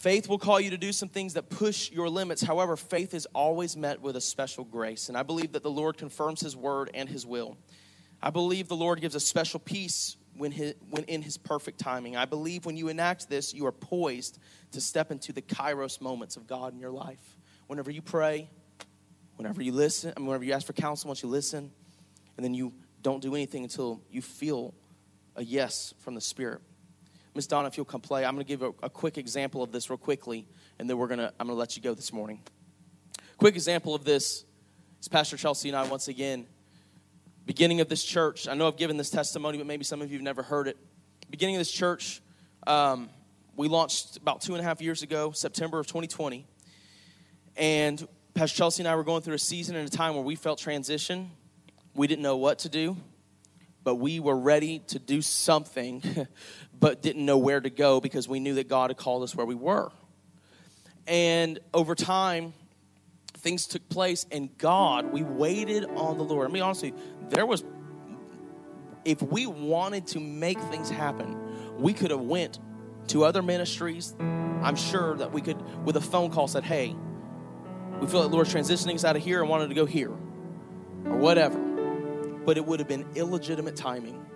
Faith 0.00 0.30
will 0.30 0.38
call 0.38 0.58
you 0.58 0.70
to 0.70 0.78
do 0.78 0.92
some 0.92 1.10
things 1.10 1.34
that 1.34 1.50
push 1.50 1.90
your 1.90 2.08
limits. 2.08 2.40
However, 2.40 2.74
faith 2.74 3.12
is 3.12 3.26
always 3.34 3.76
met 3.76 4.00
with 4.00 4.16
a 4.16 4.20
special 4.22 4.64
grace. 4.64 5.10
And 5.10 5.18
I 5.18 5.22
believe 5.22 5.52
that 5.52 5.62
the 5.62 5.70
Lord 5.70 5.98
confirms 5.98 6.40
His 6.40 6.56
word 6.56 6.88
and 6.94 7.06
His 7.06 7.26
will. 7.26 7.58
I 8.22 8.30
believe 8.30 8.66
the 8.66 8.76
Lord 8.76 9.02
gives 9.02 9.14
a 9.14 9.20
special 9.20 9.60
peace 9.60 10.16
when, 10.34 10.52
his, 10.52 10.72
when 10.88 11.04
in 11.04 11.20
His 11.20 11.36
perfect 11.36 11.78
timing. 11.78 12.16
I 12.16 12.24
believe 12.24 12.64
when 12.64 12.78
you 12.78 12.88
enact 12.88 13.28
this, 13.28 13.52
you 13.52 13.66
are 13.66 13.72
poised 13.72 14.38
to 14.72 14.80
step 14.80 15.10
into 15.10 15.34
the 15.34 15.42
kairos 15.42 16.00
moments 16.00 16.38
of 16.38 16.46
God 16.46 16.72
in 16.72 16.78
your 16.78 16.92
life 16.92 17.36
whenever 17.66 17.90
you 17.90 18.00
pray, 18.00 18.48
whenever 19.36 19.60
you 19.60 19.72
listen, 19.72 20.14
I 20.16 20.18
mean, 20.18 20.28
whenever 20.28 20.44
you 20.44 20.54
ask 20.54 20.66
for 20.66 20.72
counsel, 20.72 21.08
once 21.08 21.22
you 21.22 21.28
listen, 21.28 21.70
and 22.38 22.44
then 22.44 22.54
you 22.54 22.72
don't 23.02 23.20
do 23.20 23.34
anything 23.34 23.64
until 23.64 24.00
you 24.10 24.22
feel 24.22 24.72
a 25.36 25.44
yes 25.44 25.92
from 25.98 26.14
the 26.14 26.22
Spirit. 26.22 26.62
Miss 27.40 27.46
Donna, 27.46 27.68
if 27.68 27.78
you'll 27.78 27.86
come 27.86 28.02
play, 28.02 28.26
I'm 28.26 28.34
going 28.34 28.44
to 28.44 28.48
give 28.48 28.60
a, 28.60 28.70
a, 28.82 28.90
quick 28.90 29.16
example 29.16 29.62
of 29.62 29.72
this 29.72 29.88
real 29.88 29.96
quickly, 29.96 30.46
and 30.78 30.90
then 30.90 30.98
we're 30.98 31.06
going 31.06 31.20
to 31.20 31.32
I'm 31.40 31.46
going 31.46 31.56
to 31.56 31.58
let 31.58 31.74
you 31.74 31.80
go 31.80 31.94
this 31.94 32.12
morning. 32.12 32.38
Quick 33.38 33.54
example 33.54 33.94
of 33.94 34.04
this 34.04 34.44
is 35.00 35.08
Pastor 35.08 35.38
Chelsea 35.38 35.70
and 35.70 35.78
I 35.78 35.88
once 35.88 36.08
again, 36.08 36.46
beginning 37.46 37.80
of 37.80 37.88
this 37.88 38.04
church. 38.04 38.46
I 38.46 38.52
know 38.52 38.68
I've 38.68 38.76
given 38.76 38.98
this 38.98 39.08
testimony, 39.08 39.56
but 39.56 39.66
maybe 39.66 39.84
some 39.84 40.02
of 40.02 40.10
you 40.10 40.18
have 40.18 40.22
never 40.22 40.42
heard 40.42 40.68
it. 40.68 40.76
Beginning 41.30 41.54
of 41.54 41.60
this 41.60 41.72
church, 41.72 42.20
um, 42.66 43.08
we 43.56 43.68
launched 43.68 44.18
about 44.18 44.42
two 44.42 44.52
and 44.52 44.60
a 44.60 44.62
half 44.62 44.82
years 44.82 45.02
ago, 45.02 45.30
September 45.30 45.80
of 45.80 45.86
2020. 45.86 46.46
And 47.56 48.06
Pastor 48.34 48.54
Chelsea 48.54 48.82
and 48.82 48.88
I 48.88 48.96
were 48.96 49.04
going 49.04 49.22
through 49.22 49.36
a 49.36 49.38
season 49.38 49.76
and 49.76 49.88
a 49.88 49.90
time 49.90 50.12
where 50.12 50.22
we 50.24 50.34
felt 50.34 50.58
transition. 50.58 51.30
We 51.94 52.06
didn't 52.06 52.22
know 52.22 52.36
what 52.36 52.58
to 52.58 52.68
do, 52.68 52.98
but 53.84 53.96
we 53.96 54.20
were 54.20 54.36
ready 54.36 54.80
to 54.88 54.98
do 54.98 55.22
something, 55.22 56.02
but 56.78 57.02
didn't 57.02 57.24
know 57.24 57.38
where 57.38 57.60
to 57.60 57.70
go 57.70 58.00
because 58.00 58.28
we 58.28 58.40
knew 58.40 58.54
that 58.54 58.68
God 58.68 58.90
had 58.90 58.96
called 58.96 59.22
us 59.22 59.34
where 59.34 59.46
we 59.46 59.54
were. 59.54 59.90
And 61.06 61.58
over 61.72 61.94
time, 61.94 62.52
things 63.34 63.66
took 63.66 63.88
place, 63.88 64.26
and 64.30 64.56
God, 64.58 65.12
we 65.12 65.22
waited 65.22 65.84
on 65.84 66.18
the 66.18 66.24
Lord. 66.24 66.48
I 66.48 66.52
mean, 66.52 66.62
honestly, 66.62 66.94
there 67.30 67.46
was, 67.46 67.64
if 69.04 69.22
we 69.22 69.46
wanted 69.46 70.06
to 70.08 70.20
make 70.20 70.60
things 70.60 70.90
happen, 70.90 71.36
we 71.78 71.92
could 71.92 72.10
have 72.10 72.20
went 72.20 72.58
to 73.08 73.24
other 73.24 73.42
ministries. 73.42 74.14
I'm 74.20 74.76
sure 74.76 75.16
that 75.16 75.32
we 75.32 75.40
could, 75.40 75.60
with 75.84 75.96
a 75.96 76.00
phone 76.00 76.30
call, 76.30 76.46
said, 76.46 76.64
"Hey, 76.64 76.94
we 78.00 78.06
feel 78.06 78.20
like 78.20 78.30
the 78.30 78.34
Lord's 78.34 78.52
transitioning 78.52 78.94
us 78.94 79.04
out 79.04 79.16
of 79.16 79.22
here 79.22 79.40
and 79.40 79.48
wanted 79.48 79.68
to 79.68 79.74
go 79.74 79.86
here 79.86 80.10
or 81.04 81.16
whatever. 81.16 81.69
But 82.50 82.56
it 82.56 82.66
would 82.66 82.80
have 82.80 82.88
been 82.88 83.06
illegitimate 83.14 83.76
timing 83.76 84.26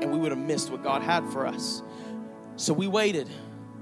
and 0.00 0.10
we 0.10 0.18
would 0.18 0.32
have 0.32 0.40
missed 0.40 0.70
what 0.70 0.82
God 0.82 1.02
had 1.02 1.24
for 1.28 1.46
us. 1.46 1.84
So 2.56 2.72
we 2.72 2.88
waited. 2.88 3.28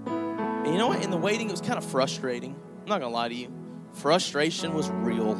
And 0.04 0.66
you 0.66 0.76
know 0.76 0.88
what? 0.88 1.02
In 1.02 1.10
the 1.10 1.16
waiting, 1.16 1.48
it 1.48 1.52
was 1.52 1.62
kind 1.62 1.78
of 1.78 1.86
frustrating. 1.86 2.54
I'm 2.82 2.86
not 2.86 3.00
going 3.00 3.10
to 3.10 3.16
lie 3.16 3.30
to 3.30 3.34
you. 3.34 3.50
Frustration 3.94 4.74
was 4.74 4.90
real. 4.90 5.36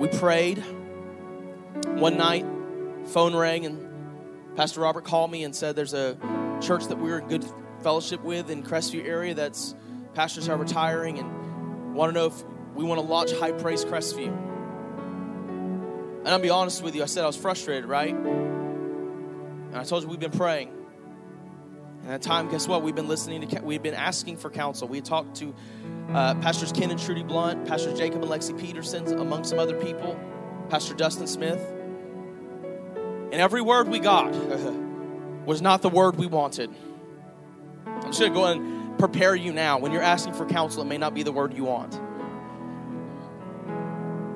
We 0.00 0.08
prayed. 0.08 0.64
One 1.94 2.16
night, 2.16 2.44
phone 3.06 3.36
rang, 3.36 3.66
and 3.66 4.56
Pastor 4.56 4.80
Robert 4.80 5.04
called 5.04 5.30
me 5.30 5.44
and 5.44 5.54
said 5.54 5.76
there's 5.76 5.94
a 5.94 6.16
church 6.60 6.86
that 6.86 6.98
we're 6.98 7.20
in 7.20 7.28
good 7.28 7.44
fellowship 7.84 8.20
with 8.24 8.50
in 8.50 8.64
Crestview 8.64 9.06
area 9.06 9.32
that's 9.32 9.76
pastors 10.14 10.48
are 10.48 10.56
retiring 10.56 11.20
and 11.20 11.94
want 11.94 12.12
to 12.12 12.18
know 12.18 12.26
if 12.26 12.42
we 12.74 12.82
want 12.82 13.00
to 13.00 13.06
launch 13.06 13.30
High 13.30 13.52
Praise 13.52 13.84
Crestview. 13.84 14.51
And 16.24 16.28
I'll 16.28 16.38
be 16.38 16.50
honest 16.50 16.84
with 16.84 16.94
you, 16.94 17.02
I 17.02 17.06
said 17.06 17.24
I 17.24 17.26
was 17.26 17.36
frustrated, 17.36 17.84
right? 17.84 18.14
And 18.14 19.74
I 19.74 19.82
told 19.82 20.04
you 20.04 20.08
we've 20.08 20.20
been 20.20 20.30
praying. 20.30 20.68
And 22.02 22.12
at 22.12 22.22
that 22.22 22.22
time, 22.22 22.48
guess 22.48 22.68
what? 22.68 22.84
We've 22.84 22.94
been 22.94 23.08
listening 23.08 23.48
to, 23.48 23.60
we've 23.60 23.82
been 23.82 23.94
asking 23.94 24.36
for 24.36 24.48
counsel. 24.48 24.86
We 24.86 25.00
talked 25.00 25.34
to 25.36 25.52
uh, 26.14 26.36
Pastors 26.36 26.70
Ken 26.70 26.92
and 26.92 27.00
Trudy 27.00 27.24
Blunt, 27.24 27.66
Pastor 27.66 27.92
Jacob 27.92 28.22
and 28.22 28.30
Lexi 28.30 28.56
Peterson, 28.56 29.18
among 29.18 29.42
some 29.42 29.58
other 29.58 29.74
people, 29.74 30.16
Pastor 30.70 30.94
Dustin 30.94 31.26
Smith. 31.26 31.60
And 33.32 33.34
every 33.34 33.60
word 33.60 33.88
we 33.88 33.98
got 33.98 34.32
was 35.44 35.60
not 35.60 35.82
the 35.82 35.88
word 35.88 36.16
we 36.16 36.28
wanted. 36.28 36.70
I'm 37.84 38.12
just 38.12 38.20
going 38.20 38.32
to 38.32 38.38
go 38.38 38.46
and 38.46 38.96
prepare 38.96 39.34
you 39.34 39.52
now. 39.52 39.80
When 39.80 39.90
you're 39.90 40.02
asking 40.02 40.34
for 40.34 40.46
counsel, 40.46 40.82
it 40.82 40.86
may 40.86 40.98
not 40.98 41.14
be 41.14 41.24
the 41.24 41.32
word 41.32 41.52
you 41.52 41.64
want, 41.64 41.98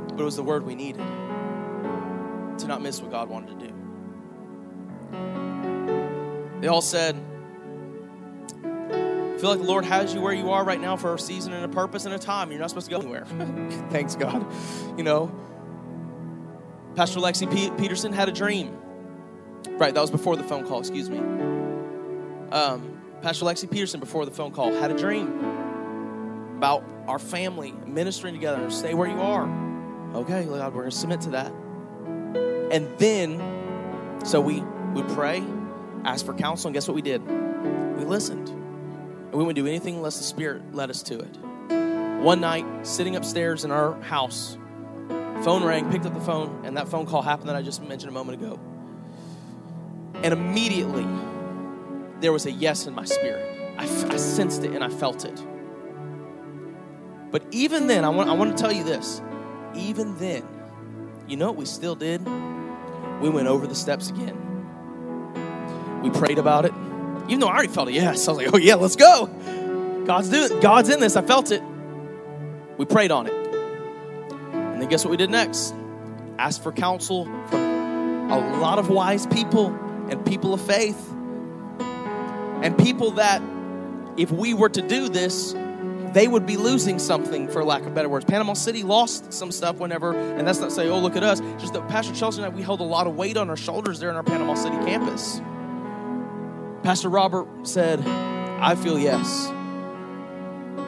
but 0.08 0.20
it 0.20 0.24
was 0.24 0.34
the 0.34 0.42
word 0.42 0.66
we 0.66 0.74
needed 0.74 1.06
to 2.58 2.66
not 2.66 2.82
miss 2.82 3.00
what 3.00 3.10
God 3.10 3.28
wanted 3.28 3.58
to 3.58 3.66
do. 3.66 3.72
They 6.60 6.68
all 6.68 6.82
said, 6.82 7.16
feel 9.38 9.50
like 9.50 9.58
the 9.58 9.66
Lord 9.66 9.84
has 9.84 10.14
you 10.14 10.20
where 10.20 10.32
you 10.32 10.50
are 10.50 10.64
right 10.64 10.80
now 10.80 10.96
for 10.96 11.14
a 11.14 11.18
season 11.18 11.52
and 11.52 11.64
a 11.64 11.68
purpose 11.68 12.06
and 12.06 12.14
a 12.14 12.18
time. 12.18 12.50
You're 12.50 12.60
not 12.60 12.70
supposed 12.70 12.86
to 12.86 12.90
go 12.90 13.00
anywhere. 13.00 13.24
Thanks, 13.90 14.16
God. 14.16 14.46
You 14.96 15.04
know, 15.04 15.30
Pastor 16.94 17.20
Lexi 17.20 17.52
P- 17.52 17.70
Peterson 17.72 18.12
had 18.12 18.28
a 18.28 18.32
dream. 18.32 18.78
Right, 19.68 19.92
that 19.92 20.00
was 20.00 20.10
before 20.10 20.36
the 20.36 20.44
phone 20.44 20.66
call, 20.66 20.80
excuse 20.80 21.10
me. 21.10 21.18
Um, 22.50 23.02
Pastor 23.20 23.44
Lexi 23.44 23.70
Peterson, 23.70 24.00
before 24.00 24.24
the 24.24 24.30
phone 24.30 24.52
call, 24.52 24.72
had 24.72 24.90
a 24.90 24.96
dream 24.96 25.28
about 26.56 26.84
our 27.06 27.18
family 27.18 27.72
ministering 27.86 28.32
together. 28.32 28.70
Stay 28.70 28.94
where 28.94 29.08
you 29.08 29.20
are. 29.20 29.46
Okay, 30.14 30.44
God, 30.44 30.72
we're 30.72 30.82
going 30.82 30.90
to 30.90 30.96
submit 30.96 31.20
to 31.22 31.30
that. 31.30 31.52
And 32.70 32.88
then, 32.98 33.40
so 34.24 34.40
we 34.40 34.60
would 34.94 35.08
pray, 35.08 35.44
ask 36.04 36.24
for 36.26 36.34
counsel, 36.34 36.68
and 36.68 36.74
guess 36.74 36.88
what 36.88 36.94
we 36.94 37.02
did? 37.02 37.22
We 37.96 38.04
listened. 38.04 38.48
And 38.48 39.32
we 39.32 39.38
wouldn't 39.38 39.56
do 39.56 39.66
anything 39.66 39.96
unless 39.96 40.18
the 40.18 40.24
Spirit 40.24 40.74
led 40.74 40.90
us 40.90 41.02
to 41.04 41.18
it. 41.18 41.38
One 42.22 42.40
night, 42.40 42.64
sitting 42.86 43.14
upstairs 43.16 43.64
in 43.64 43.70
our 43.70 44.00
house, 44.02 44.58
phone 45.42 45.62
rang, 45.62 45.90
picked 45.90 46.06
up 46.06 46.14
the 46.14 46.20
phone, 46.20 46.62
and 46.64 46.76
that 46.76 46.88
phone 46.88 47.06
call 47.06 47.22
happened 47.22 47.48
that 47.48 47.56
I 47.56 47.62
just 47.62 47.82
mentioned 47.82 48.10
a 48.10 48.14
moment 48.14 48.42
ago. 48.42 48.58
And 50.22 50.32
immediately, 50.32 51.06
there 52.20 52.32
was 52.32 52.46
a 52.46 52.50
yes 52.50 52.86
in 52.86 52.94
my 52.94 53.04
spirit. 53.04 53.76
I, 53.78 53.84
I 53.84 54.16
sensed 54.16 54.64
it 54.64 54.72
and 54.72 54.82
I 54.82 54.88
felt 54.88 55.24
it. 55.24 55.44
But 57.30 57.44
even 57.50 57.86
then, 57.86 58.04
I 58.04 58.08
want, 58.08 58.30
I 58.30 58.32
want 58.32 58.56
to 58.56 58.60
tell 58.60 58.72
you 58.72 58.82
this. 58.82 59.20
Even 59.74 60.16
then, 60.18 60.42
you 61.28 61.36
know 61.36 61.46
what 61.48 61.56
we 61.56 61.66
still 61.66 61.94
did? 61.94 62.26
We 63.20 63.30
went 63.30 63.48
over 63.48 63.66
the 63.66 63.74
steps 63.74 64.10
again. 64.10 64.36
We 66.02 66.10
prayed 66.10 66.38
about 66.38 66.64
it. 66.64 66.72
Even 67.28 67.40
though 67.40 67.48
I 67.48 67.54
already 67.54 67.72
felt 67.72 67.88
a 67.88 67.92
yes, 67.92 68.28
I 68.28 68.32
was 68.32 68.38
like, 68.38 68.54
oh 68.54 68.58
yeah, 68.58 68.74
let's 68.74 68.96
go. 68.96 69.26
God's 70.06 70.28
doing 70.28 70.60
God's 70.60 70.88
in 70.88 71.00
this. 71.00 71.16
I 71.16 71.22
felt 71.22 71.50
it. 71.50 71.62
We 72.78 72.84
prayed 72.84 73.10
on 73.10 73.26
it. 73.26 73.32
And 73.32 74.80
then 74.80 74.88
guess 74.88 75.04
what 75.04 75.10
we 75.10 75.16
did 75.16 75.30
next? 75.30 75.74
Asked 76.38 76.62
for 76.62 76.70
counsel 76.70 77.24
from 77.48 78.30
a 78.30 78.58
lot 78.58 78.78
of 78.78 78.90
wise 78.90 79.26
people 79.26 79.68
and 80.10 80.24
people 80.24 80.52
of 80.52 80.60
faith. 80.60 81.12
And 82.62 82.76
people 82.76 83.12
that, 83.12 83.42
if 84.16 84.30
we 84.30 84.54
were 84.54 84.68
to 84.68 84.82
do 84.82 85.08
this, 85.08 85.54
they 86.12 86.28
would 86.28 86.46
be 86.46 86.56
losing 86.56 86.98
something, 86.98 87.48
for 87.48 87.64
lack 87.64 87.82
of 87.82 87.94
better 87.94 88.08
words. 88.08 88.24
Panama 88.24 88.54
City 88.54 88.82
lost 88.82 89.32
some 89.32 89.52
stuff 89.52 89.76
whenever, 89.76 90.16
and 90.16 90.46
that's 90.46 90.60
not 90.60 90.72
saying, 90.72 90.90
oh, 90.90 90.98
look 90.98 91.16
at 91.16 91.22
us. 91.22 91.40
Just 91.58 91.74
that 91.74 91.86
Pastor 91.88 92.14
Chelsea 92.14 92.42
and 92.42 92.46
I, 92.46 92.54
we 92.54 92.62
held 92.62 92.80
a 92.80 92.84
lot 92.84 93.06
of 93.06 93.16
weight 93.16 93.36
on 93.36 93.50
our 93.50 93.56
shoulders 93.56 94.00
there 94.00 94.10
in 94.10 94.16
our 94.16 94.22
Panama 94.22 94.54
City 94.54 94.76
campus. 94.78 95.40
Pastor 96.82 97.08
Robert 97.08 97.48
said, 97.66 98.00
I 98.06 98.74
feel 98.74 98.98
yes. 98.98 99.52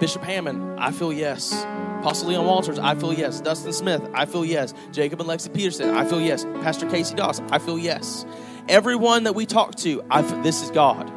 Bishop 0.00 0.22
Hammond, 0.22 0.78
I 0.78 0.92
feel 0.92 1.12
yes. 1.12 1.52
Apostle 2.00 2.28
Leon 2.28 2.46
Walters, 2.46 2.78
I 2.78 2.94
feel 2.94 3.12
yes. 3.12 3.40
Dustin 3.40 3.72
Smith, 3.72 4.08
I 4.14 4.26
feel 4.26 4.44
yes. 4.44 4.72
Jacob 4.92 5.20
and 5.20 5.28
Lexi 5.28 5.52
Peterson, 5.52 5.90
I 5.90 6.04
feel 6.04 6.20
yes. 6.20 6.44
Pastor 6.62 6.88
Casey 6.88 7.16
Doss, 7.16 7.40
I 7.50 7.58
feel 7.58 7.78
yes. 7.78 8.24
Everyone 8.68 9.24
that 9.24 9.34
we 9.34 9.44
talk 9.44 9.74
to, 9.76 10.02
I 10.08 10.22
feel, 10.22 10.40
this 10.42 10.62
is 10.62 10.70
God. 10.70 11.10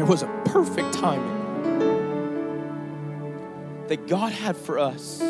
There 0.00 0.06
was 0.06 0.22
a 0.22 0.42
perfect 0.46 0.94
timing 0.94 1.36
that 3.88 4.08
God 4.08 4.32
had 4.32 4.56
for 4.56 4.78
us. 4.78 5.20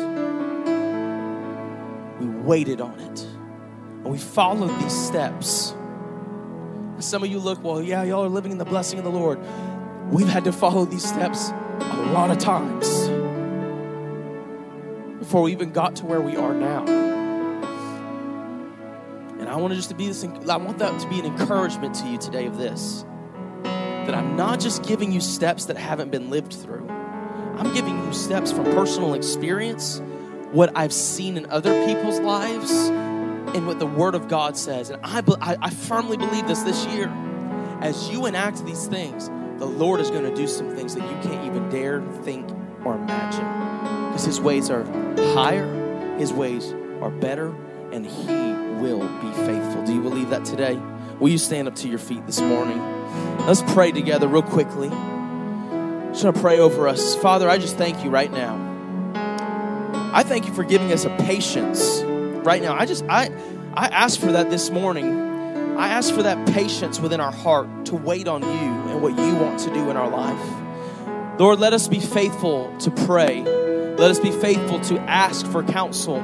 We 2.21 2.27
waited 2.27 2.79
on 2.79 2.97
it 3.01 3.19
and 3.19 4.05
we 4.05 4.17
followed 4.17 4.69
these 4.79 4.97
steps. 4.97 5.75
Some 6.99 7.21
of 7.21 7.29
you 7.29 7.39
look, 7.39 7.61
well, 7.61 7.81
yeah, 7.81 8.03
y'all 8.03 8.23
are 8.23 8.29
living 8.29 8.53
in 8.53 8.59
the 8.59 8.63
blessing 8.63 8.97
of 8.97 9.03
the 9.03 9.11
Lord. 9.11 9.41
We've 10.09 10.29
had 10.29 10.45
to 10.45 10.53
follow 10.53 10.85
these 10.85 11.03
steps 11.03 11.49
a 11.49 12.11
lot 12.13 12.31
of 12.31 12.37
times 12.37 12.87
before 15.19 15.41
we 15.41 15.51
even 15.51 15.71
got 15.73 15.97
to 15.97 16.05
where 16.05 16.21
we 16.21 16.37
are 16.37 16.53
now. 16.53 16.85
And 19.37 19.49
I 19.49 19.57
want 19.57 19.71
to 19.71 19.75
just 19.75 19.89
to 19.89 19.95
be 19.95 20.07
this, 20.07 20.23
I 20.23 20.55
want 20.55 20.77
that 20.77 20.97
to 21.01 21.09
be 21.09 21.19
an 21.19 21.25
encouragement 21.25 21.93
to 21.95 22.07
you 22.07 22.17
today 22.17 22.45
of 22.45 22.57
this. 22.57 23.03
That 24.05 24.15
I'm 24.15 24.35
not 24.35 24.59
just 24.59 24.83
giving 24.83 25.11
you 25.11 25.21
steps 25.21 25.65
that 25.65 25.77
haven't 25.77 26.11
been 26.11 26.29
lived 26.29 26.53
through. 26.53 26.87
I'm 26.89 27.73
giving 27.73 28.03
you 28.03 28.13
steps 28.13 28.51
from 28.51 28.65
personal 28.65 29.13
experience, 29.13 30.01
what 30.51 30.71
I've 30.75 30.93
seen 30.93 31.37
in 31.37 31.45
other 31.51 31.85
people's 31.85 32.19
lives, 32.19 32.71
and 32.71 33.67
what 33.67 33.79
the 33.79 33.85
Word 33.85 34.15
of 34.15 34.27
God 34.27 34.57
says. 34.57 34.89
And 34.89 34.99
I, 35.03 35.21
I, 35.41 35.57
I 35.61 35.69
firmly 35.69 36.17
believe 36.17 36.47
this 36.47 36.61
this 36.63 36.85
year. 36.87 37.07
As 37.81 38.09
you 38.09 38.25
enact 38.25 38.65
these 38.65 38.87
things, 38.87 39.29
the 39.59 39.65
Lord 39.65 39.99
is 39.99 40.09
going 40.09 40.23
to 40.23 40.35
do 40.35 40.47
some 40.47 40.75
things 40.75 40.95
that 40.95 41.03
you 41.03 41.29
can't 41.29 41.45
even 41.45 41.69
dare 41.69 42.01
think 42.23 42.49
or 42.83 42.95
imagine. 42.95 43.45
Because 44.07 44.25
His 44.25 44.41
ways 44.41 44.69
are 44.69 44.83
higher, 45.33 46.17
His 46.17 46.33
ways 46.33 46.73
are 47.01 47.11
better, 47.11 47.55
and 47.91 48.05
He 48.05 48.25
will 48.81 49.07
be 49.19 49.31
faithful. 49.45 49.83
Do 49.85 49.93
you 49.93 50.01
believe 50.01 50.29
that 50.31 50.45
today? 50.45 50.79
Will 51.19 51.29
you 51.29 51.37
stand 51.37 51.67
up 51.67 51.75
to 51.75 51.87
your 51.87 51.99
feet 51.99 52.25
this 52.25 52.41
morning? 52.41 52.79
Let's 53.45 53.61
pray 53.73 53.91
together, 53.91 54.27
real 54.27 54.43
quickly. 54.43 54.89
I'm 54.89 56.11
just 56.11 56.23
going 56.23 56.33
to 56.33 56.41
pray 56.41 56.59
over 56.59 56.87
us. 56.87 57.15
Father, 57.15 57.49
I 57.49 57.57
just 57.57 57.77
thank 57.77 58.03
you 58.03 58.09
right 58.09 58.31
now. 58.31 58.69
I 60.13 60.23
thank 60.23 60.45
you 60.45 60.53
for 60.53 60.63
giving 60.63 60.91
us 60.91 61.05
a 61.05 61.09
patience 61.17 62.01
right 62.45 62.61
now. 62.61 62.75
I 62.75 62.85
just 62.85 63.05
I 63.07 63.29
I 63.73 63.87
ask 63.87 64.19
for 64.19 64.31
that 64.33 64.49
this 64.49 64.69
morning. 64.69 65.77
I 65.77 65.87
ask 65.87 66.13
for 66.13 66.23
that 66.23 66.47
patience 66.53 66.99
within 66.99 67.21
our 67.21 67.31
heart 67.31 67.85
to 67.85 67.95
wait 67.95 68.27
on 68.27 68.41
you 68.41 68.49
and 68.49 69.01
what 69.01 69.17
you 69.17 69.35
want 69.35 69.59
to 69.61 69.73
do 69.73 69.89
in 69.89 69.95
our 69.95 70.09
life. 70.09 71.39
Lord, 71.39 71.59
let 71.59 71.71
us 71.71 71.87
be 71.87 71.99
faithful 71.99 72.75
to 72.79 72.91
pray. 72.91 73.41
Let 73.41 74.11
us 74.11 74.19
be 74.19 74.31
faithful 74.31 74.81
to 74.81 74.99
ask 75.01 75.45
for 75.47 75.63
counsel 75.63 76.19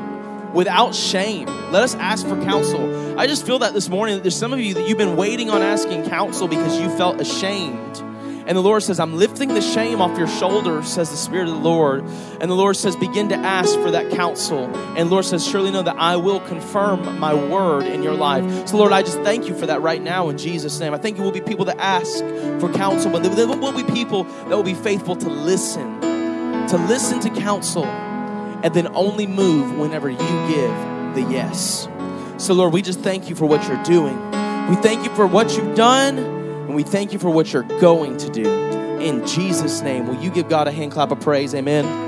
without 0.53 0.95
shame. 0.95 1.45
Let 1.71 1.83
us 1.83 1.95
ask 1.95 2.27
for 2.27 2.41
counsel. 2.43 3.19
I 3.19 3.27
just 3.27 3.45
feel 3.45 3.59
that 3.59 3.73
this 3.73 3.89
morning 3.89 4.15
that 4.15 4.21
there's 4.23 4.35
some 4.35 4.53
of 4.53 4.59
you 4.59 4.73
that 4.75 4.87
you've 4.87 4.97
been 4.97 5.15
waiting 5.15 5.49
on 5.49 5.61
asking 5.61 6.09
counsel 6.09 6.47
because 6.47 6.79
you 6.79 6.89
felt 6.97 7.19
ashamed. 7.19 8.03
And 8.47 8.55
the 8.55 8.61
Lord 8.61 8.81
says, 8.81 8.97
I'm 8.97 9.17
lifting 9.17 9.53
the 9.53 9.61
shame 9.61 10.01
off 10.01 10.17
your 10.17 10.29
shoulders, 10.29 10.87
says 10.87 11.09
the 11.09 11.17
Spirit 11.17 11.49
of 11.49 11.55
the 11.55 11.59
Lord. 11.59 12.05
And 12.39 12.49
the 12.49 12.55
Lord 12.55 12.77
says, 12.77 12.95
begin 12.95 13.27
to 13.27 13.35
ask 13.35 13.77
for 13.81 13.91
that 13.91 14.09
counsel. 14.11 14.73
And 14.95 15.09
Lord 15.09 15.25
says, 15.25 15.45
surely 15.45 15.69
know 15.69 15.81
that 15.81 15.97
I 15.97 16.15
will 16.15 16.39
confirm 16.39 17.19
my 17.19 17.33
word 17.33 17.85
in 17.85 18.03
your 18.03 18.13
life. 18.13 18.69
So, 18.69 18.77
Lord, 18.77 18.93
I 18.93 19.01
just 19.01 19.19
thank 19.19 19.49
you 19.49 19.53
for 19.53 19.65
that 19.65 19.81
right 19.81 20.01
now 20.01 20.29
in 20.29 20.37
Jesus' 20.37 20.79
name. 20.79 20.93
I 20.93 20.97
think 20.97 21.17
you 21.17 21.23
will 21.23 21.33
be 21.33 21.41
people 21.41 21.65
that 21.65 21.77
ask 21.77 22.19
for 22.61 22.71
counsel, 22.71 23.11
but 23.11 23.21
there 23.21 23.47
will 23.47 23.73
be 23.73 23.83
people 23.83 24.23
that 24.23 24.55
will 24.55 24.63
be 24.63 24.75
faithful 24.75 25.17
to 25.17 25.27
listen, 25.27 25.99
to 26.69 26.77
listen 26.87 27.19
to 27.19 27.29
counsel, 27.41 27.83
and 28.63 28.73
then 28.73 28.87
only 28.95 29.27
move 29.27 29.77
whenever 29.77 30.09
you 30.09 30.17
give 30.17 31.15
the 31.15 31.27
yes. 31.29 31.87
So, 32.37 32.53
Lord, 32.53 32.73
we 32.73 32.81
just 32.81 32.99
thank 32.99 33.29
you 33.29 33.35
for 33.35 33.45
what 33.45 33.67
you're 33.67 33.83
doing. 33.83 34.15
We 34.69 34.75
thank 34.77 35.03
you 35.05 35.15
for 35.15 35.25
what 35.25 35.55
you've 35.55 35.75
done 35.75 36.17
And 36.67 36.75
we 36.75 36.83
thank 36.83 37.13
you 37.13 37.19
for 37.19 37.29
what 37.29 37.53
you're 37.53 37.63
going 37.79 38.17
to 38.17 38.29
do. 38.29 38.47
In 38.99 39.25
Jesus' 39.25 39.81
name, 39.81 40.05
will 40.05 40.21
you 40.21 40.29
give 40.29 40.49
God 40.49 40.67
a 40.67 40.71
hand 40.71 40.91
clap 40.91 41.11
of 41.11 41.19
praise? 41.21 41.55
Amen. 41.55 42.06